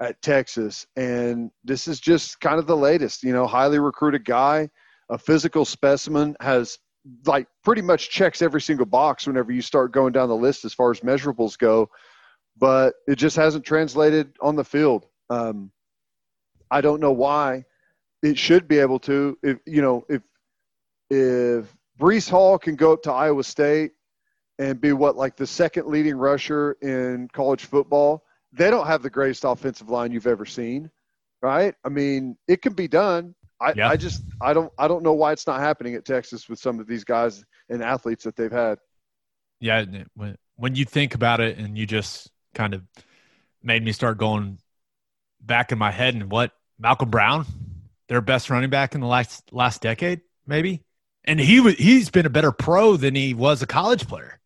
[0.00, 0.86] at Texas.
[0.96, 4.70] And this is just kind of the latest, you know, highly recruited guy,
[5.08, 6.78] a physical specimen, has
[7.26, 10.72] like pretty much checks every single box whenever you start going down the list as
[10.72, 11.90] far as measurables go,
[12.56, 15.06] but it just hasn't translated on the field.
[15.30, 15.70] Um,
[16.70, 17.64] I don't know why.
[18.22, 19.36] It should be able to.
[19.42, 20.22] If you know, if
[21.10, 23.92] if Breece Hall can go up to Iowa State
[24.58, 29.10] and be what like the second leading rusher in college football, they don't have the
[29.10, 30.90] greatest offensive line you've ever seen,
[31.42, 31.74] right?
[31.84, 33.34] I mean, it can be done.
[33.60, 33.88] I, Yeah.
[33.88, 36.80] I just I don't I don't know why it's not happening at Texas with some
[36.80, 38.78] of these guys and athletes that they've had.
[39.60, 39.84] Yeah,
[40.14, 42.82] when when you think about it, and you just kind of
[43.62, 44.58] made me start going
[45.40, 47.46] back in my head and what Malcolm Brown,
[48.08, 50.82] their best running back in the last last decade, maybe,
[51.24, 54.40] and he was he's been a better pro than he was a college player.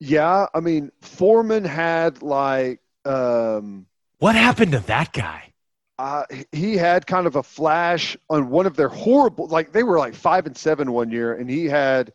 [0.00, 3.86] Yeah, I mean Foreman had like um
[4.18, 5.54] What happened to that guy?
[5.98, 9.98] uh, he had kind of a flash on one of their horrible like they were
[9.98, 12.12] like five and seven one year and he had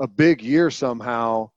[0.00, 1.50] a big year somehow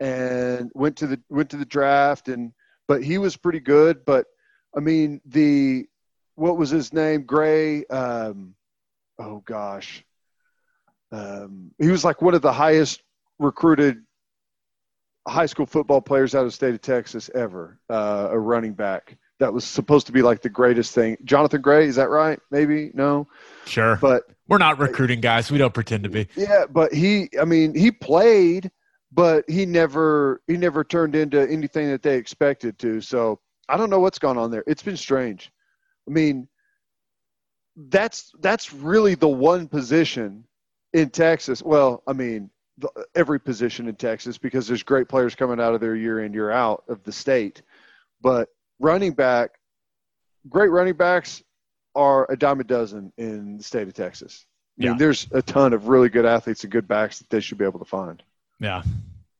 [0.00, 2.52] and went to the went to the draft and
[2.88, 4.26] but he was pretty good but
[4.76, 5.86] i mean the
[6.34, 8.54] what was his name gray um
[9.18, 10.04] oh gosh
[11.12, 13.02] um he was like one of the highest
[13.38, 14.02] recruited
[15.28, 19.16] high school football players out of the state of texas ever uh, a running back
[19.42, 21.16] that was supposed to be like the greatest thing.
[21.24, 22.38] Johnathan Gray, is that right?
[22.52, 23.26] Maybe no,
[23.66, 25.50] Sure, but we're not recruiting guys.
[25.50, 26.28] We don't pretend to be.
[26.36, 28.70] yeah, but he, I mean, he played,
[29.12, 33.00] but he never, he never turned into anything that they expected to.
[33.00, 33.38] So
[33.68, 34.64] I don't know what's gone on there.
[34.66, 35.50] It's been strange.
[36.08, 36.48] I mean,
[37.76, 40.44] that's that's really the one position
[40.92, 41.62] in Texas.
[41.62, 45.80] Well, I mean, the, every position in Texas because there's great players coming out of
[45.80, 47.62] there year in year out of the state,
[48.20, 48.48] but
[48.78, 49.52] running back,
[50.48, 51.42] great running backs
[51.94, 54.44] are a dime a dozen in the state of Texas.
[54.78, 54.98] I mean, Yeah.
[54.98, 57.78] there's a ton of really good athletes and good backs that they should be able
[57.78, 58.22] to find.
[58.62, 58.82] Yeah.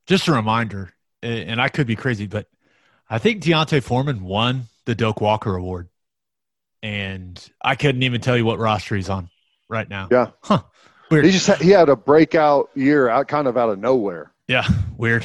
[0.07, 0.93] Just a reminder,
[1.23, 2.49] and I could be crazy, but
[3.09, 5.89] I think D'Onta Foreman won the Doak Walker Award.
[6.83, 9.31] And I couldn't even tell you what roster he's on
[9.69, 10.09] right now.
[10.11, 10.31] Yeah.
[10.43, 10.63] Huh.
[11.13, 11.25] Weird.
[11.25, 14.33] He just had, he had a breakout year out kind of out of nowhere.
[14.49, 14.67] Yeah.
[14.97, 15.25] Weird.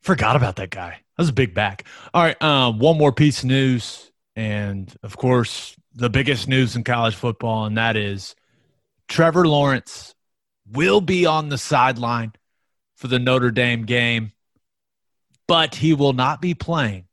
[0.00, 0.90] Forgot about that guy.
[0.90, 1.84] That was a big back.
[2.12, 2.42] All right.
[2.42, 4.10] Um, one more piece of news.
[4.34, 8.34] And of course, the biggest news in college football, and that is
[9.06, 10.16] Trevor Lawrence
[10.66, 12.32] will be on the sideline
[13.00, 14.30] for the Notre Dame game,
[15.48, 17.06] but he will not be playing,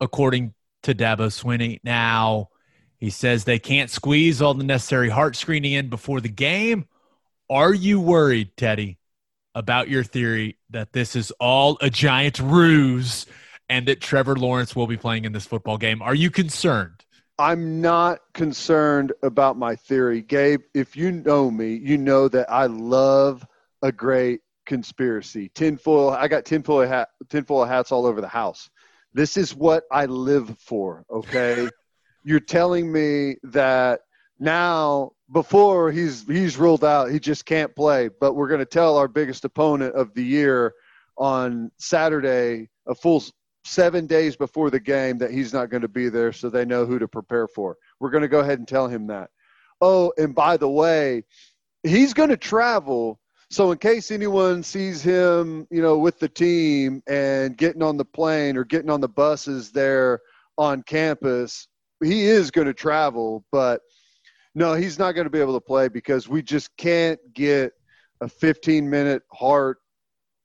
[0.00, 0.54] according
[0.84, 1.80] to Dabo Swinney.
[1.84, 2.48] Now,
[2.96, 6.86] he says they can't squeeze all the necessary heart screening in before the game.
[7.50, 8.96] Are you worried, Teddy,
[9.54, 13.26] about your theory that this is all a giant ruse
[13.68, 16.00] and that Trevor Lawrence will be playing in this football game?
[16.00, 17.04] Are you concerned?
[17.38, 20.22] I'm not concerned about my theory.
[20.22, 23.46] Gabe, if you know me, you know that I love
[23.82, 25.50] a great conspiracy.
[25.54, 28.70] Tinfoil, I got tinfoil, hat, tinfoil hats all over the house.
[29.14, 31.68] This is what I live for, okay?
[32.24, 34.02] You're telling me that
[34.38, 38.98] now before he's he's ruled out, he just can't play, but we're going to tell
[38.98, 40.74] our biggest opponent of the year
[41.16, 43.24] on Saturday, a full
[43.64, 46.84] 7 days before the game that he's not going to be there so they know
[46.84, 47.76] who to prepare for.
[47.98, 49.30] We're going to go ahead and tell him that.
[49.80, 51.24] Oh, and by the way,
[51.82, 53.18] he's going to travel
[53.50, 58.04] so in case anyone sees him, you know, with the team and getting on the
[58.04, 60.20] plane or getting on the buses there
[60.58, 61.66] on campus,
[62.02, 63.80] he is going to travel, but
[64.54, 67.72] no, he's not going to be able to play because we just can't get
[68.20, 69.78] a 15 minute heart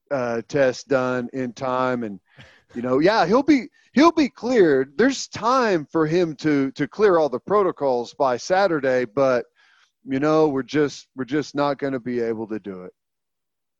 [0.09, 2.03] uh, test done in time.
[2.03, 2.19] And,
[2.73, 4.97] you know, yeah, he'll be, he'll be cleared.
[4.97, 9.45] There's time for him to, to clear all the protocols by Saturday, but
[10.05, 12.93] you know, we're just we're just not going to be able to do it.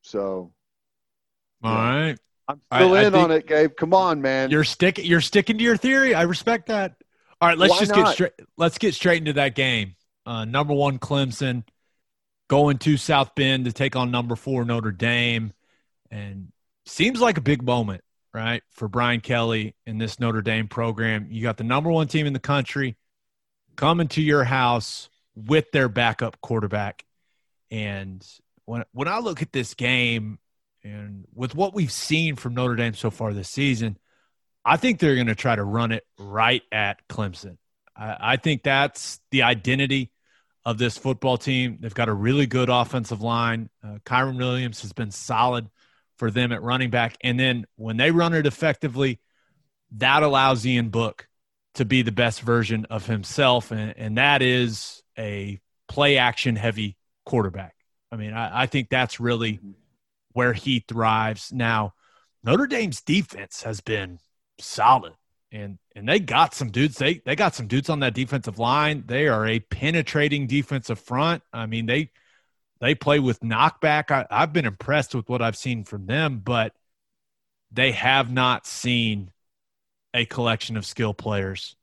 [0.01, 0.53] So,
[1.63, 1.99] all yeah.
[2.05, 3.71] right, I'm still I, in I on it, Gabe.
[3.77, 4.51] Come on, man.
[4.51, 6.13] You're sticking you're sticking to your theory.
[6.13, 6.95] I respect that.
[7.41, 8.05] All right, let's Why just not?
[8.05, 8.31] get straight.
[8.57, 9.95] Let's get straight into that game.
[10.25, 11.63] Uh, number one, Clemson
[12.49, 15.53] going to South Bend to take on number four Notre Dame,
[16.09, 16.51] and
[16.85, 18.03] seems like a big moment,
[18.33, 21.27] right, for Brian Kelly in this Notre Dame program.
[21.29, 22.95] You got the number one team in the country
[23.75, 27.05] coming to your house with their backup quarterback.
[27.71, 28.25] And
[28.65, 30.39] when when I look at this game
[30.83, 33.97] and with what we've seen from Notre Dame so far this season,
[34.65, 37.57] I think they're going to try to run it right at Clemson.
[37.95, 40.11] I, I, think that's the identity
[40.65, 41.77] of this football team.
[41.79, 43.69] They've got a really good offensive line.
[43.83, 45.69] Uh, Kyren Williams has been solid
[46.17, 47.17] for them at running back.
[47.21, 49.19] And then when they run it effectively,
[49.97, 51.27] that allows Ian Book
[51.75, 53.71] to be the best version of himself.
[53.71, 57.75] And, and that is a play action heavy quarterback.
[58.11, 59.59] I mean, I, I think that's really
[60.33, 61.51] where he thrives.
[61.51, 61.93] Now,
[62.43, 64.19] Notre Dame's defense has been
[64.59, 65.13] solid
[65.51, 66.97] and and they got some dudes.
[66.97, 69.03] They they got some dudes on that defensive line.
[69.05, 71.43] They are a penetrating defensive front.
[71.53, 72.11] I mean they
[72.81, 74.11] they play with knockback.
[74.11, 76.73] I, i've been impressed with what i've seen from them but
[77.71, 79.31] they have not seen
[80.13, 81.75] a collection of skill players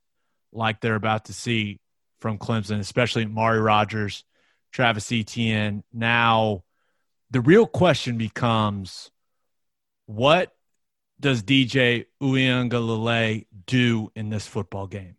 [0.53, 1.81] like they're about to see
[2.21, 4.25] from Clemson, especially Mari Rodgers,
[4.73, 5.83] Travis Etienne.
[5.93, 6.65] Now,
[7.31, 9.11] the real question becomes
[10.07, 10.53] what
[11.19, 15.17] does DJ Uiagalelei do in this football game?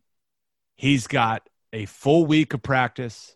[0.75, 3.35] He's got a full week of practice.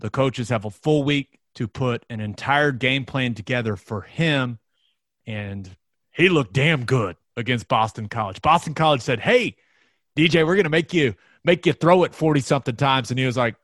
[0.00, 4.58] The coaches have a full week to put an entire game plan together for him.
[5.26, 5.74] And
[6.10, 8.42] he looked damn good against Boston College.
[8.42, 9.56] Boston College said, Hey,
[10.16, 13.10] DJ, we're going to make you make you throw it 40 something times.
[13.10, 13.56] And he was like,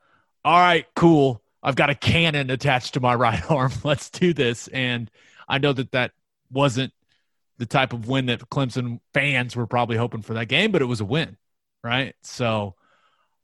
[0.45, 1.43] all right, cool.
[1.63, 3.73] I've got a cannon attached to my right arm.
[3.85, 4.69] Let's do this.
[4.69, 5.11] And
[5.49, 6.13] I know that that
[6.51, 6.93] wasn't
[7.59, 10.87] the type of win that Clemson fans were probably hoping for that game, but it
[10.87, 11.37] was a win,
[11.83, 12.15] right?
[12.23, 12.77] So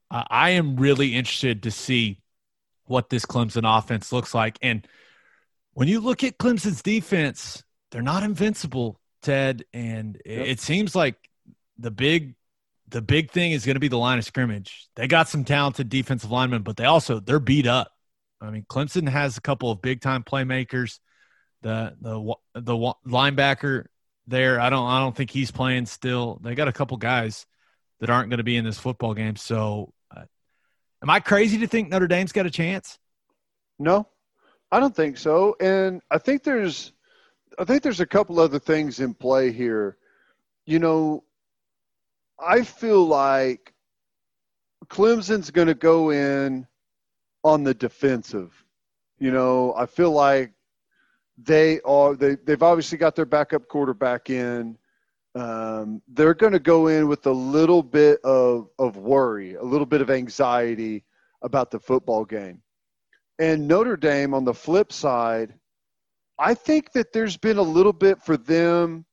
[0.09, 2.21] uh, I am really interested to see
[2.85, 4.57] what this Clemson offense looks like.
[4.61, 4.87] And
[5.73, 9.65] when you look at Clemson's defense, they're not invincible, Ted.
[9.73, 10.47] And yep.
[10.47, 11.15] it seems like
[11.77, 12.35] the big
[12.95, 14.87] the big thing is going to be the line of scrimmage.
[14.95, 17.91] They got some talented defensive linemen, but they also they're beat up.
[18.39, 20.99] I mean, Clemson has a couple of big time playmakers.
[21.61, 23.87] The the the linebacker
[24.27, 26.39] there, I don't I don't think he's playing still.
[26.41, 27.45] They got a couple guys
[27.99, 29.35] that aren't going to be in this football game.
[29.35, 30.23] So, uh,
[31.03, 32.97] am I crazy to think Notre Dame's got a chance?
[33.77, 34.07] No,
[34.71, 35.57] I don't think so.
[35.59, 36.93] And I think there's
[37.59, 39.97] I think there's a couple other things in play here.
[40.65, 41.25] You know,
[42.39, 43.73] I feel like
[44.87, 46.67] Clemson's going to go in
[47.43, 48.51] on the defensive.
[49.19, 50.51] You know, I feel like
[51.37, 54.77] they are they they've obviously got their backup quarterback in.
[55.35, 59.85] Um, they're going to go in with a little bit of of worry, a little
[59.85, 61.03] bit of anxiety
[61.41, 62.61] about the football game.
[63.39, 65.53] And Notre Dame on the flip side,
[66.39, 69.05] I think that there's been a little bit for them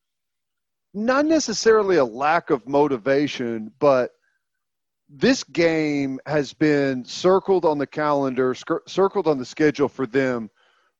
[0.94, 4.10] not necessarily a lack of motivation, but
[5.08, 8.54] this game has been circled on the calendar,
[8.86, 10.50] circled on the schedule for them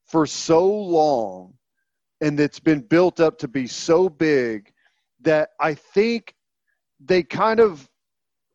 [0.04, 1.54] for so long
[2.22, 4.72] and it's been built up to be so big
[5.20, 6.34] that I think
[7.00, 7.88] they kind of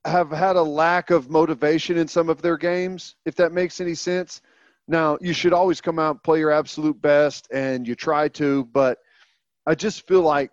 [0.06, 3.94] have had a lack of motivation in some of their games, if that makes any
[3.94, 4.42] sense.
[4.88, 8.64] Now, you should always come out and play your absolute best, and you try to,
[8.72, 9.00] but
[9.66, 10.50] I just feel like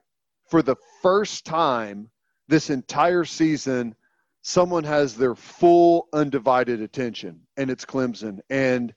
[0.49, 2.11] for the first time
[2.49, 3.95] this entire season,
[4.43, 8.41] someone has their full undivided attention, and it's Clemson.
[8.51, 8.95] And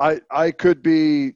[0.00, 1.32] I, I could be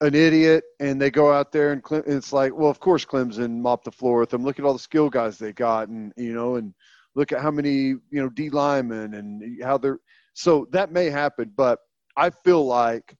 [0.00, 3.60] an idiot and they go out there and, Cle- it's like, well, of course Clemson
[3.60, 4.44] mopped the floor with them.
[4.44, 6.74] Look at all the skill guys they got, and you know, and
[7.14, 9.98] look at how many you know D linemen and how they're.
[10.34, 11.78] So that may happen, but
[12.16, 13.16] I feel like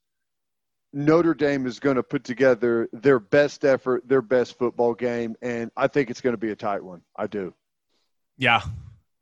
[0.97, 5.71] Notre Dame is going to put together their best effort, their best football game, and
[5.77, 7.03] I think it's going to be a tight one.
[7.15, 7.53] I do.
[8.39, 8.63] Yeah,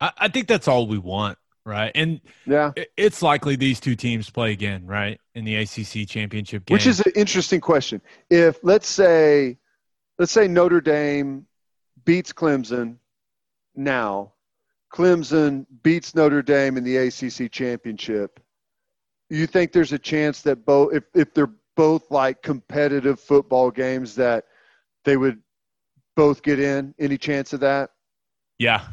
[0.01, 1.91] I, I think that's all we want, right?
[1.97, 2.71] And Yeah.
[2.77, 6.77] it- it's likely these two teams play again, right, in the ACC championship game.
[6.77, 8.01] Which is an interesting question.
[8.31, 9.59] If let's say,
[10.17, 11.45] let's say Notre Dame
[12.05, 12.99] beats Clemson
[13.75, 14.33] now,
[14.93, 18.39] Clemson beats Notre Dame in the ACC championship.
[19.29, 24.15] You think there's a chance that both, if if they're both like competitive football games,
[24.17, 24.45] that
[25.05, 25.41] they would
[26.17, 26.95] both get in?
[26.99, 27.91] Any chance of that?
[28.59, 28.85] Yeah,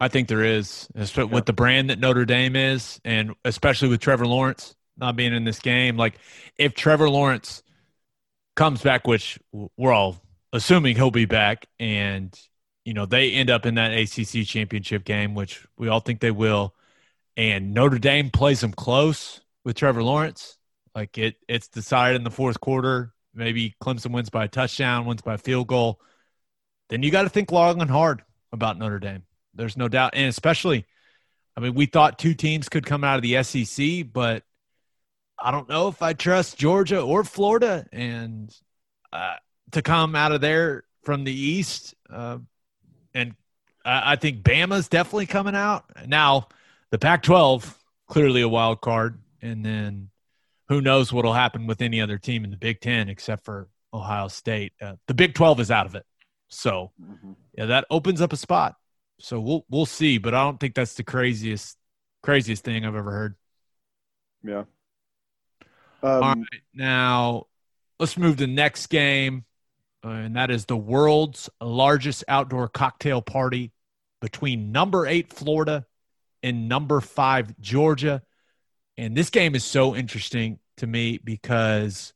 [0.00, 4.00] I think there is, especially with the brand that Notre Dame is, and especially with
[4.00, 5.96] Trevor Lawrence not being in this game.
[5.96, 6.18] Like,
[6.56, 7.62] if Trevor Lawrence
[8.56, 10.20] comes back, which we're all
[10.52, 12.38] assuming he'll be back, and
[12.84, 16.30] you know they end up in that ACC championship game, which we all think they
[16.30, 16.74] will,
[17.36, 20.57] and Notre Dame plays them close with Trevor Lawrence,
[20.94, 23.12] like it, it's decided in the fourth quarter.
[23.34, 26.00] Maybe Clemson wins by a touchdown, wins by a field goal.
[26.88, 28.22] Then you got to think long and hard
[28.52, 29.22] about Notre Dame.
[29.54, 30.14] There's no doubt.
[30.14, 30.86] And especially,
[31.56, 34.44] I mean, we thought two teams could come out of the SEC, but
[35.38, 38.54] I don't know if I trust Georgia or Florida and
[39.12, 39.36] uh,
[39.72, 41.94] to come out of there from the East.
[42.10, 42.38] Uh,
[43.14, 43.34] and
[43.84, 45.84] I, I think Bama's definitely coming out.
[46.06, 46.48] Now,
[46.90, 47.78] the Pac 12,
[48.08, 49.20] clearly a wild card.
[49.40, 50.10] And then
[50.68, 53.68] who knows what will happen with any other team in the Big Ten except for
[53.92, 54.72] Ohio State.
[54.80, 56.04] Uh, the Big 12 is out of it.
[56.48, 56.92] So,
[57.56, 58.74] yeah, that opens up a spot.
[59.20, 61.76] So we'll we'll see, but I don't think that's the craziest
[62.22, 63.34] craziest thing I've ever heard.
[64.44, 64.64] Yeah.
[66.02, 67.46] Um, right, now
[67.98, 69.44] let's move to the next game,
[70.04, 73.72] uh, and that is the world's largest outdoor cocktail party
[74.20, 75.84] between number eight Florida
[76.42, 78.22] and number five Georgia.
[78.98, 82.12] And this game is so interesting to me because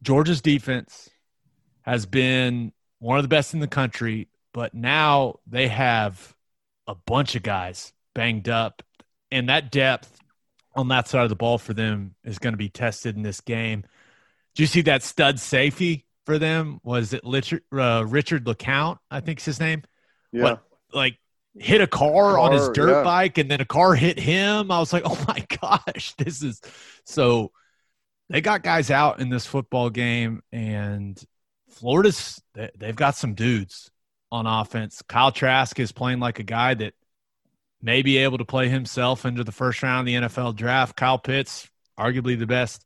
[0.00, 1.10] Georgia's defense
[1.82, 6.34] has been one of the best in the country, but now they have
[6.86, 8.84] a bunch of guys banged up,
[9.32, 10.20] and that depth
[10.76, 13.40] on that side of the ball for them is going to be tested in this
[13.40, 13.82] game.
[14.54, 16.80] Do you see that stud safety for them?
[16.84, 18.98] Was it Richard, uh, Richard LeCounte?
[19.10, 19.82] I think's his name.
[20.32, 20.42] yeah.
[20.44, 20.62] What,
[20.92, 21.18] like
[21.58, 23.02] hit a car, on his dirt yeah.
[23.02, 24.70] bike, and then a car hit him.
[24.70, 26.60] I was like, oh my gosh, this is
[27.04, 27.52] so.
[28.30, 31.22] They got guys out in this football game, and
[31.68, 33.90] Florida's they- they've got some dudes
[34.32, 35.02] on offense.
[35.06, 36.94] Kyle Trask is playing like a guy that
[37.82, 40.96] may be able to play himself into the first round of the NFL draft.
[40.96, 42.84] Kyle Pitts, arguably the best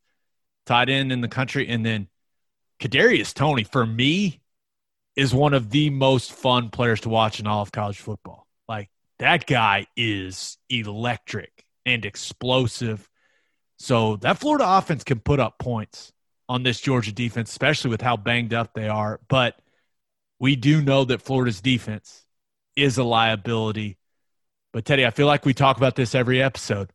[0.66, 2.08] tight end in the country, and then
[2.80, 4.40] Kadarius Toney for me
[5.14, 8.47] is one of the most fun players to watch in all of college football.
[9.18, 13.08] That guy is electric and explosive.
[13.78, 16.12] So that Florida offense can put up points
[16.48, 19.20] on this Georgia defense, especially with how banged up they are.
[19.28, 19.56] But
[20.38, 22.24] we do know that Florida's defense
[22.76, 23.98] is a liability.
[24.72, 26.92] But Teddy, I feel like we talk about this every episode.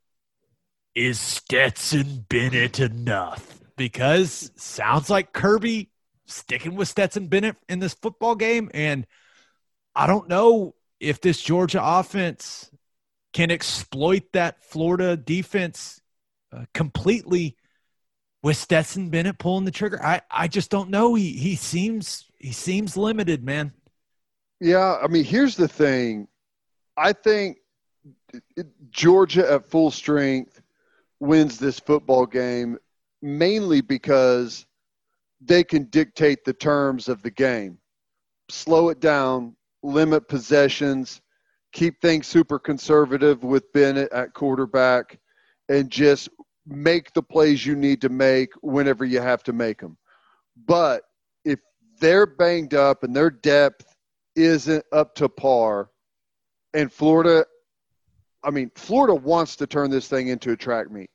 [0.96, 3.60] Is Stetson Bennett enough?
[3.76, 5.90] Because sounds like Kirby
[6.26, 8.70] sticking with Stetson Bennett in this football game.
[8.74, 9.06] And
[9.96, 12.72] I don't know if this Georgia offense
[13.34, 16.02] can exploit that Florida defense
[16.52, 17.58] uh, completely
[18.42, 20.04] with Stetson Bennett pulling the trigger.
[20.04, 21.16] I, I just don't know.
[21.16, 23.74] He he seems he seems limited, man.
[24.60, 26.28] Yeah, I mean, here's the thing.
[26.96, 27.58] I think
[28.92, 30.62] Georgia at full strength
[31.20, 32.78] wins this football game
[33.22, 34.66] mainly because
[35.42, 37.78] they can dictate the terms of the game.
[38.50, 41.22] Slow it down, limit possessions,
[41.74, 45.20] keep things super conservative with Bennett at quarterback,
[45.70, 46.30] and just
[46.66, 49.98] make the plays you need to make whenever you have to make them.
[50.66, 51.04] But
[51.44, 51.60] if
[52.00, 53.96] they're banged up and their depth
[54.36, 55.90] isn't up to par,
[56.74, 57.46] and Florida,
[58.44, 61.10] I mean, Florida wants to turn this thing into a track meet.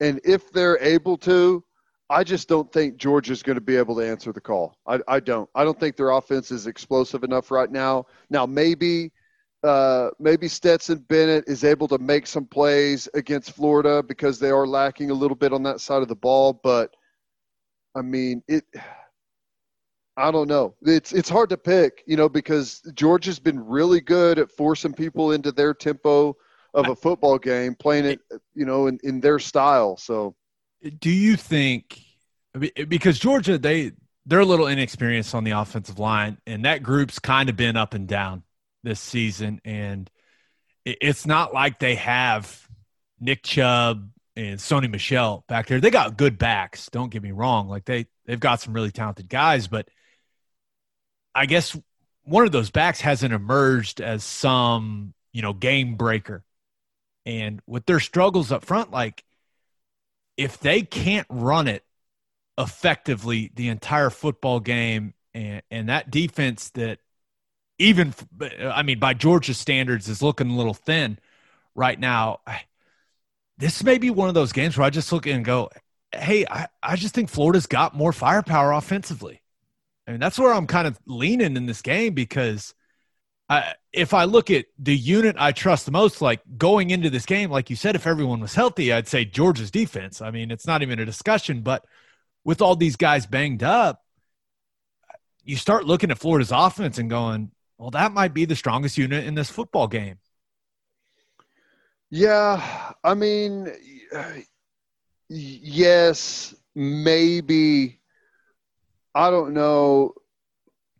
[0.00, 1.64] And if they're able to,
[2.12, 4.76] I just don't think Georgia's going to be able to answer the call.
[4.86, 5.48] I, I don't.
[5.54, 8.04] I don't think their offense is explosive enough right now.
[8.28, 9.10] Now maybe
[9.64, 14.66] uh, maybe Stetson Bennett is able to make some plays against Florida because they are
[14.66, 16.60] lacking a little bit on that side of the ball.
[16.62, 16.94] But
[17.94, 18.64] I mean, it.
[20.18, 20.74] I don't know.
[20.82, 25.32] It's it's hard to pick, you know, because Georgia's been really good at forcing people
[25.32, 26.36] into their tempo
[26.74, 28.20] of a football game, playing it,
[28.54, 29.96] you know, in, in their style.
[29.96, 30.34] So,
[30.98, 32.00] do you think
[32.88, 33.92] because Georgia they
[34.26, 37.94] they're a little inexperienced on the offensive line, and that group's kind of been up
[37.94, 38.42] and down
[38.82, 40.10] this season, and
[40.84, 42.68] it's not like they have
[43.20, 45.80] Nick Chubb and Sony Michel back there.
[45.80, 46.88] They got good backs.
[46.90, 49.88] Don't get me wrong; like they they've got some really talented guys, but
[51.34, 51.76] I guess
[52.24, 56.44] one of those backs hasn't emerged as some you know game breaker,
[57.24, 59.24] and with their struggles up front, like
[60.36, 61.84] if they can't run it
[62.58, 66.98] effectively the entire football game and, and that defense that
[67.78, 68.14] even
[68.60, 71.18] I mean by Georgia standards is looking a little thin
[71.74, 72.40] right now.
[73.58, 75.70] This may be one of those games where I just look and go,
[76.12, 79.40] "Hey, I, I just think Florida's got more firepower offensively."
[80.06, 82.74] I mean, that's where I'm kind of leaning in this game because
[83.52, 87.26] I, if I look at the unit I trust the most, like going into this
[87.26, 90.22] game, like you said, if everyone was healthy, I'd say Georgia's defense.
[90.22, 91.84] I mean, it's not even a discussion, but
[92.44, 94.02] with all these guys banged up,
[95.44, 99.26] you start looking at Florida's offense and going, well, that might be the strongest unit
[99.26, 100.18] in this football game.
[102.08, 103.70] Yeah, I mean,
[105.28, 108.00] yes, maybe.
[109.14, 110.14] I don't know.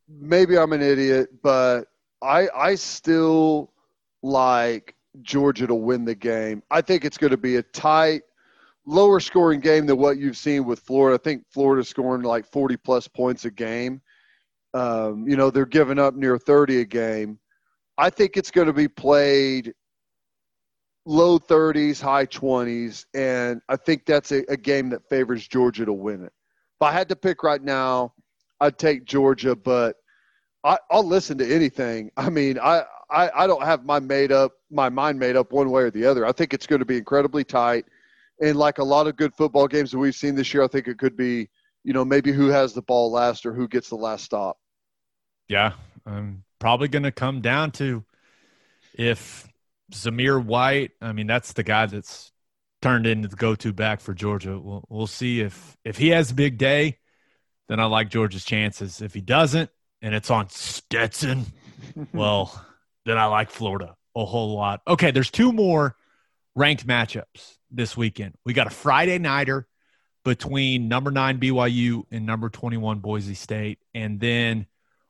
[0.07, 1.87] Maybe I'm an idiot, but
[2.23, 3.73] I I still
[4.23, 6.63] like Georgia to win the game.
[6.71, 8.23] I think it's going to be a tight
[8.87, 11.19] lower scoring game than what you've seen with Florida.
[11.21, 14.01] I think Florida's scoring like 40 plus points a game.
[14.75, 17.39] Um, you know, they're giving up near 30 a game.
[17.99, 19.75] I think it's going to be played
[21.05, 25.93] low 30s, high 20s, and I think that's a, a game that favors Georgia to
[25.93, 26.33] win it.
[26.81, 28.15] If I had to pick right now,
[28.61, 29.97] I'd take Georgia, but
[30.65, 32.11] I, will listen to anything.
[32.17, 35.71] I mean, I, I, I don't have my made up my mind made up one
[35.71, 36.27] way or the other.
[36.27, 37.85] I think it's going to be incredibly tight
[38.43, 40.89] and like a lot of good football games that we've seen this year, I think
[40.89, 41.49] it could be,
[41.85, 44.59] you know, maybe who has the ball last or who gets the last stop.
[45.49, 45.73] Yeah,
[46.05, 48.05] I'm probably going to come down to
[48.95, 49.49] if
[49.93, 50.91] Zamir White.
[51.01, 52.33] I mean, that's the guy that's
[52.81, 54.59] turned into the go-to back for Georgia.
[54.59, 56.99] We'll, we'll see if if he has a big day,
[57.69, 59.01] then I like Georgia's chances.
[59.01, 59.71] If he doesn't,
[60.03, 61.47] and it's on Stetson,
[62.13, 62.67] well,
[63.07, 64.83] then I like Florida a whole lot.
[64.87, 65.97] Okay, there's two more
[66.55, 68.35] ranked matchups this weekend.
[68.45, 69.67] We got a Friday nighter
[70.25, 73.79] between number nine BYU and number 21 Boise State.
[73.95, 74.67] And then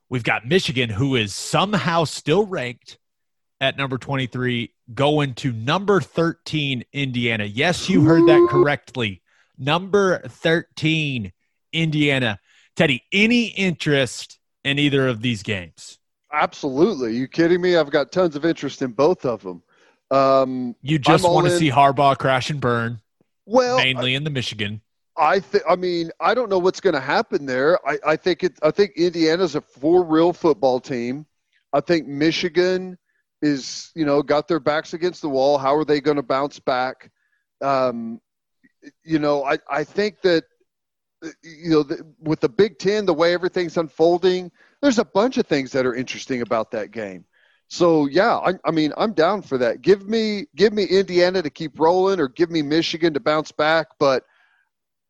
[0.09, 2.97] we've got Michigan, who is somehow still ranked
[3.61, 7.45] at number 23, going to number 13 Indiana.
[7.45, 9.21] Yes, you heard that correctly.
[9.57, 11.31] Number 13
[11.71, 12.39] Indiana.
[12.75, 15.99] Teddy, any interest in either of these games?
[16.31, 17.15] Absolutely.
[17.15, 17.75] You kidding me?
[17.75, 19.61] I've got tons of interest in both of them.
[20.09, 23.01] Um, you just want to see Harbaugh crash and burn.
[23.45, 24.81] Well, mainly I, in the Michigan.
[25.17, 25.63] I think.
[25.69, 27.79] I mean, I don't know what's going to happen there.
[27.87, 28.57] I, I think it.
[28.63, 31.25] I think Indiana's a for real football team.
[31.71, 32.97] I think Michigan
[33.41, 35.57] is, you know, got their backs against the wall.
[35.57, 37.11] How are they going to bounce back?
[37.61, 38.21] Um,
[39.03, 40.45] you know, I, I think that,
[41.41, 44.51] you know, the, with the Big Ten, the way everything's unfolding,
[44.81, 47.25] there's a bunch of things that are interesting about that game.
[47.69, 49.81] So yeah, I, I, mean, I'm down for that.
[49.81, 53.87] Give me give me Indiana to keep rolling, or give me Michigan to bounce back.
[53.97, 54.25] But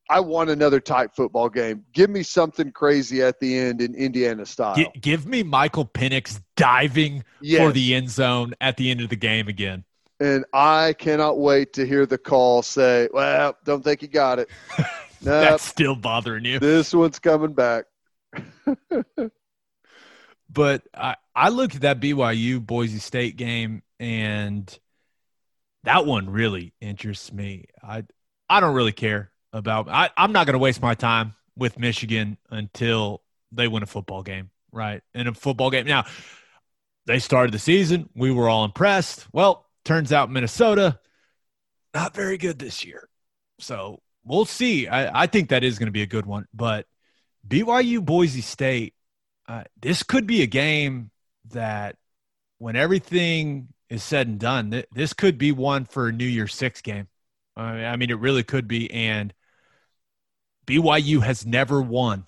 [0.10, 1.86] I want another tight football game.
[1.94, 4.76] Give me something crazy at the end in Indiana style.
[4.76, 7.62] G- give me Michael Penix diving yes.
[7.62, 9.84] for the end zone at the end of the game again.
[10.20, 14.50] And I cannot wait to hear the call say, "Well, don't think you got it."
[15.26, 16.60] nope, That's still bothering you.
[16.60, 17.86] This one's coming back.
[20.50, 24.78] but I, I looked at that BYU Boise State game and
[25.84, 27.66] that one really interests me.
[27.82, 28.04] I
[28.50, 33.22] I don't really care about I, I'm not gonna waste my time with Michigan until
[33.52, 35.02] they win a football game, right?
[35.14, 35.86] In a football game.
[35.86, 36.06] Now,
[37.06, 38.10] they started the season.
[38.16, 39.28] We were all impressed.
[39.32, 41.00] Well, turns out Minnesota,
[41.94, 43.10] not very good this year.
[43.60, 44.88] So we'll see.
[44.88, 46.48] I, I think that is going to be a good one.
[46.54, 46.86] But
[47.48, 48.94] BYU Boise State,
[49.48, 51.12] uh, this could be a game
[51.50, 51.98] that
[52.58, 56.56] when everything is said and done, th- this could be one for a New Year's
[56.56, 57.08] Six game.
[57.56, 58.92] I mean, it really could be.
[58.92, 59.34] And
[60.66, 62.26] BYU has never won,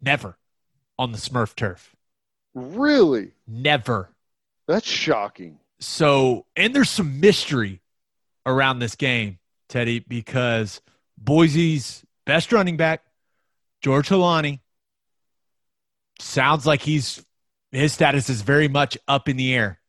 [0.00, 0.36] never
[0.98, 1.94] on the Smurf turf.
[2.54, 3.32] Really?
[3.46, 4.10] Never.
[4.66, 5.58] That's shocking.
[5.78, 7.80] So, and there's some mystery
[8.44, 9.38] around this game,
[9.68, 10.80] Teddy, because
[11.18, 13.02] Boise's best running back,
[13.82, 14.60] George Holani,
[16.18, 17.24] sounds like he's
[17.72, 19.80] his status is very much up in the air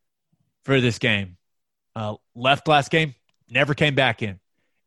[0.63, 1.37] for this game.
[1.95, 3.15] Uh, left last game,
[3.49, 4.39] never came back in,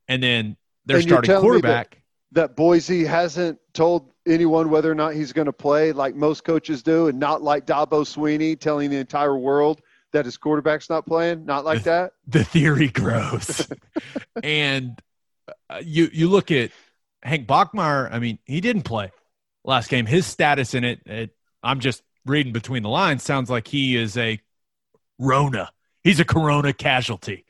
[0.08, 1.96] and then their And starting quarterback.
[2.32, 6.82] That Boise hasn't told anyone whether or not he's going to play like most coaches
[6.82, 9.80] do, and not like Dabo Swinney telling the entire world
[10.12, 11.44] that his quarterback's not playing.
[11.44, 12.12] Not like that.
[12.28, 13.68] the theory grows.
[14.42, 15.00] and
[15.82, 16.70] you you look at
[17.22, 18.12] Hank Bachmeier.
[18.12, 19.12] I mean, he didn't play
[19.64, 20.06] last game.
[20.06, 21.30] His status in it, it,
[21.62, 23.22] I'm just reading between the lines.
[23.22, 24.40] Sounds like he is a
[25.18, 25.70] Rona.
[26.02, 27.44] He's a Corona casualty,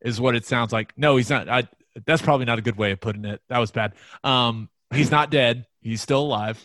[0.00, 0.92] is what it sounds like.
[0.96, 1.48] No, he's not.
[1.48, 1.68] I,
[2.06, 3.42] that's probably not a good way of putting it.
[3.48, 3.92] That was bad.
[4.24, 5.66] Um, he's not dead.
[5.80, 6.62] He's still alive.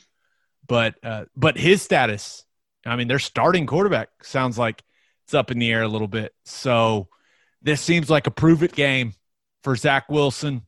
[0.67, 2.45] But uh, but his status.
[2.85, 4.81] I mean, their starting quarterback sounds like
[5.25, 6.33] it's up in the air a little bit.
[6.45, 7.09] So
[7.61, 9.13] this seems like a prove it game
[9.63, 10.61] for Zach Wilson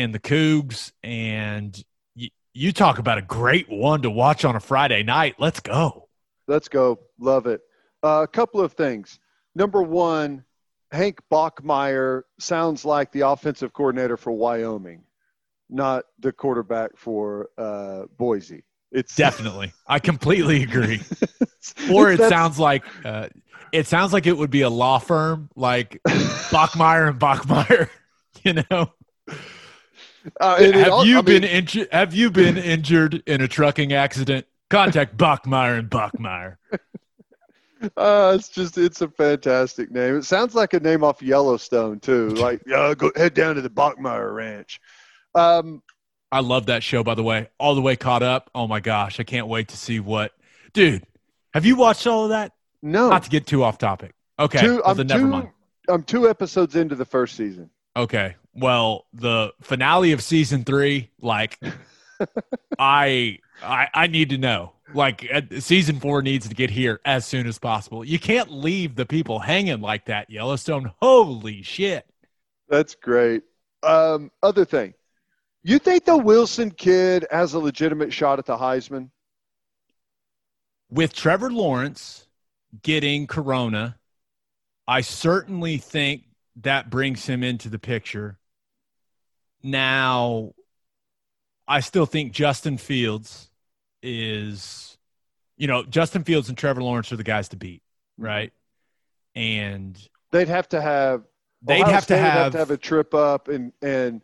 [0.00, 0.92] and the Cougs.
[1.02, 1.82] And
[2.14, 5.36] you, you talk about a great one to watch on a Friday night.
[5.38, 6.08] Let's go.
[6.48, 7.00] Let's go.
[7.18, 7.60] Love it.
[8.02, 9.18] Uh, a couple of things.
[9.54, 10.44] Number one,
[10.90, 15.02] Hank Bachmeier sounds like the offensive coordinator for Wyoming,
[15.68, 18.64] not the quarterback for uh, Boise.
[18.90, 19.72] It's Definitely.
[19.86, 21.00] I completely agree.
[21.92, 23.28] Or it That's- sounds like uh,
[23.70, 27.88] it sounds like it would be a law firm like Bachmeier and Bachmeier.
[28.42, 28.90] You know,
[30.40, 31.88] uh, have you I been mean, injured?
[31.92, 34.46] Have you been injured in a trucking accident?
[34.68, 36.56] Contact Bachmeier and Bachmeier.
[37.96, 40.16] Uh, it's just it's a fantastic name.
[40.16, 42.28] It sounds like a name off Yellowstone too.
[42.28, 44.80] Like, yeah, go head down to the Bachmeier Ranch.
[45.34, 45.82] Um,
[46.30, 47.48] I love that show, by the way.
[47.58, 48.50] All the way caught up.
[48.54, 50.32] Oh my gosh, I can't wait to see what,
[50.74, 51.06] dude.
[51.54, 52.52] Have you watched all of that?
[52.82, 54.14] no, Not to get too off topic.
[54.38, 55.48] Okay, two, well, I'm two, mind.
[55.88, 57.70] I'm two episodes into the first season.
[57.96, 61.58] Okay, well, the finale of season three, like,
[62.78, 64.72] I, I, I need to know.
[64.92, 68.04] Like, uh, season four needs to get here as soon as possible.
[68.04, 70.92] You can't leave the people hanging like that, Yellowstone.
[71.00, 72.06] Holy shit!
[72.68, 73.42] That's great.
[73.84, 74.94] Um, other thing,
[75.62, 79.10] you think the Wilson kid has a legitimate shot at the Heisman?
[80.90, 82.26] with Trevor Lawrence
[82.82, 83.96] getting corona,
[84.86, 86.24] I certainly think
[86.56, 88.38] that brings him into the picture.
[89.62, 90.52] Now,
[91.68, 93.50] I still think Justin Fields
[94.02, 94.96] is,
[95.56, 97.82] you know, Justin Fields and Trevor Lawrence are the guys to beat,
[98.18, 98.26] mm-hmm.
[98.26, 98.52] right?
[99.34, 99.96] And
[100.32, 101.24] They'd have to have.
[101.62, 104.22] they'd have to would have, to have a trip up and and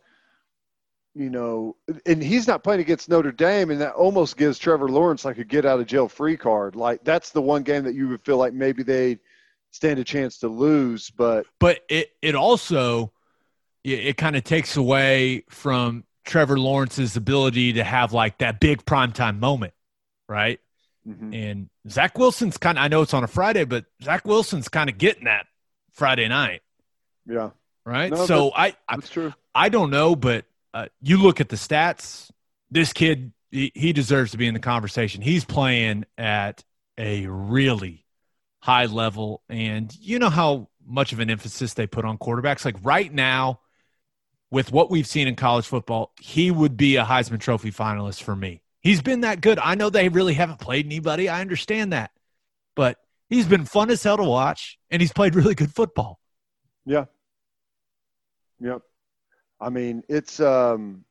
[1.17, 1.75] you know,
[2.05, 5.43] and he's not playing against Notre Dame, and that almost gives Trevor Lawrence like a
[5.43, 6.75] get out of jail free card.
[6.75, 9.17] Like that's the one game that you would feel like maybe they
[9.71, 13.11] stand a chance to lose, but but it it also
[13.87, 18.85] it, it kind of takes away from Trevor Lawrence's ability to have like that big
[18.85, 19.73] primetime moment,
[20.27, 20.59] right?
[21.07, 21.33] mhm.
[21.33, 24.89] And Zach Wilson's kind of, I know it's on a Friday, but Zach Wilson's kind
[24.89, 25.45] of getting that
[25.93, 26.61] Friday night,
[27.25, 27.51] yeah,
[27.85, 28.11] right?
[28.11, 29.33] No, so I, I, that's true.
[29.55, 32.29] I don't know, but uh, you look at the stats,
[32.69, 35.21] this kid, he, he deserves to be in the conversation.
[35.21, 36.63] He's playing at
[36.97, 38.05] a really
[38.61, 39.41] high level.
[39.49, 42.65] And you know how much of an emphasis they put on quarterbacks?
[42.65, 43.61] Like right now,
[44.49, 48.35] with what we've seen in college football, he would be a Heisman Trophy finalist for
[48.35, 48.61] me.
[48.81, 49.59] He's been that good.
[49.59, 51.27] I know they really haven't played anybody.
[51.27, 52.11] I understand that.
[52.75, 52.97] But
[53.29, 56.19] he's been fun as hell to watch, and he's played really good football.
[56.85, 57.05] Yeah.
[58.59, 58.81] Yep.
[59.59, 61.03] I mean, it's um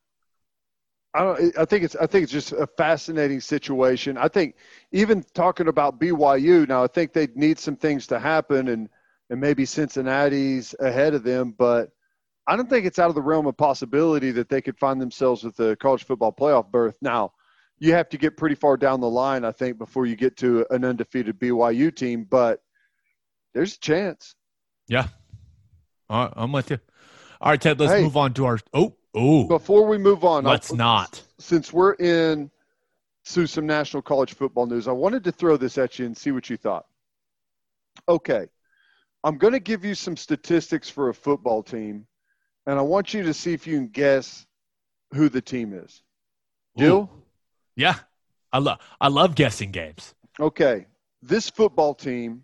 [1.13, 4.17] I don't I think it's I think it's just a fascinating situation.
[4.17, 4.55] I think
[4.91, 8.89] even talking about BYU now, I think they need some things to happen and
[9.29, 11.91] and maybe Cincinnati's ahead of them, but
[12.47, 15.43] I don't think it's out of the realm of possibility that they could find themselves
[15.43, 16.95] with the college football playoff berth.
[17.01, 17.33] Now,
[17.79, 20.65] you have to get pretty far down the line, I think, before you get to
[20.69, 22.61] an undefeated BYU team, but
[23.53, 24.33] there's a chance.
[24.87, 25.07] Yeah.
[26.09, 26.79] All right, I'm with you.
[27.41, 28.01] All right, Ted, let's Hey.
[28.03, 28.59] move on to our.
[28.73, 29.45] Oh, oh.
[29.47, 31.21] Before we move on, Let's I'll- not.
[31.39, 32.49] Since we're in
[33.25, 36.31] to some national college football news, I wanted to throw this at you and see
[36.31, 36.85] what you thought.
[38.07, 38.47] Okay,
[39.23, 42.07] I'm going to give you some statistics for a football team,
[42.67, 44.45] and I want you to see if you can guess
[45.13, 46.03] who the team is.
[46.77, 47.09] Jill?
[47.11, 47.23] Ooh.
[47.75, 47.95] Yeah.
[48.53, 50.13] I love I love guessing games.
[50.39, 50.85] Okay,
[51.21, 52.43] this football team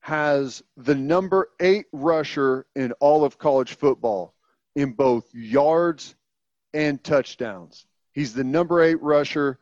[0.00, 4.34] has the number eight rusher in all of college football
[4.74, 6.16] in both yards
[6.74, 7.86] and touchdowns.
[8.12, 9.58] He's the number eight rusher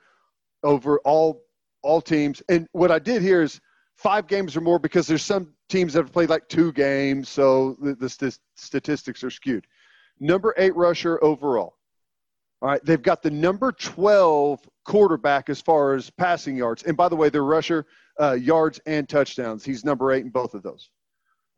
[0.63, 1.43] over all
[1.83, 2.43] all teams.
[2.49, 3.61] And what I did here is
[4.01, 7.77] five games or more because there's some teams that have played like two games, so
[7.83, 9.67] the, the st- statistics are skewed.
[10.19, 11.77] Number eight rusher overall.
[12.63, 16.83] All right, they've got the number 12 quarterback as far as passing yards.
[16.83, 17.87] And by the way, their rusher
[18.19, 19.65] uh, yards and touchdowns.
[19.65, 20.91] He's number eight in both of those.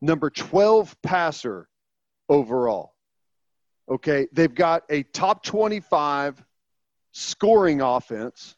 [0.01, 1.69] Number 12 passer
[2.28, 2.94] overall.
[3.89, 6.44] Okay, they've got a top 25
[7.12, 8.56] scoring offense,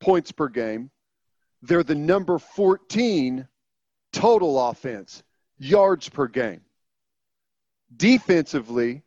[0.00, 0.90] points per game.
[1.62, 3.48] They're the number 14
[4.12, 5.22] total offense,
[5.58, 6.60] yards per game.
[7.96, 9.02] Defensively,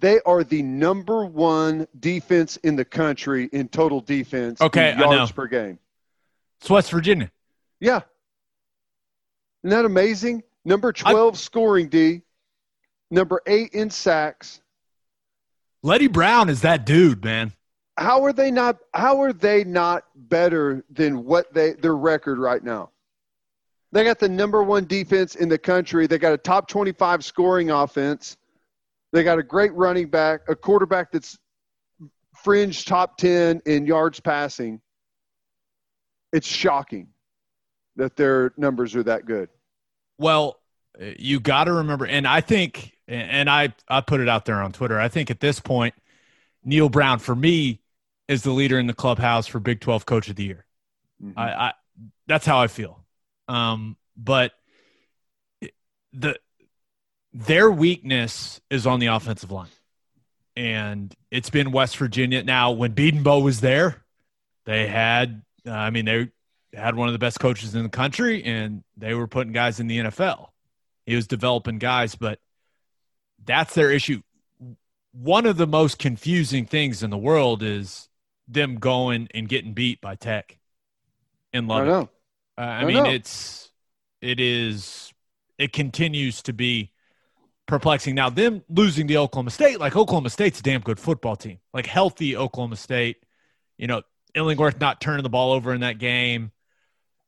[0.00, 4.60] they are the number one defense in the country in total defense.
[4.60, 5.34] Okay, I yards know.
[5.34, 5.78] per game.
[6.60, 7.30] It's West Virginia.
[7.80, 8.00] Yeah.
[9.62, 10.42] Isn't that amazing?
[10.64, 12.22] Number 12 scoring D,
[13.10, 14.60] number eight in sacks.
[15.82, 17.52] Leddie Brown is that dude, man.
[17.96, 22.62] How are they not how are they not better than what they their record right
[22.62, 22.90] now?
[23.92, 26.06] They got the number one defense in the country.
[26.06, 28.36] They got a top 25 scoring offense.
[29.12, 31.36] They got a great running back, a quarterback that's
[32.36, 34.80] fringe top 10 in yards passing.
[36.32, 37.08] It's shocking
[37.96, 39.48] that their numbers are that good.
[40.18, 40.60] Well,
[41.18, 44.72] you got to remember, and I think, and I I put it out there on
[44.72, 45.00] Twitter.
[45.00, 45.94] I think at this point,
[46.64, 47.80] Neal Brown for me
[48.28, 50.64] is the leader in the clubhouse for Big Twelve Coach of the Year.
[51.36, 51.72] I, I
[52.26, 53.04] that's how I feel.
[53.48, 54.52] Um, but
[56.12, 56.38] the
[57.32, 59.68] their weakness is on the offensive line,
[60.56, 62.42] and it's been West Virginia.
[62.42, 64.02] Now, when Bedenbaugh was there,
[64.64, 65.42] they had.
[65.66, 66.30] Uh, I mean, they
[66.72, 69.86] had one of the best coaches in the country, and they were putting guys in
[69.86, 70.48] the NFL.
[71.04, 72.38] He was developing guys, but
[73.44, 74.22] that's their issue.
[75.12, 78.08] One of the most confusing things in the world is
[78.46, 80.58] them going and getting beat by Tech
[81.52, 81.86] in I Lubbock.
[81.86, 82.62] know.
[82.62, 83.10] Uh, I, I mean, know.
[83.10, 83.70] it's
[84.20, 85.12] it is
[85.58, 86.92] it continues to be
[87.66, 88.14] perplexing.
[88.14, 91.86] Now, them losing to Oklahoma State, like Oklahoma State's a damn good football team, like
[91.86, 93.24] healthy Oklahoma State.
[93.78, 94.02] You know,
[94.34, 96.52] Illingworth not turning the ball over in that game.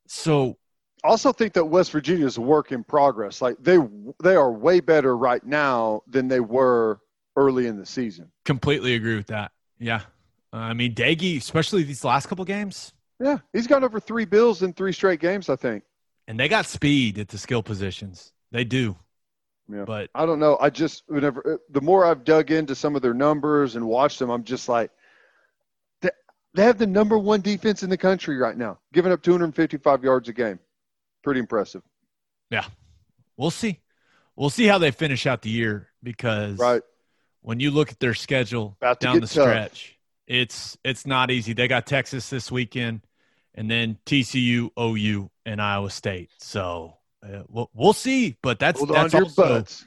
[0.06, 0.58] So
[1.04, 3.40] also think that West Virginia is a work in progress.
[3.40, 3.78] Like they
[4.22, 7.00] they are way better right now than they were
[7.36, 8.30] early in the season.
[8.44, 9.52] completely agree with that.
[9.78, 10.02] Yeah,
[10.52, 14.62] uh, I mean, Doege, especially these last couple games, Yeah, he's got over three bills
[14.62, 15.48] in three straight games.
[15.48, 15.84] I think.
[16.28, 18.32] and they got speed at the skill positions.
[18.52, 18.96] They do.
[19.72, 19.84] Yeah.
[19.84, 20.58] But I don't know.
[20.60, 24.28] I just whenever the more I've dug into some of their numbers and watched them,
[24.30, 24.90] I'm just like,
[26.02, 26.10] they,
[26.54, 30.28] they have the number one defense in the country right now, giving up 255 yards
[30.28, 30.58] a game.
[31.24, 31.82] Pretty impressive,
[32.50, 32.64] Yeah.
[33.36, 33.78] we'll see.
[34.36, 36.82] We'll see how they finish out the year because right?
[37.42, 39.30] When you look at their schedule down the tough.
[39.30, 41.52] stretch, it's it's not easy.
[41.52, 43.02] They got Texas this weekend,
[43.54, 46.30] and then TCU, OU, and Iowa State.
[46.38, 48.36] So uh, we'll, we'll see.
[48.42, 49.84] But that's Hold that's also butts.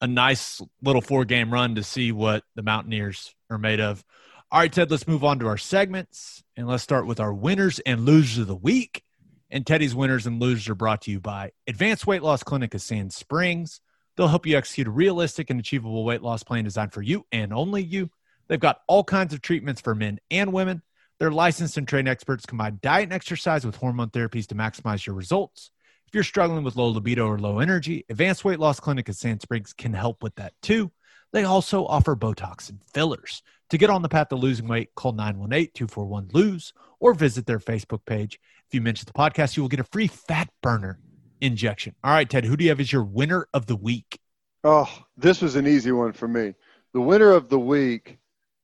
[0.00, 4.04] a nice little four game run to see what the Mountaineers are made of.
[4.52, 7.78] All right, Ted, let's move on to our segments and let's start with our winners
[7.80, 9.04] and losers of the week.
[9.48, 12.82] And Teddy's winners and losers are brought to you by Advanced Weight Loss Clinic of
[12.82, 13.80] Sand Springs.
[14.20, 17.54] They'll help you execute a realistic and achievable weight loss plan designed for you and
[17.54, 18.10] only you.
[18.48, 20.82] They've got all kinds of treatments for men and women.
[21.18, 25.16] Their licensed and trained experts combine diet and exercise with hormone therapies to maximize your
[25.16, 25.70] results.
[26.06, 29.40] If you're struggling with low libido or low energy, Advanced Weight Loss Clinic at Sand
[29.40, 30.92] Springs can help with that too.
[31.32, 33.40] They also offer Botox and fillers.
[33.70, 37.58] To get on the path to losing weight, call 918 241 LOSE or visit their
[37.58, 38.38] Facebook page.
[38.68, 40.98] If you mention the podcast, you will get a free fat burner
[41.40, 41.94] injection.
[42.04, 44.18] All right, Ted, who do you have as your winner of the week?
[44.64, 46.54] Oh, this was an easy one for me.
[46.92, 48.18] The winner of the week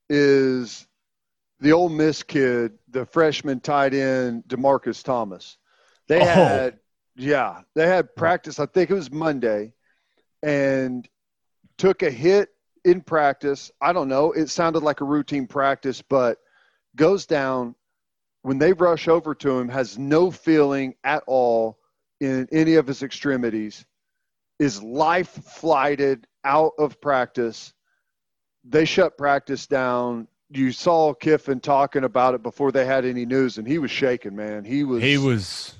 [0.09, 0.87] is
[1.59, 5.57] the Ole Miss kid, the freshman tight end Demarcus Thomas.
[6.07, 6.25] They Oh.
[6.25, 6.79] had,
[7.15, 8.59] yeah, they had practice.
[8.59, 9.73] I think it was Monday,
[10.43, 11.07] and
[11.77, 12.49] took a hit
[12.85, 13.71] in practice.
[13.81, 14.31] I don't know.
[14.33, 16.37] It sounded like a routine practice, but
[16.95, 17.75] goes down
[18.43, 19.67] when they rush over to him.
[19.67, 21.79] Has no feeling at all
[22.19, 23.85] in any of his extremities
[24.59, 27.73] is life flighted out of practice.
[28.63, 30.27] They shut practice down.
[30.49, 34.35] You saw Kiffin talking about it before they had any news, and he was shaking,
[34.35, 34.63] man.
[34.63, 35.75] He was He was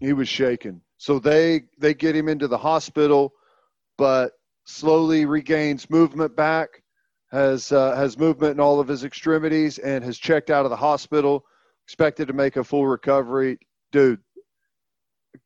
[0.00, 0.82] he was shaking.
[0.98, 3.32] So they they get him into the hospital,
[3.98, 4.32] but
[4.64, 6.82] slowly regains movement back,
[7.30, 10.76] has uh, has movement in all of his extremities, and has checked out of the
[10.76, 11.44] hospital.
[11.86, 13.58] Expected to make a full recovery,
[13.90, 14.20] dude.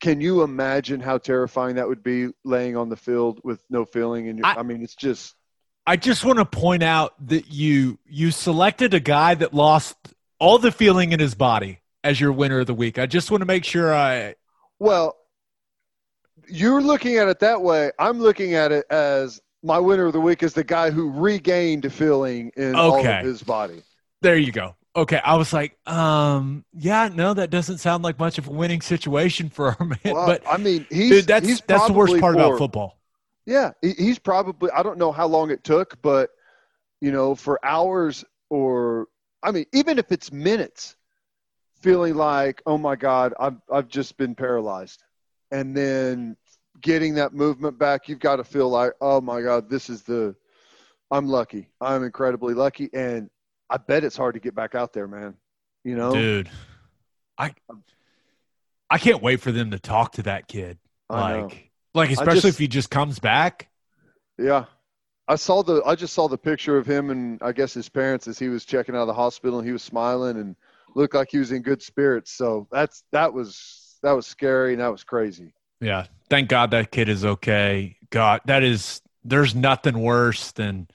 [0.01, 4.29] Can you imagine how terrifying that would be laying on the field with no feeling?
[4.29, 5.35] And I- I mean, it's just
[5.89, 9.97] I just want to point out that you you selected a guy that lost
[10.41, 12.99] all the feeling in his body as your winner of the week.
[12.99, 14.35] I just want to make sure I
[14.81, 15.17] Well,
[16.49, 17.91] you're looking at it that way.
[17.99, 21.91] I'm looking at it as my winner of the week is the guy who regained
[21.93, 23.83] feeling in all of his body.
[24.23, 24.75] there you go.
[24.97, 28.81] Okay, I was like, um, yeah, no, that doesn't sound like much of a winning
[28.81, 29.99] situation for our man.
[30.07, 32.99] Well, but I mean, he's dude, that's he's that's the worst part about football.
[33.45, 34.71] Yeah, he's probably.
[34.71, 36.31] I don't know how long it took, but
[37.03, 39.09] you know, for hours or
[39.43, 40.97] I mean, even if it's minutes,
[41.81, 45.03] feeling like, oh my God, I've I've just been paralyzed,
[45.51, 46.39] and then
[46.81, 50.35] getting that movement back, you've got to feel like, oh my God, this is the.
[51.11, 51.69] I'm lucky.
[51.81, 53.31] I'm incredibly lucky, and
[53.69, 55.35] I bet it's hard to get back out there, man.
[55.85, 56.49] You know, Dude,
[57.39, 57.53] I
[58.91, 60.79] I can't wait for them to talk to that kid.
[61.11, 61.43] I know.
[61.43, 63.69] Like, like especially just- if he just comes back.
[64.39, 64.67] Yeah.
[65.29, 68.29] I saw the I just saw the picture of him and I guess his parents
[68.29, 70.55] as he was checking out of the hospital and he was smiling and
[70.95, 72.33] looked like he was in good spirits.
[72.33, 75.53] So that's that was that was scary and that was crazy.
[75.81, 76.07] Yeah.
[76.31, 77.97] Thank God that kid is okay.
[78.11, 80.87] God, that is there's nothing worse than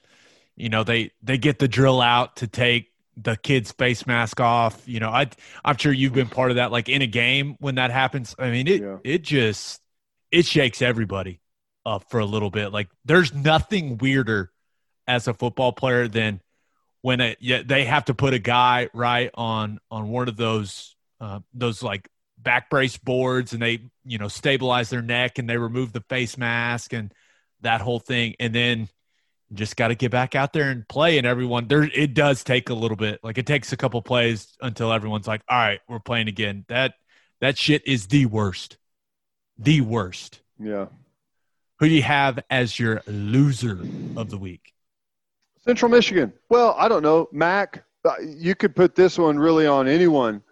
[0.56, 4.86] you know, they they get the drill out to take the kid's face mask off.
[4.86, 5.28] You know, I
[5.64, 8.34] I'm sure you've been part of that like in a game when that happens.
[8.38, 8.98] I mean, it Yeah.
[9.04, 9.80] it just
[10.30, 11.40] it shakes everybody
[11.84, 12.72] up for a little bit.
[12.72, 14.50] Like there's nothing weirder
[15.06, 16.40] as a football player than
[17.02, 21.40] when yeah, they have to put a guy right on on one of those uh,
[21.52, 22.08] those like
[22.38, 26.36] back brace boards and they you know stabilize their neck and they remove the face
[26.36, 27.12] mask and
[27.60, 28.88] that whole thing and then
[29.54, 32.70] just got to get back out there and play and everyone there it does take
[32.70, 35.98] a little bit like it takes a couple plays until everyone's like all right we're
[35.98, 36.94] playing again that
[37.40, 38.78] that shit is the worst
[39.58, 40.86] the worst Yeah.
[41.78, 43.80] who do you have as your loser
[44.16, 44.72] of the week
[45.64, 46.32] Central Michigan.
[46.48, 47.28] Well, I don't know.
[47.30, 50.42] Mac, uh, you could put this one really on anyone.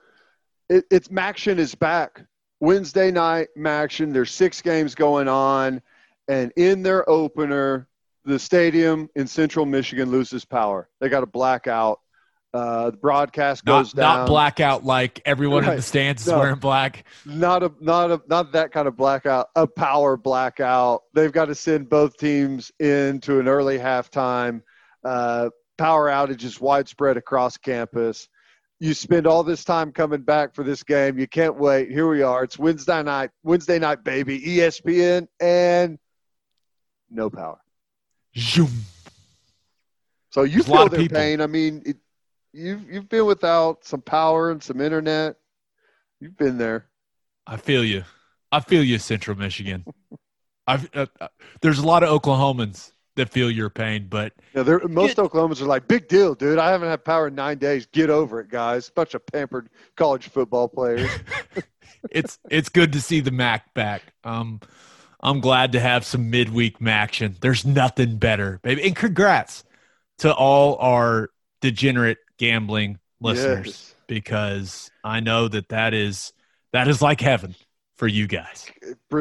[0.68, 2.22] It, it's MACtion is back.
[2.60, 4.12] Wednesday night, MACtion.
[4.12, 5.82] There's six games going on.
[6.28, 7.88] And in their opener,
[8.24, 10.88] the stadium in Central Michigan loses power.
[11.00, 12.00] They got a blackout.
[12.52, 14.18] Uh, the broadcast goes not, down.
[14.18, 16.38] not blackout like everyone in the stands is No.
[16.40, 17.04] wearing black.
[17.24, 21.02] Not a not a not that kind of blackout a power blackout.
[21.14, 24.62] They've got to send both teams into an early halftime.
[25.04, 28.28] Uh, power outages widespread across campus.
[28.80, 31.18] You spend all this time coming back for this game.
[31.20, 31.90] You can't wait.
[31.90, 32.42] Here we are.
[32.42, 34.40] It's wednesday night wednesday night baby.
[34.40, 35.98] Espn and
[37.10, 37.60] no power
[38.36, 38.70] Zoom.
[40.30, 41.16] so you There's feel of their people.
[41.18, 41.96] pain i mean it,
[42.52, 45.36] you've you've been without some power and some internet
[46.20, 46.86] you've been there
[47.46, 48.04] I feel you.
[48.52, 49.84] I feel you, Central Michigan.
[50.68, 51.28] I've, uh, uh,
[51.62, 55.64] there's a lot of Oklahomans that feel your pain, but Yeah, they're, most Oklahomans are
[55.64, 56.58] like, big deal, dude.
[56.60, 57.86] I haven't had power in nine days.
[57.86, 58.88] Get over it, guys.
[58.90, 61.10] Bunch of pampered college football players.
[62.10, 64.02] it's it's good to see the Mac back.
[64.22, 64.60] Um,
[65.22, 67.36] I'm glad to have some midweek action.
[67.40, 68.84] There's nothing better, baby.
[68.86, 69.64] And congrats
[70.18, 71.30] to all our
[71.60, 73.94] degenerate gambling listeners Yes.
[74.06, 76.32] because I know that that is
[76.72, 77.54] that is like heaven
[77.96, 78.70] for you guys.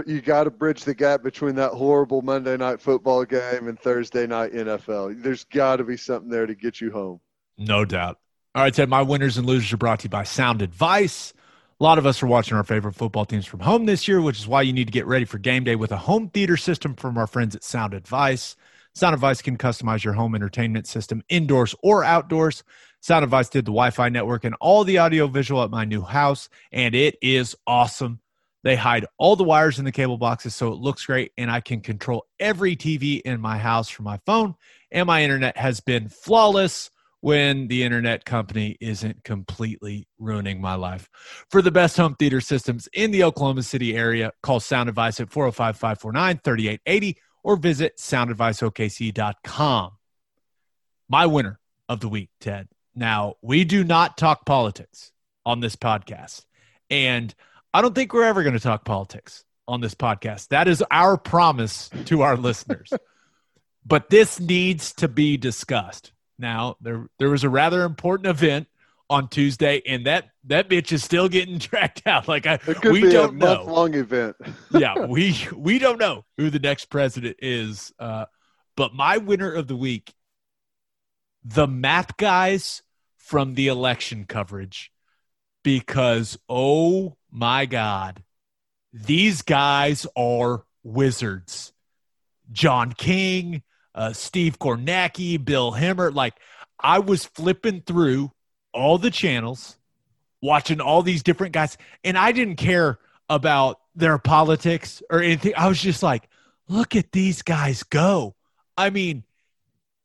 [0.07, 4.25] You got to bridge the gap between that horrible Monday night football game and Thursday
[4.25, 5.21] night NFL.
[5.21, 7.19] There's got to be something there to get you home.
[7.57, 8.19] No doubt.
[8.55, 11.33] All right, Ted, my winners and losers are brought to you by Sound Advice.
[11.81, 14.37] A lot of us are watching our favorite football teams from home this year, which
[14.37, 16.93] is why you need to get ready for game day with a home theater system
[16.93, 18.57] from our friends at Sound Advice.
[18.95, 22.65] Sound Advice can customize your home entertainment system indoors or outdoors.
[22.99, 26.01] Sound Advice did the Wi Fi network and all the audio visual at my new
[26.01, 28.19] house, and it is awesome.
[28.65, 31.61] They hide all the wires in the cable boxes so it looks great, and I
[31.61, 34.55] can control every TV in my house from my phone.
[34.91, 41.09] And my internet has been flawless when the internet company isn't completely ruining my life.
[41.49, 45.29] For the best home theater systems in the Oklahoma City area, call Sound Advice at
[45.29, 49.91] 405 549 3880 or visit soundadviceokc.com.
[51.09, 52.67] My winner of the week, Ted.
[52.95, 55.11] Now, we do not talk politics
[55.45, 56.45] on this podcast.
[56.89, 57.33] And
[57.73, 60.49] I don't think we're ever going to talk politics on this podcast.
[60.49, 62.93] That is our promise to our listeners.
[63.85, 66.11] But this needs to be discussed.
[66.39, 68.67] Now, there there was a rather important event
[69.09, 72.27] on Tuesday, and that that bitch is still getting tracked out.
[72.27, 73.65] Like I, we don't know.
[73.65, 74.35] long event.
[74.71, 77.91] yeah, we we don't know who the next president is.
[77.99, 78.25] Uh,
[78.75, 80.13] but my winner of the week,
[81.43, 82.81] the map guys
[83.17, 84.91] from the election coverage,
[85.63, 88.23] because oh my god,
[88.93, 91.73] these guys are wizards.
[92.51, 93.61] John King,
[93.95, 96.13] uh, Steve Kornacki, Bill Hemmer.
[96.13, 96.35] Like
[96.79, 98.31] I was flipping through
[98.73, 99.77] all the channels,
[100.41, 102.99] watching all these different guys, and I didn't care
[103.29, 105.53] about their politics or anything.
[105.55, 106.29] I was just like,
[106.67, 108.35] look at these guys go.
[108.77, 109.23] I mean,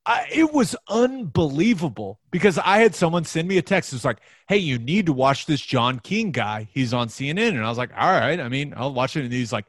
[0.06, 3.92] I, it was unbelievable because I had someone send me a text.
[3.92, 6.68] It was like, "Hey, you need to watch this John King guy.
[6.72, 8.38] He's on CNN." And I was like, "All right.
[8.38, 9.64] I mean, I'll watch it." And he's like,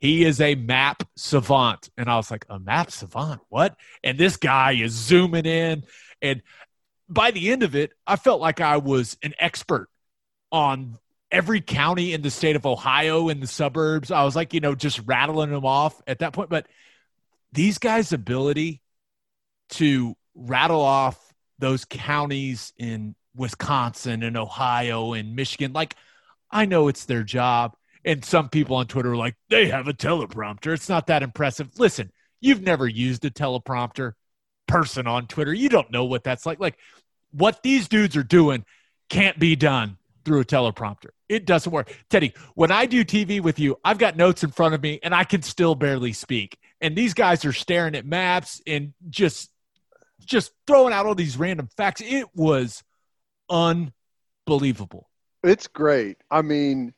[0.00, 3.40] "He is a map savant." And I was like, "A map savant?
[3.48, 5.84] What?" And this guy is zooming in,
[6.20, 6.42] and
[7.08, 9.88] by the end of it, I felt like I was an expert
[10.52, 10.98] on
[11.30, 14.10] every county in the state of Ohio in the suburbs.
[14.10, 16.50] I was like, you know, just rattling them off at that point.
[16.50, 16.66] But
[17.52, 18.80] these guys' ability
[19.70, 21.18] to rattle off
[21.58, 25.72] those counties in Wisconsin and Ohio and Michigan.
[25.72, 25.94] Like,
[26.50, 27.76] I know it's their job.
[28.04, 30.72] And some people on Twitter are like, they have a teleprompter.
[30.72, 31.68] It's not that impressive.
[31.78, 32.10] Listen,
[32.40, 34.12] you've never used a teleprompter
[34.66, 35.52] person on Twitter.
[35.52, 36.60] You don't know what that's like.
[36.60, 36.78] Like,
[37.32, 38.64] what these dudes are doing
[39.08, 41.10] can't be done through a teleprompter.
[41.28, 41.94] It doesn't work.
[42.08, 45.14] Teddy, when I do TV with you, I've got notes in front of me and
[45.14, 46.58] I can still barely speak.
[46.80, 49.50] And these guys are staring at maps and just
[50.24, 52.02] just throwing out all these random facts.
[52.04, 52.82] It was
[53.48, 55.08] unbelievable.
[55.42, 56.18] It's great.
[56.30, 56.94] I mean,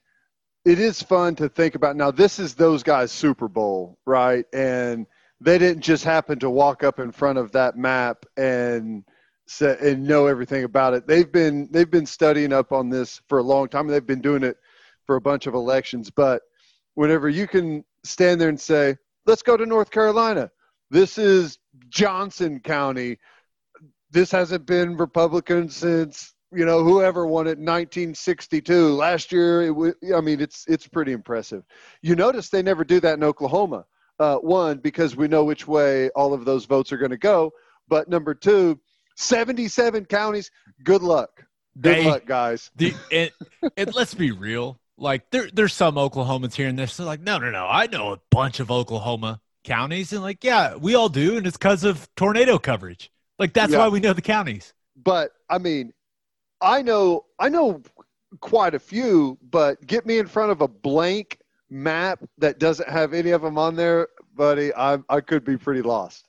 [0.65, 1.97] it is fun to think about.
[1.97, 4.45] Now, this is those guys' Super Bowl, right?
[4.53, 5.07] And
[5.41, 9.05] they didn't just happen to walk up in front of that map and
[9.47, 11.07] say, and know everything about it.
[11.07, 13.89] They've been they've been studying up on this for a long time.
[13.89, 14.57] They've been doing it
[15.05, 16.11] for a bunch of elections.
[16.11, 16.43] But
[16.95, 20.51] whenever you can stand there and say, "Let's go to North Carolina,"
[20.91, 21.59] this is
[21.89, 23.19] Johnson County.
[24.11, 28.95] This hasn't been Republican since you know whoever won it in 1962.
[28.95, 31.65] Last year, it w- I mean, it's it's pretty impressive.
[32.03, 33.85] You notice they never do that in Oklahoma.
[34.19, 37.51] Uh, one because we know which way all of those votes are going to go,
[37.89, 38.79] but number two,
[39.17, 40.51] 77 counties.
[40.85, 41.45] Good luck.
[41.81, 42.71] Good They- luck, guys.
[42.77, 43.31] The, and,
[43.77, 44.79] and let's be real.
[44.99, 46.87] Like there, there's some Oklahomans here and there.
[46.87, 47.67] So like, no, no, no.
[47.67, 51.57] I know a bunch of Oklahoma counties, and like, yeah, we all do, and it's
[51.57, 53.11] because of tornado coverage.
[53.39, 53.79] Like that's Yeah.
[53.79, 54.75] why we know the counties.
[55.03, 55.93] But I mean,
[56.63, 57.83] I know I know
[58.41, 63.13] quite a few, but get me in front of a blank map that doesn't have
[63.13, 64.75] any of them on there, buddy.
[64.75, 66.29] I I could be pretty lost.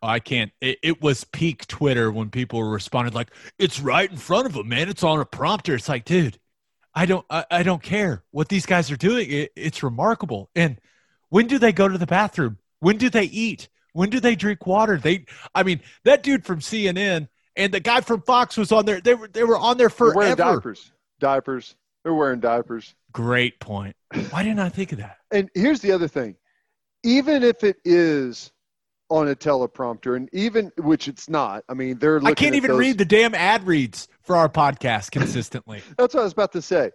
[0.00, 0.52] I can't.
[0.60, 4.68] It, it was peak Twitter when people responded like, "It's right in front of them,
[4.68, 4.88] man.
[4.88, 6.38] It's on a prompter." It's like, dude,
[6.94, 9.30] I don't, I, I don't care what these guys are doing.
[9.30, 10.50] It, it's remarkable.
[10.56, 10.80] And
[11.28, 12.58] when do they go to the bathroom?
[12.80, 13.68] When do they eat?
[13.92, 14.98] When do they drink water?
[14.98, 15.24] They,
[15.54, 19.00] I mean, that dude from CNN and the guy from Fox was on there.
[19.00, 20.92] They were, they were on there They're wearing diapers.
[21.20, 21.74] Diapers.
[22.04, 22.94] They're wearing diapers.
[23.12, 23.96] Great point.
[24.30, 25.18] Why didn't I think of that?
[25.30, 26.36] And here's the other thing.
[27.02, 28.52] Even if it is
[29.10, 32.20] on a teleprompter, and even which it's not, I mean, they're.
[32.24, 35.82] I can't even those- read the damn ad reads for our podcast consistently.
[35.98, 36.92] That's what I was about to say.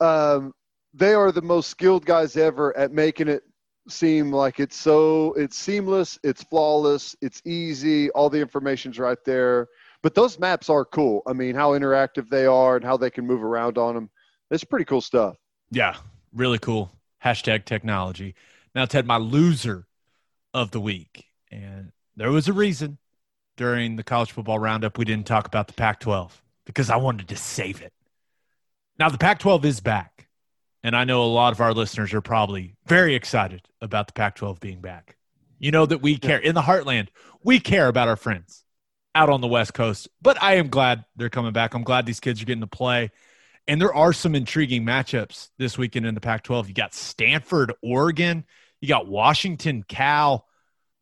[0.00, 0.52] Um,
[0.92, 3.42] they are the most skilled guys ever at making it
[3.88, 8.10] seem like it's so it's seamless, it's flawless, it's easy.
[8.10, 9.68] All the information's right there.
[10.02, 11.22] But those maps are cool.
[11.26, 14.10] I mean, how interactive they are and how they can move around on them.
[14.50, 15.36] It's pretty cool stuff.
[15.70, 15.96] Yeah,
[16.34, 16.90] really cool.
[17.22, 18.34] Hashtag technology.
[18.74, 19.86] Now, Ted, my loser
[20.54, 21.26] of the week.
[21.52, 22.98] And there was a reason
[23.56, 27.28] during the college football roundup we didn't talk about the Pac 12 because I wanted
[27.28, 27.92] to save it.
[28.98, 30.28] Now, the Pac 12 is back.
[30.82, 34.36] And I know a lot of our listeners are probably very excited about the Pac
[34.36, 35.16] 12 being back.
[35.58, 37.08] You know that we care in the heartland,
[37.44, 38.64] we care about our friends
[39.14, 40.08] out on the West Coast.
[40.22, 41.74] But I am glad they're coming back.
[41.74, 43.10] I'm glad these kids are getting to play.
[43.66, 46.68] And there are some intriguing matchups this weekend in the Pac 12.
[46.68, 48.44] You got Stanford, Oregon,
[48.80, 50.46] you got Washington, Cal.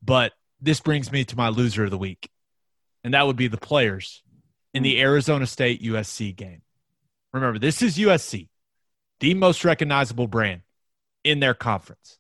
[0.03, 2.31] But this brings me to my loser of the week,
[3.05, 4.23] and that would be the players
[4.75, 6.63] in the Arizona State USC game.
[7.33, 8.49] Remember, this is USC,
[9.21, 10.63] the most recognizable brand
[11.25, 12.19] in their conference.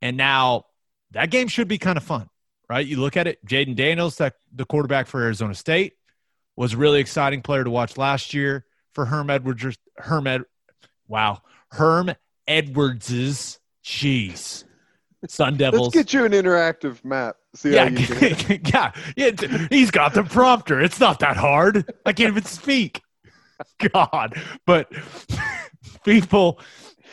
[0.00, 0.66] And now
[1.12, 2.28] that game should be kind of fun,
[2.68, 2.86] right?
[2.86, 5.94] You look at it, Jayden Daniels, that the quarterback for Arizona State,
[6.56, 9.78] was a really exciting player to watch last year for Herm Edwards.
[9.96, 10.42] Herm Ed,
[11.06, 12.12] wow, Herm
[12.46, 14.64] Edwards's jeez,
[15.28, 15.94] Sun Devils.
[15.94, 17.36] Let's get you an interactive map.
[17.54, 18.60] See yeah, how you can.
[18.64, 19.66] yeah, yeah.
[19.70, 20.80] He's got the prompter.
[20.80, 21.92] It's not that hard.
[22.04, 23.00] I can't even speak.
[23.92, 24.92] God, but
[26.04, 26.60] people,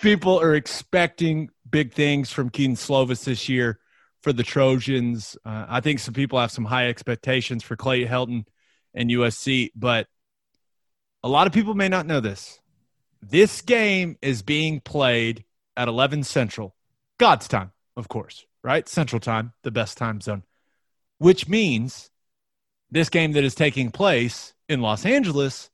[0.02, 3.80] people are expecting big things from Kedon Slovis this year
[4.26, 5.38] for the Trojans.
[5.46, 8.46] Uh, I think some people have some high expectations for Clay Helton
[8.96, 10.08] and USC, but
[11.22, 12.60] a lot of people may not know this.
[13.22, 15.46] This game is being played
[15.78, 16.76] at 11 Central,
[17.20, 18.90] God's time, of course, right?
[18.90, 20.42] Central time, the best time zone.
[21.20, 22.10] which means
[22.90, 25.70] this game that is taking place in Los Angeles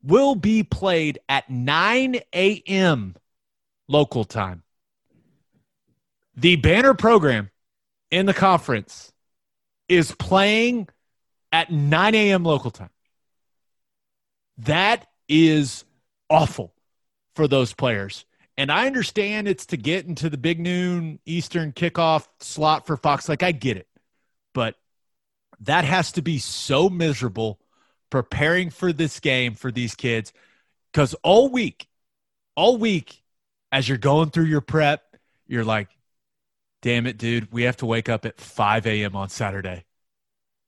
[0.00, 3.16] will be played at 9 a.m.
[3.88, 4.62] local time.
[6.36, 7.50] The banner program
[8.10, 9.12] in the conference
[9.88, 10.88] is playing
[11.52, 12.44] at 9 a.m.
[12.44, 12.90] local time.
[14.58, 15.84] That is
[16.30, 16.74] awful
[17.34, 18.24] for those players.
[18.56, 23.28] And I understand it's to get into the big noon Eastern kickoff slot for Fox.
[23.28, 23.88] Like, I get it.
[24.52, 24.76] But
[25.60, 27.58] that has to be so miserable
[28.10, 30.32] preparing for this game for these kids.
[30.92, 31.88] Because all week,
[32.54, 33.22] all week,
[33.72, 35.02] as you're going through your prep,
[35.48, 35.88] you're like,
[36.84, 39.16] damn it, dude, we have to wake up at 5 a.m.
[39.16, 39.84] on Saturday.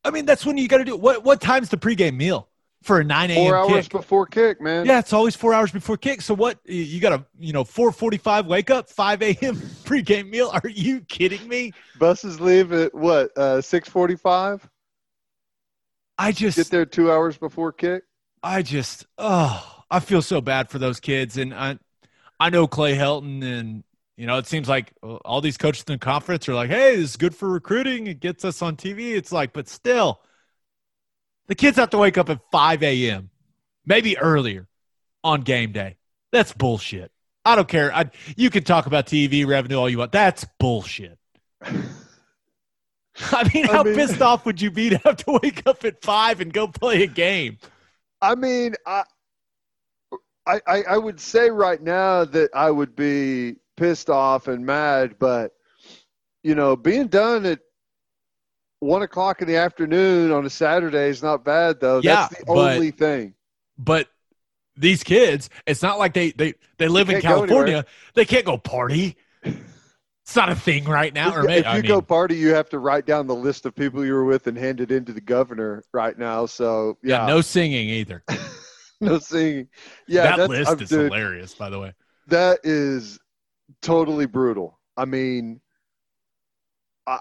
[0.02, 1.00] I mean, that's when you got to do it.
[1.00, 2.48] What, what time's the pregame meal?
[2.82, 3.36] for a 9 a.m.
[3.36, 3.92] Four hours kick.
[3.92, 4.86] before kick, man.
[4.86, 6.20] Yeah, it's always four hours before kick.
[6.22, 6.60] So what?
[6.64, 9.56] You got a you know 4:45 wake up, 5 a.m.
[9.84, 10.50] pregame meal.
[10.52, 11.72] Are you kidding me?
[11.98, 13.32] Buses leave at what?
[13.36, 14.60] Uh, 6:45.
[16.16, 18.04] I just Get there two hours before kick.
[18.40, 21.80] I just oh I feel so bad for those kids, and I
[22.38, 23.82] I know Clay Helton, and
[24.16, 26.96] you know it seems like uh, all these coaches in the conference are like, hey,
[26.96, 28.06] this is good for recruiting.
[28.06, 29.14] It gets us on TV.
[29.16, 30.20] It's like, but still
[31.46, 33.30] the kids have to wake up at 5 a.m.,
[33.84, 34.66] maybe earlier
[35.22, 35.96] on game day.
[36.32, 37.12] That's bullshit.
[37.44, 37.94] I don't care.
[37.94, 40.10] I, you can talk about TV revenue all you want.
[40.12, 41.18] That's bullshit.
[41.62, 45.84] I mean, how I mean- pissed off would you be to have to wake up
[45.84, 47.58] at five and go play a game?
[48.20, 49.04] I mean, I,
[50.46, 55.16] I, I I would say right now that I would be pissed off and mad,
[55.18, 55.52] but
[56.42, 57.60] you know, being done at
[58.80, 62.00] one o'clock in the afternoon on a Saturday is not bad, though.
[62.02, 63.34] Yeah, That's the but- only thing.
[63.78, 64.08] But
[64.76, 67.84] these kids, it's not like they they, they live in California.
[68.14, 69.16] They can't go party.
[69.42, 71.32] It's not a thing right now.
[71.34, 74.04] Or if you I go party, you have to write down the list of people
[74.04, 76.46] you were with and hand it in to the governor right now.
[76.46, 78.24] So yeah, yeah, no singing either.
[79.00, 79.68] no singing.
[80.08, 81.92] Yeah, that list I'm- is dude, hilarious, by the way.
[82.26, 83.18] that is
[83.82, 84.78] totally brutal.
[84.96, 85.60] I mean,
[87.06, 87.20] I,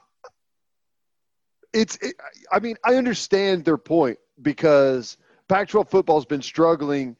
[1.74, 1.98] it's.
[1.98, 2.16] It,
[2.52, 5.18] I mean, I understand their point because
[5.48, 7.16] Pac-12 football's been struggling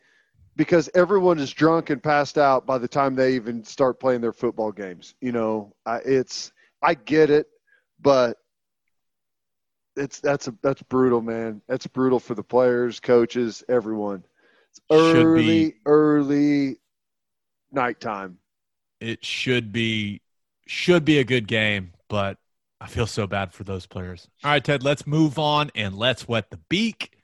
[0.56, 4.34] because everyone is drunk and passed out by the time they even start playing their
[4.34, 5.16] football games.
[5.22, 6.52] You know, I, it's.
[6.82, 7.48] I get it,
[8.00, 8.38] but
[9.96, 11.62] it's that's a that's brutal, man.
[11.68, 14.24] That's brutal for the players, coaches, everyone.
[14.70, 16.78] It's early, early
[17.72, 18.38] nighttime.
[19.00, 20.22] It should be
[20.68, 22.38] should be a good game, but
[22.82, 24.28] I feel so bad for those players.
[24.44, 27.18] All right, Ted, let's move on and let's wet the beak.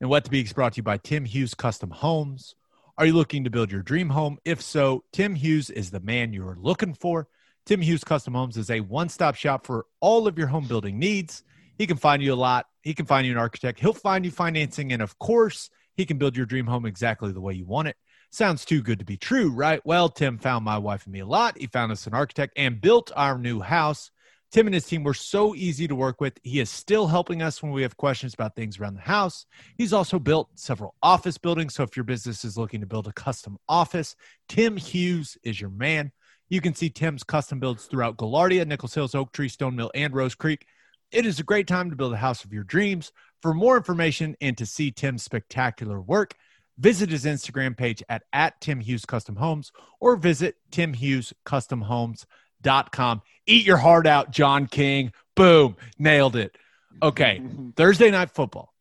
[0.00, 2.54] And wet the beak is brought to you by Tim Hughes Custom Homes.
[2.98, 4.38] Are you looking to build your dream home?
[4.44, 7.28] If so, Tim Hughes is the man you are looking for.
[7.66, 11.42] Tim Hughes Custom Homes is a one-stop shop for all of your home building needs.
[11.78, 12.66] He can find you a lot.
[12.82, 13.80] He can find you an architect.
[13.80, 17.40] He'll find you financing, and of course, he can build your dream home exactly the
[17.40, 17.96] way you want it.
[18.30, 19.80] Sounds too good to be true, right?
[19.84, 21.58] Well, Tim found my wife and me a lot.
[21.58, 24.10] He found us an architect and built our new house.
[24.52, 26.38] Tim and his team were so easy to work with.
[26.42, 29.44] He is still helping us when we have questions about things around the house.
[29.76, 31.74] He's also built several office buildings.
[31.74, 34.14] So if your business is looking to build a custom office,
[34.48, 36.12] Tim Hughes is your man.
[36.48, 40.14] You can see Tim's custom builds throughout Gaillardia, Nichols Hills, Oak Tree, Stone Mill, and
[40.14, 40.66] Rose Creek.
[41.10, 43.12] It is a great time to build a house of your dreams.
[43.42, 46.34] For more information and to see Tim's spectacular work,
[46.78, 53.22] visit his Instagram page at, at Tim Hughes Custom Homes or visit timhughescustomhomes.com.
[53.46, 55.12] Eat your heart out, John King.
[55.34, 56.56] Boom, nailed it.
[57.02, 57.42] Okay,
[57.76, 58.72] Thursday night football.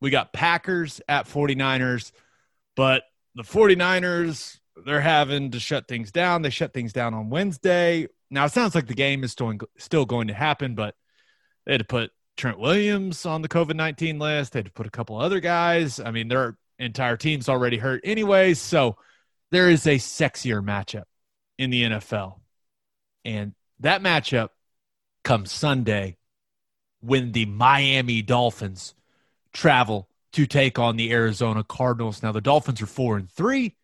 [0.00, 2.12] We got Packers at 49ers,
[2.74, 3.02] but
[3.34, 6.40] the 49ers, they're having to shut things down.
[6.42, 8.06] They shut things down on Wednesday.
[8.30, 10.94] Now, it sounds like the game is still, still going to happen, but
[11.66, 14.52] they had to put Trent Williams on the COVID 19 list.
[14.52, 16.00] They had to put a couple other guys.
[16.00, 18.58] I mean, their entire team's already hurt anyways.
[18.58, 18.96] So
[19.50, 21.04] there is a sexier matchup
[21.58, 22.40] in the NFL.
[23.24, 24.48] And that matchup
[25.22, 26.16] comes Sunday
[27.00, 28.94] when the Miami Dolphins
[29.52, 32.22] travel to take on the Arizona Cardinals.
[32.22, 33.76] Now, the Dolphins are four and three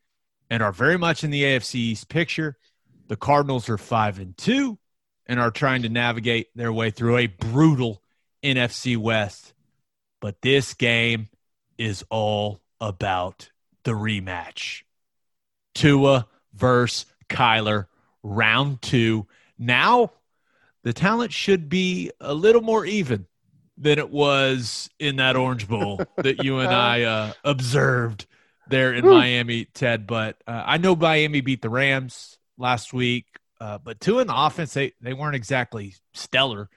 [0.49, 2.57] and are very much in the AFC East picture.
[3.09, 4.79] The Cardinals are five and two
[5.27, 8.03] and are trying to navigate their way through a brutal
[8.43, 9.55] NFC West.
[10.21, 11.29] But this game
[11.79, 13.51] is all about
[13.85, 14.83] the rematch.
[15.75, 17.87] Tua versus Kyler,
[18.23, 19.25] round Tua.
[19.59, 20.13] Now,
[20.83, 23.27] the talent should be a little more even
[23.79, 28.27] than it was in that Orange Bowl that you and I uh, observed
[28.69, 30.07] there in Miami, Ted.
[30.07, 33.27] But uh, I know Miami beat the Rams last week,
[33.61, 36.69] uh, but two in the offense, they, they weren't exactly stellar.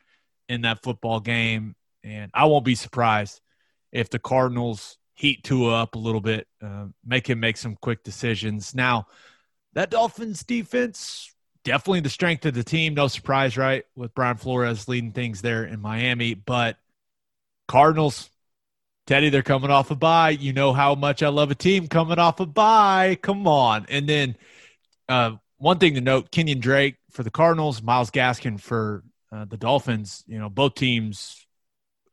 [0.50, 3.42] in that football game, and I won't be surprised
[3.92, 8.04] if the Cardinals heat Tua up a little bit, uh, make him make some quick
[8.04, 8.74] decisions.
[8.74, 9.08] Now,
[9.74, 11.36] that Dolphins defense
[11.66, 12.94] definitely the strength of the team.
[12.94, 13.84] No surprise, right?
[13.98, 16.78] With Brian Flores leading things there in Miami, but
[17.68, 18.30] Cardinals,
[19.08, 20.30] Teddy, they're coming off a bye.
[20.30, 23.18] You know how much I love a team coming off a bye.
[23.22, 24.38] Come on, and then
[25.10, 29.58] uh, one thing to note: Kenyan Drake for the Cardinals, Myles Gaskin for uh, the
[29.58, 30.24] Dolphins.
[30.28, 31.46] You know, both teams,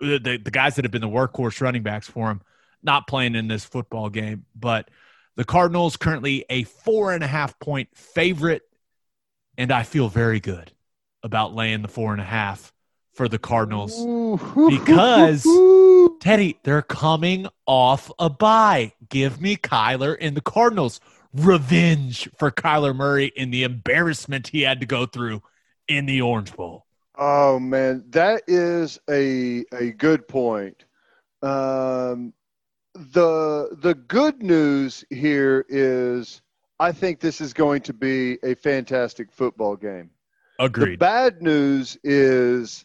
[0.01, 2.43] the, the guys that have been the workhorse running backs for them,
[2.87, 4.47] not playing in this football game.
[4.55, 4.91] But
[5.37, 8.63] the Cardinals currently a four and a half point favorite,
[9.59, 10.73] and I feel very good
[11.23, 12.73] about laying the four and a half
[13.13, 13.97] for the Cardinals
[14.69, 15.47] because
[16.21, 18.93] Teddy, they're coming off a bye.
[19.09, 21.01] Give me Kyler and the Cardinals
[21.33, 25.43] revenge for Kyler Murray in the embarrassment he had to go through
[25.89, 26.87] in the Orange Bowl.
[27.19, 30.85] Oh man, that is a a good point.
[31.43, 32.35] Um,
[32.97, 36.43] the the good news here is
[36.79, 40.11] I think this is going to be a fantastic football game.
[40.59, 40.95] Agreed.
[40.95, 42.85] The bad news is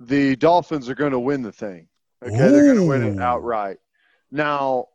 [0.00, 1.88] the Dolphins are going to win the thing.
[2.22, 2.50] Okay, Ooh.
[2.50, 3.78] they're going to win it outright.
[4.30, 4.86] Now,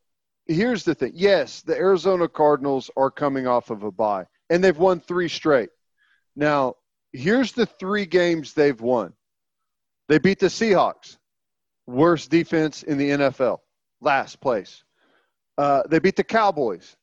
[0.48, 1.14] here's the thing.
[1.16, 5.70] Yes, the Arizona Cardinals are coming off of a bye, and they've won three straight.
[6.36, 6.76] Now,
[7.14, 9.14] here's the three games they've won.
[10.08, 11.18] They beat the Seahawks,
[11.88, 13.60] worst defense in the NFL,
[14.02, 14.84] last place.
[15.58, 16.96] Uh, they beat the Cowboys.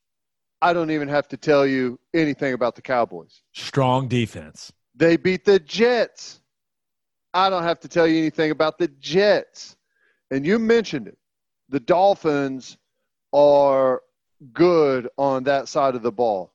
[0.60, 3.42] I don't even have to tell you anything about the Cowboys.
[3.52, 4.72] Strong defense.
[4.94, 6.40] They beat the Jets.
[7.32, 9.76] I don't have to tell you anything about the Jets.
[10.30, 11.18] And you mentioned it.
[11.68, 12.76] The Dolphins
[13.32, 14.02] are
[14.52, 16.52] good on that side of the ball.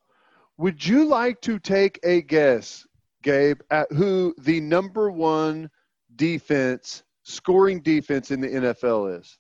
[0.58, 2.86] Would you like to take a guess,
[3.22, 5.70] Gabe, at who the number one
[6.16, 9.38] defense, scoring defense in the NFL is?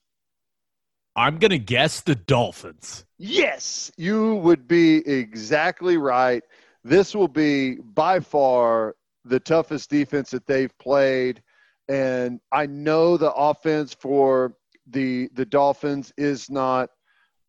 [1.16, 3.06] I'm going to guess the Dolphins.
[3.18, 6.44] Yes, you would be exactly right.
[6.84, 8.96] This will be by far
[9.26, 11.42] the toughest defense that they've played.
[11.88, 14.56] And I know the offense for
[14.88, 16.90] the the Dolphins is not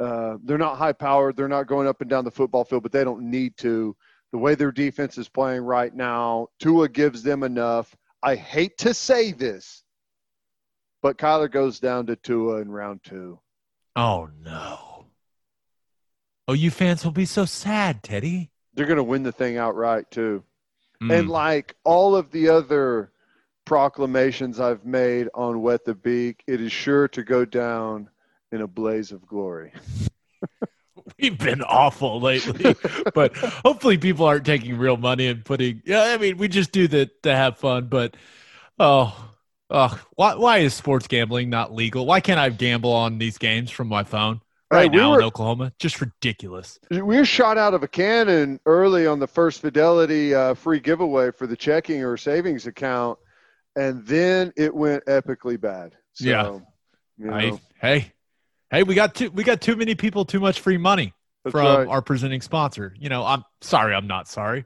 [0.00, 1.36] uh, they're not high powered.
[1.36, 3.96] They're not going up and down the football field, but they don't need to.
[4.32, 7.94] The way their defense is playing right now, Tua gives them enough.
[8.22, 9.84] I hate to say this,
[11.02, 13.38] but Kyler goes down to Tua in round two.
[13.96, 15.06] Oh no.
[16.46, 18.50] Oh, you fans will be so sad, Teddy.
[18.74, 20.44] They're going to win the thing outright too.
[21.02, 21.20] Mm.
[21.20, 23.12] And like all of the other
[23.64, 28.10] proclamations I've made on Wet the Beak, it is sure to go down
[28.52, 29.72] in a blaze of glory.
[31.18, 32.74] We've been awful lately,
[33.14, 35.82] but hopefully people aren't taking real money and putting.
[35.84, 37.86] Yeah, I mean, we just do that to have fun.
[37.86, 38.16] But
[38.78, 39.33] oh,
[39.74, 42.06] oh, why why is sports gambling not legal?
[42.06, 44.40] Why can't I gamble on these games from my phone?
[44.70, 45.72] right we now were, in Oklahoma.
[45.78, 46.78] Just ridiculous.
[46.90, 51.30] We were shot out of a cannon early on the first Fidelity uh, free giveaway
[51.30, 53.18] for the checking or savings account,
[53.76, 55.94] and then it went epically bad.
[56.14, 56.58] So, yeah.
[57.16, 57.34] You know.
[57.34, 58.12] I, hey,
[58.70, 61.14] hey, we got too we got too many people, too much free money
[61.44, 61.88] That's from right.
[61.88, 62.94] our presenting sponsor.
[62.98, 64.64] You know, I'm sorry, I'm not sorry.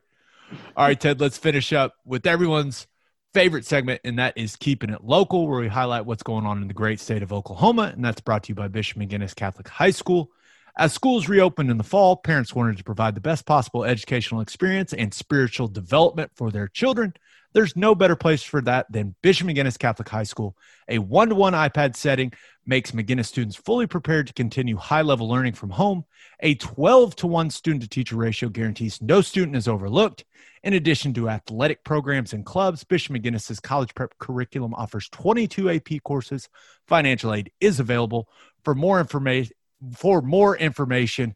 [0.77, 2.87] All right, Ted, let's finish up with everyone's
[3.35, 6.69] favorite segment, and that is Keeping It Local, where we highlight what's going on in
[6.69, 7.93] the great state of Oklahoma.
[7.95, 10.33] And that's brought to you by Bishop McGuinness Catholic High School.
[10.79, 14.93] As schools reopened in the fall, parents wanted to provide the best possible educational experience
[14.93, 17.15] and spiritual development for their children.
[17.53, 20.57] There's no better place for that than Bishop McGuinness Catholic High School.
[20.89, 22.33] A one to one iPad setting
[22.65, 26.05] makes McGuinness students fully prepared to continue high level learning from home.
[26.41, 30.25] A 12 to 1 student to teacher ratio guarantees no student is overlooked.
[30.63, 36.03] In addition to athletic programs and clubs, Bishop McGuinness's college prep curriculum offers 22 AP
[36.05, 36.49] courses.
[36.87, 38.29] Financial aid is available.
[38.63, 39.53] For more information,
[39.95, 41.35] for more information,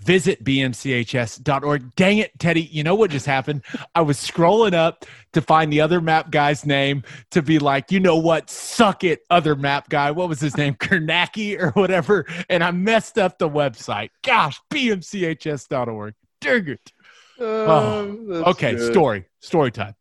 [0.00, 1.94] visit bmchs.org.
[1.96, 2.62] Dang it, Teddy.
[2.62, 3.62] You know what just happened?
[3.94, 8.00] I was scrolling up to find the other map guy's name to be like, you
[8.00, 8.50] know what?
[8.50, 10.10] Suck it, other map guy.
[10.10, 10.74] What was his name?
[10.80, 12.26] Kornacki or whatever.
[12.48, 14.10] And I messed up the website.
[14.22, 16.14] Gosh, bmchs.org.
[16.40, 16.92] Dang it.
[17.40, 18.92] Uh, oh, okay, good.
[18.92, 19.24] story.
[19.40, 19.94] Story time.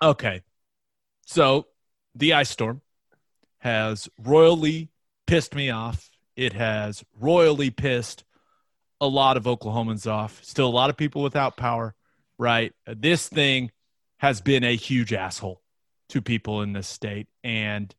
[0.00, 0.42] Okay.
[1.26, 1.66] So
[2.14, 2.80] the ice storm
[3.58, 4.90] has royally
[5.26, 6.07] pissed me off.
[6.38, 8.22] It has royally pissed
[9.00, 10.42] a lot of Oklahomans off.
[10.44, 11.96] Still a lot of people without power,
[12.38, 12.72] right?
[12.86, 13.72] This thing
[14.18, 15.60] has been a huge asshole
[16.10, 17.26] to people in this state.
[17.42, 17.92] And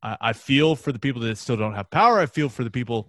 [0.00, 2.20] I, I feel for the people that still don't have power.
[2.20, 3.08] I feel for the people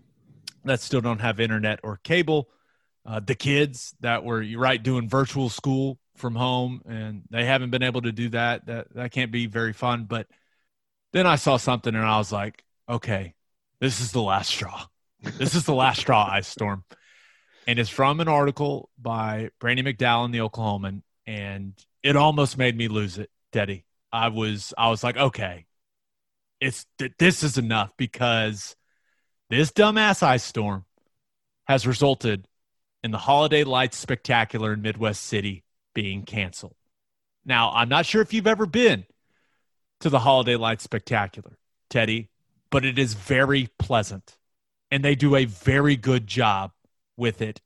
[0.65, 2.49] that still don't have internet or cable.
[3.05, 7.84] Uh, the kids that were right doing virtual school from home, and they haven't been
[7.84, 8.65] able to do that.
[8.65, 10.05] That that can't be very fun.
[10.05, 10.26] But
[11.13, 13.35] then I saw something, and I was like, okay,
[13.82, 14.86] this is the last straw.
[15.38, 16.84] This is the last straw, Ice Storm.
[17.68, 22.78] And it's from an article by Brandy McDowell in the Oklahoman, and it almost made
[22.78, 23.86] me lose it, Teddy.
[24.12, 25.66] I was I was like, okay,
[26.60, 26.86] it's
[27.20, 28.76] this is enough because
[29.49, 30.86] this dumbass ice storm
[31.66, 32.48] has resulted
[33.03, 35.64] in the holiday lights spectacular in Midwest City
[35.94, 36.76] being canceled.
[37.45, 39.06] Now, I'm not sure if you've ever been
[40.02, 41.58] to the holiday lights spectacular,
[41.90, 42.30] Teddy,
[42.72, 44.38] but it is very pleasant
[44.91, 46.72] and they do a very good job
[47.18, 47.61] with it.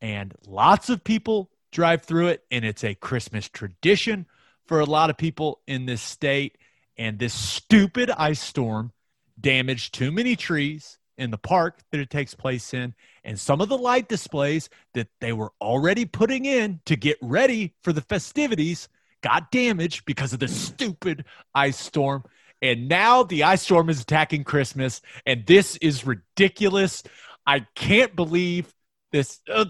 [0.00, 4.26] And lots of people drive through it, and it's a Christmas tradition
[4.66, 6.58] for a lot of people in this state.
[6.96, 8.92] And this stupid ice storm
[9.40, 12.94] damaged too many trees in the park that it takes place in.
[13.24, 17.74] And some of the light displays that they were already putting in to get ready
[17.82, 18.88] for the festivities
[19.22, 21.24] got damaged because of the stupid
[21.54, 22.24] ice storm.
[22.64, 25.02] And now the ice storm is attacking Christmas.
[25.26, 27.02] And this is ridiculous.
[27.46, 28.72] I can't believe
[29.12, 29.40] this.
[29.52, 29.66] Uh,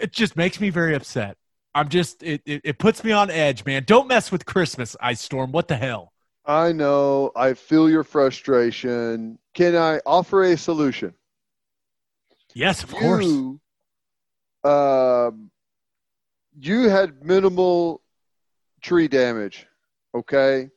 [0.00, 1.36] it just makes me very upset.
[1.74, 3.84] I'm just it, it, it puts me on edge, man.
[3.86, 5.52] Don't mess with Christmas, Ice Storm.
[5.52, 6.14] What the hell?
[6.46, 7.32] I know.
[7.36, 9.38] I feel your frustration.
[9.52, 11.12] Can I offer a solution?
[12.54, 13.26] Yes, of course.
[13.26, 13.60] You,
[14.64, 15.50] um,
[16.58, 18.00] you had minimal
[18.80, 19.66] tree damage.
[20.14, 20.70] Okay.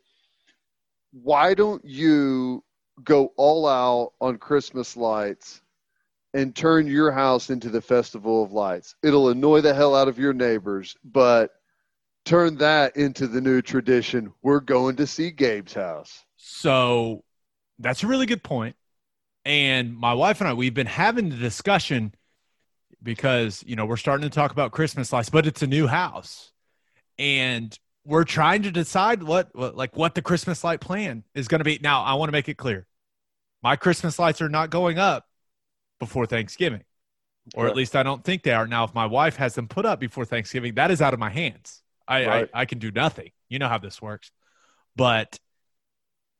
[1.11, 2.63] Why don't you
[3.03, 5.61] go all out on Christmas lights
[6.33, 8.95] and turn your house into the festival of lights.
[9.03, 11.51] It'll annoy the hell out of your neighbors, but
[12.25, 14.33] turn that into the new tradition.
[14.41, 16.23] We're going to see Gabe's house.
[16.37, 17.23] So
[17.79, 18.75] that's a really good point.
[19.43, 22.13] And my wife and I, we've been having the discussion
[23.01, 26.51] because, you know, we're starting to talk about Christmas lights, but it's a new house.
[27.17, 31.59] And we're trying to decide what, what like what the Christmas light plan is going
[31.59, 31.79] to be.
[31.81, 32.87] Now, I want to make it clear.
[33.63, 35.27] My Christmas lights are not going up
[35.99, 36.83] before Thanksgiving,
[37.53, 38.65] or at least I don't think they are.
[38.65, 41.29] Now, if my wife has them put up before Thanksgiving, that is out of my
[41.29, 41.81] hands.
[42.07, 42.49] I, right.
[42.53, 43.31] I, I, can do nothing.
[43.49, 44.31] You know how this works.
[44.95, 45.39] But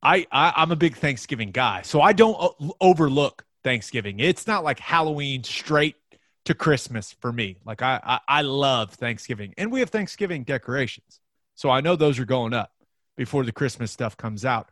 [0.02, 4.20] I, I I'm a big Thanksgiving guy, so I don't uh, overlook Thanksgiving.
[4.20, 5.96] It's not like Halloween straight
[6.44, 7.56] to Christmas for me.
[7.64, 11.20] Like I, I, I love Thanksgiving, and we have Thanksgiving decorations,
[11.54, 12.72] so I know those are going up
[13.16, 14.70] before the Christmas stuff comes out.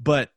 [0.00, 0.30] But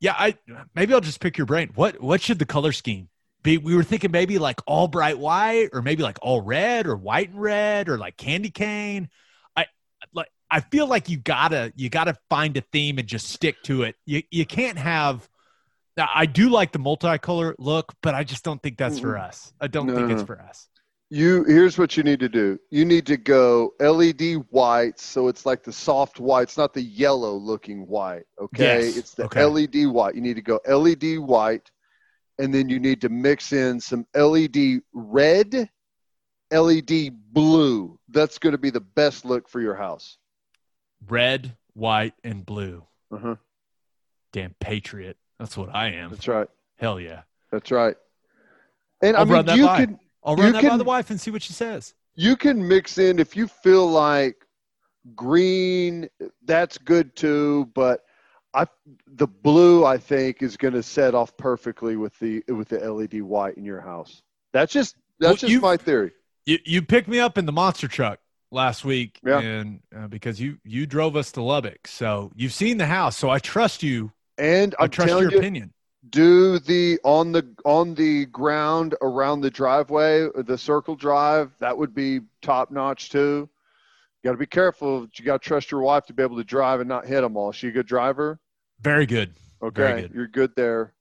[0.00, 0.36] yeah, I
[0.74, 1.70] maybe I'll just pick your brain.
[1.74, 3.08] What what should the color scheme
[3.42, 3.58] be?
[3.58, 7.30] We were thinking maybe like all bright white, or maybe like all red, or white
[7.30, 9.08] and red, or like candy cane.
[9.56, 9.66] I
[10.12, 13.84] like I feel like you gotta you gotta find a theme and just stick to
[13.84, 13.96] it.
[14.04, 15.28] You you can't have.
[15.96, 19.52] I do like the multicolor look, but I just don't think that's for us.
[19.60, 20.68] I don't no, think it's for us
[21.14, 22.58] you here's what you need to do.
[22.70, 24.20] You need to go led
[24.50, 26.42] white so it's like the soft white.
[26.42, 28.86] It's not the yellow looking white okay?
[28.86, 28.96] Yes.
[28.96, 29.44] it's the okay.
[29.44, 30.16] led white.
[30.16, 31.70] You need to go led white
[32.38, 34.56] and then you need to mix in some led
[34.92, 35.70] red
[36.50, 37.98] led blue.
[38.08, 40.18] That's going to be the best look for your house.
[41.08, 42.84] Red white and blue.
[43.12, 43.36] Uh-huh.
[44.32, 45.16] damn patriot.
[45.38, 46.10] That's what i am.
[46.10, 46.48] That's right.
[46.78, 47.22] Hell yeah.
[47.52, 47.94] That's right.
[49.00, 49.86] And I'll i mean you by.
[50.24, 51.94] I'll run you that can, by the wife and see what she says.
[52.14, 54.46] You can mix in if you feel like
[55.14, 56.08] green,
[56.44, 57.70] that's good too.
[57.74, 58.00] But
[58.54, 58.66] I,
[59.06, 63.20] the blue, I think, is going to set off perfectly with the with the LED
[63.22, 64.22] white in your house.
[64.52, 66.12] That's just that's well, just my theory.
[66.46, 68.20] You you picked me up in the monster truck
[68.50, 69.40] last week, yeah.
[69.40, 73.28] and uh, because you you drove us to Lubbock, so you've seen the house, so
[73.28, 74.12] I trust you.
[74.36, 75.73] And I trust your you, opinion
[76.10, 81.94] do the on the on the ground around the driveway the circle drive that would
[81.94, 83.48] be top notch too
[84.22, 86.44] you got to be careful you got to trust your wife to be able to
[86.44, 88.38] drive and not hit them all is she a good driver
[88.80, 90.14] very good okay very good.
[90.14, 90.92] you're good there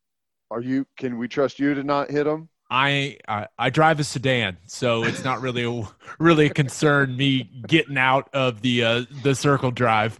[0.51, 4.03] are you can we trust you to not hit them I, I, I drive a
[4.03, 5.87] sedan, so it's not really a,
[6.19, 10.19] really a concern me getting out of the uh, the circle drive.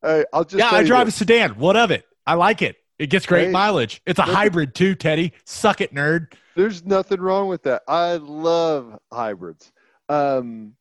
[0.00, 1.58] Hey, I'll just yeah, I drive a sedan.
[1.58, 2.04] What of it?
[2.24, 2.76] I like it.
[2.98, 4.02] It gets great hey, mileage.
[4.06, 5.32] It's a hybrid too, Teddy.
[5.44, 6.32] Suck it, nerd.
[6.56, 7.82] There's nothing wrong with that.
[7.86, 9.70] I love hybrids.
[10.08, 10.74] Um,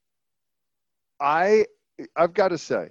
[1.19, 1.65] I
[2.15, 2.89] I've got to say,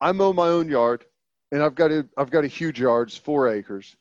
[0.00, 1.04] I mow my own yard,
[1.52, 3.96] and I've got a I've got a huge yard, it's four acres.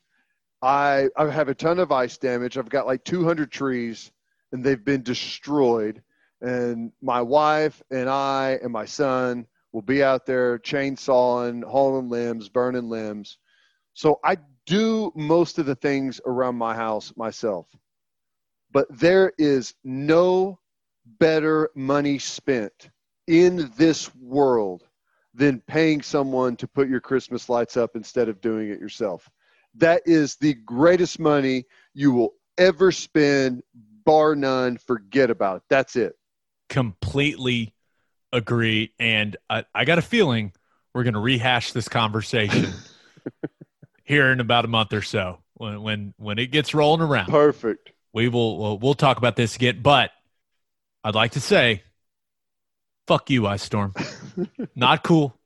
[0.64, 2.58] I I have a ton of ice damage.
[2.58, 4.12] I've got like 200 trees,
[4.52, 6.02] and they've been destroyed.
[6.42, 12.50] And my wife and I and my son will be out there chainsawing, hauling limbs,
[12.50, 13.38] burning limbs
[13.98, 14.38] so I
[14.68, 17.66] do most of the things around my house myself.
[18.70, 20.60] But there is no
[21.20, 22.92] better money spent
[23.26, 24.84] in this world
[25.34, 29.32] than paying someone to put your Christmas lights up instead of doing it yourself.
[29.74, 31.66] That is the greatest money
[31.96, 33.64] you will ever spend,
[34.06, 34.78] bar none.
[34.78, 35.64] Forget about it.
[35.72, 36.14] That's it.
[36.70, 37.74] Completely
[38.32, 38.94] agree.
[39.00, 40.54] And I, I got a feeling
[40.94, 42.74] we're going to rehash this conversation
[44.08, 47.28] here in about a month or so when when when it gets rolling around.
[47.28, 47.92] Perfect.
[48.14, 49.82] We will we'll, we'll talk about this again.
[49.84, 50.12] But
[51.04, 51.84] I'd like to say,
[53.06, 53.94] fuck you, Ice Storm.
[54.76, 55.38] Not cool.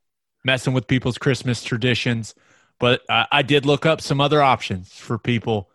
[0.46, 2.36] Messing with people's Christmas traditions.
[2.80, 5.70] But I, I did look up some other options for people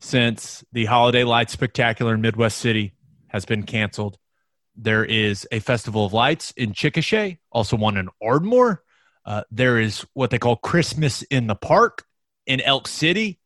[0.00, 2.94] since the Holiday Lights Spectacular in Midwest City
[3.28, 4.18] has been canceled.
[4.74, 8.82] There is a Festival of Lights in Chickasha, also one in Ardmore.
[9.24, 12.04] Uh, there is what they call Christmas in the Park
[12.46, 13.38] in Elk City.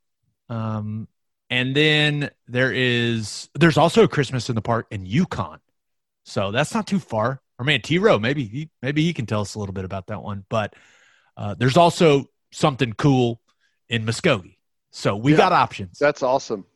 [0.48, 1.08] Um,
[1.50, 5.60] and then there is there's also a Christmas in the Park in Yukon.
[6.24, 7.40] So that's not too far.
[7.58, 10.08] Or man, T Row, maybe he maybe he can tell us a little bit about
[10.08, 10.44] that one.
[10.48, 10.74] But
[11.36, 13.40] uh, there's also something cool
[13.88, 14.56] in Muskogee.
[14.90, 15.38] So we Yeah.
[15.38, 15.98] got options.
[15.98, 16.66] That's awesome.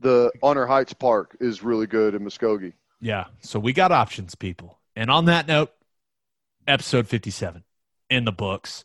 [0.00, 2.72] The Honor Heights Park is really good in Muskogee.
[3.00, 3.26] Yeah.
[3.40, 4.80] So we got options, people.
[4.94, 5.72] And on that note,
[6.66, 7.64] episode 57
[8.10, 8.84] in the books.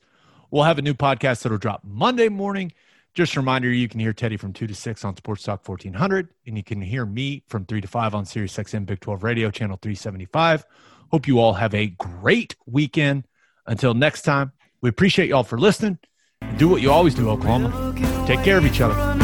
[0.52, 2.72] We'll have a new podcast that'll drop Monday morning.
[3.14, 6.30] Just a reminder, you can hear Teddy from 2 to 6 on Sports Talk 1400,
[6.46, 9.50] and you can hear me from 3 to 5 on Sirius XM Big 12 Radio,
[9.50, 10.66] channel 375.
[11.12, 13.26] Hope you all have a great weekend.
[13.66, 14.52] Until next time,
[14.82, 15.98] we appreciate y'all for listening.
[16.58, 17.94] Do what you always do, Oklahoma.
[18.28, 19.17] Take care of each other.